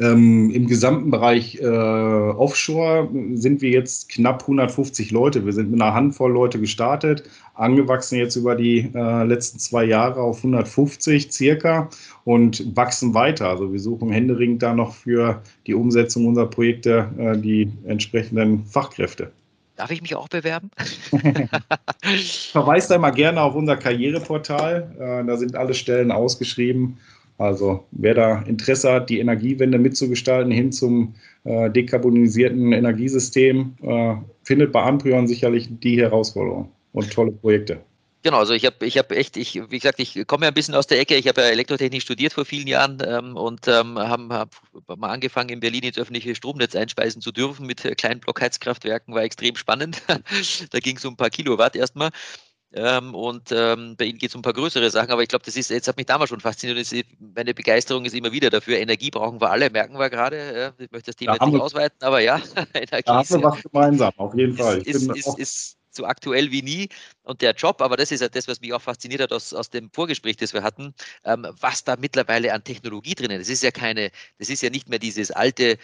Ähm, 0.00 0.50
Im 0.50 0.68
gesamten 0.68 1.10
Bereich 1.10 1.56
äh, 1.56 1.66
Offshore 1.66 3.08
sind 3.34 3.60
wir 3.62 3.70
jetzt 3.70 4.08
knapp 4.08 4.42
150 4.42 5.10
Leute. 5.10 5.44
Wir 5.44 5.52
sind 5.52 5.72
mit 5.72 5.82
einer 5.82 5.92
Handvoll 5.92 6.30
Leute 6.30 6.60
gestartet, 6.60 7.24
angewachsen 7.54 8.16
jetzt 8.16 8.36
über 8.36 8.54
die 8.54 8.90
äh, 8.94 9.24
letzten 9.24 9.58
zwei 9.58 9.84
Jahre 9.84 10.20
auf 10.20 10.36
150 10.38 11.32
circa 11.32 11.90
und 12.22 12.76
wachsen 12.76 13.12
weiter. 13.12 13.48
Also 13.48 13.72
wir 13.72 13.80
suchen 13.80 14.10
händeringend 14.10 14.62
da 14.62 14.72
noch 14.72 14.94
für 14.94 15.42
die 15.66 15.74
Umsetzung 15.74 16.26
unserer 16.26 16.46
Projekte 16.46 17.08
äh, 17.18 17.36
die 17.36 17.68
entsprechenden 17.84 18.66
Fachkräfte. 18.66 19.32
Darf 19.74 19.90
ich 19.90 20.02
mich 20.02 20.14
auch 20.14 20.28
bewerben? 20.28 20.70
Verweist 22.52 22.90
da 22.90 22.98
mal 22.98 23.10
gerne 23.10 23.42
auf 23.42 23.56
unser 23.56 23.76
Karriereportal. 23.76 24.92
Äh, 24.96 25.26
da 25.26 25.36
sind 25.36 25.56
alle 25.56 25.74
Stellen 25.74 26.12
ausgeschrieben 26.12 26.98
also 27.38 27.86
wer 27.92 28.14
da 28.14 28.42
Interesse 28.42 28.92
hat, 28.92 29.10
die 29.10 29.20
Energiewende 29.20 29.78
mitzugestalten 29.78 30.52
hin 30.52 30.72
zum 30.72 31.14
äh, 31.44 31.70
dekarbonisierten 31.70 32.72
Energiesystem, 32.72 33.74
äh, 33.82 34.16
findet 34.42 34.72
bei 34.72 34.82
Amprion 34.82 35.28
sicherlich 35.28 35.68
die 35.70 36.00
Herausforderung 36.00 36.72
und 36.92 37.12
tolle 37.12 37.32
Projekte. 37.32 37.80
Genau, 38.24 38.38
also 38.38 38.52
ich 38.52 38.66
habe 38.66 38.84
ich 38.84 38.98
hab 38.98 39.12
echt, 39.12 39.36
ich, 39.36 39.54
wie 39.54 39.78
gesagt, 39.78 40.00
ich 40.00 40.26
komme 40.26 40.44
ja 40.44 40.50
ein 40.50 40.54
bisschen 40.54 40.74
aus 40.74 40.88
der 40.88 40.98
Ecke. 40.98 41.14
Ich 41.14 41.28
habe 41.28 41.40
ja 41.40 41.46
Elektrotechnik 41.48 42.02
studiert 42.02 42.32
vor 42.32 42.44
vielen 42.44 42.66
Jahren 42.66 42.98
ähm, 43.06 43.36
und 43.36 43.68
ähm, 43.68 43.96
habe 43.96 44.34
hab 44.34 44.98
mal 44.98 45.10
angefangen, 45.10 45.50
in 45.50 45.60
Berlin 45.60 45.84
ins 45.84 45.98
öffentliche 45.98 46.34
Stromnetz 46.34 46.74
einspeisen 46.74 47.22
zu 47.22 47.30
dürfen 47.30 47.64
mit 47.64 47.84
äh, 47.84 47.94
kleinen 47.94 48.18
Blockheizkraftwerken, 48.18 49.14
war 49.14 49.22
extrem 49.22 49.54
spannend. 49.54 50.02
da 50.70 50.78
ging 50.80 50.96
es 50.96 51.04
um 51.04 51.14
ein 51.14 51.16
paar 51.16 51.30
Kilowatt 51.30 51.76
erstmal. 51.76 52.10
Ähm, 52.72 53.14
und 53.14 53.50
ähm, 53.50 53.96
bei 53.96 54.04
Ihnen 54.04 54.18
geht 54.18 54.30
es 54.30 54.34
um 54.34 54.40
ein 54.40 54.42
paar 54.42 54.52
größere 54.52 54.90
Sachen, 54.90 55.10
aber 55.10 55.22
ich 55.22 55.28
glaube, 55.28 55.44
das 55.44 55.56
ist, 55.56 55.70
jetzt 55.70 55.88
hat 55.88 55.96
mich 55.96 56.06
damals 56.06 56.28
schon 56.28 56.40
fasziniert. 56.40 56.78
Ist, 56.78 56.94
meine 57.18 57.54
Begeisterung 57.54 58.04
ist 58.04 58.14
immer 58.14 58.30
wieder 58.30 58.50
dafür. 58.50 58.78
Energie 58.78 59.10
brauchen 59.10 59.40
wir 59.40 59.50
alle, 59.50 59.70
merken 59.70 59.98
wir 59.98 60.10
gerade. 60.10 60.36
Ja, 60.36 60.84
ich 60.84 60.90
möchte 60.90 61.10
das 61.10 61.16
Thema 61.16 61.38
da 61.38 61.44
jetzt 61.44 61.52
nicht 61.52 61.62
ausweiten, 61.62 61.98
aber 62.00 62.20
ja, 62.20 62.36
Energie 62.74 63.02
da 63.06 63.16
haben 63.16 63.30
wir 63.30 63.42
was 63.42 63.62
gemeinsam, 63.62 64.12
auf 64.18 64.34
jeden 64.34 64.56
Fall. 64.56 64.78
Ist, 64.78 65.08
ist, 65.08 65.16
ist, 65.16 65.38
ist, 65.38 65.78
so 65.90 66.04
aktuell 66.04 66.50
wie 66.52 66.62
nie. 66.62 66.88
Und 67.22 67.42
der 67.42 67.54
Job, 67.54 67.80
aber 67.80 67.96
das 67.96 68.12
ist 68.12 68.20
ja 68.20 68.28
das, 68.28 68.46
was 68.48 68.60
mich 68.60 68.72
auch 68.72 68.82
fasziniert 68.82 69.20
hat 69.20 69.32
aus, 69.32 69.52
aus 69.52 69.70
dem 69.70 69.90
Vorgespräch, 69.90 70.36
das 70.36 70.52
wir 70.52 70.62
hatten, 70.62 70.94
ähm, 71.24 71.46
was 71.60 71.84
da 71.84 71.96
mittlerweile 71.96 72.52
an 72.52 72.62
Technologie 72.62 73.14
drinnen 73.14 73.40
ist. 73.40 73.48
Das 73.48 73.54
ist 73.54 73.62
ja 73.62 73.70
keine, 73.70 74.10
das 74.38 74.48
ist 74.50 74.62
ja 74.62 74.70
nicht 74.70 74.88
mehr 74.88 74.98
dieses 74.98 75.30
alte 75.30 75.78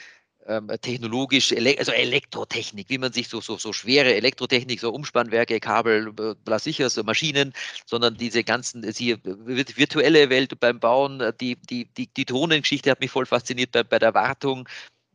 ähm, 0.47 0.70
technologisch, 0.80 1.53
also 1.53 1.92
Elektrotechnik, 1.92 2.88
wie 2.90 2.99
man 2.99 3.12
sich 3.12 3.28
so, 3.28 3.40
so, 3.40 3.57
so 3.57 3.72
schwere 3.72 4.14
Elektrotechnik, 4.14 4.80
so 4.80 4.90
Umspannwerke, 4.90 5.61
Kabel, 5.61 6.12
bla 6.12 6.59
sicher, 6.59 6.90
so 6.90 7.03
Maschinen, 7.03 7.53
sondern 7.86 8.16
diese 8.16 8.45
ganzen, 8.45 8.82
die 8.82 9.16
virtuelle 9.24 10.30
Welt 10.30 10.59
beim 10.61 10.80
Bauen, 10.80 11.22
die, 11.40 11.57
die, 11.57 11.86
die, 11.97 12.09
die 12.09 12.24
Drohnengeschichte 12.24 12.90
hat 12.90 13.01
mich 13.01 13.11
voll 13.11 13.26
fasziniert 13.26 13.72
bei, 13.72 13.82
bei 13.84 13.99
der 13.99 14.14
Wartung. 14.14 14.68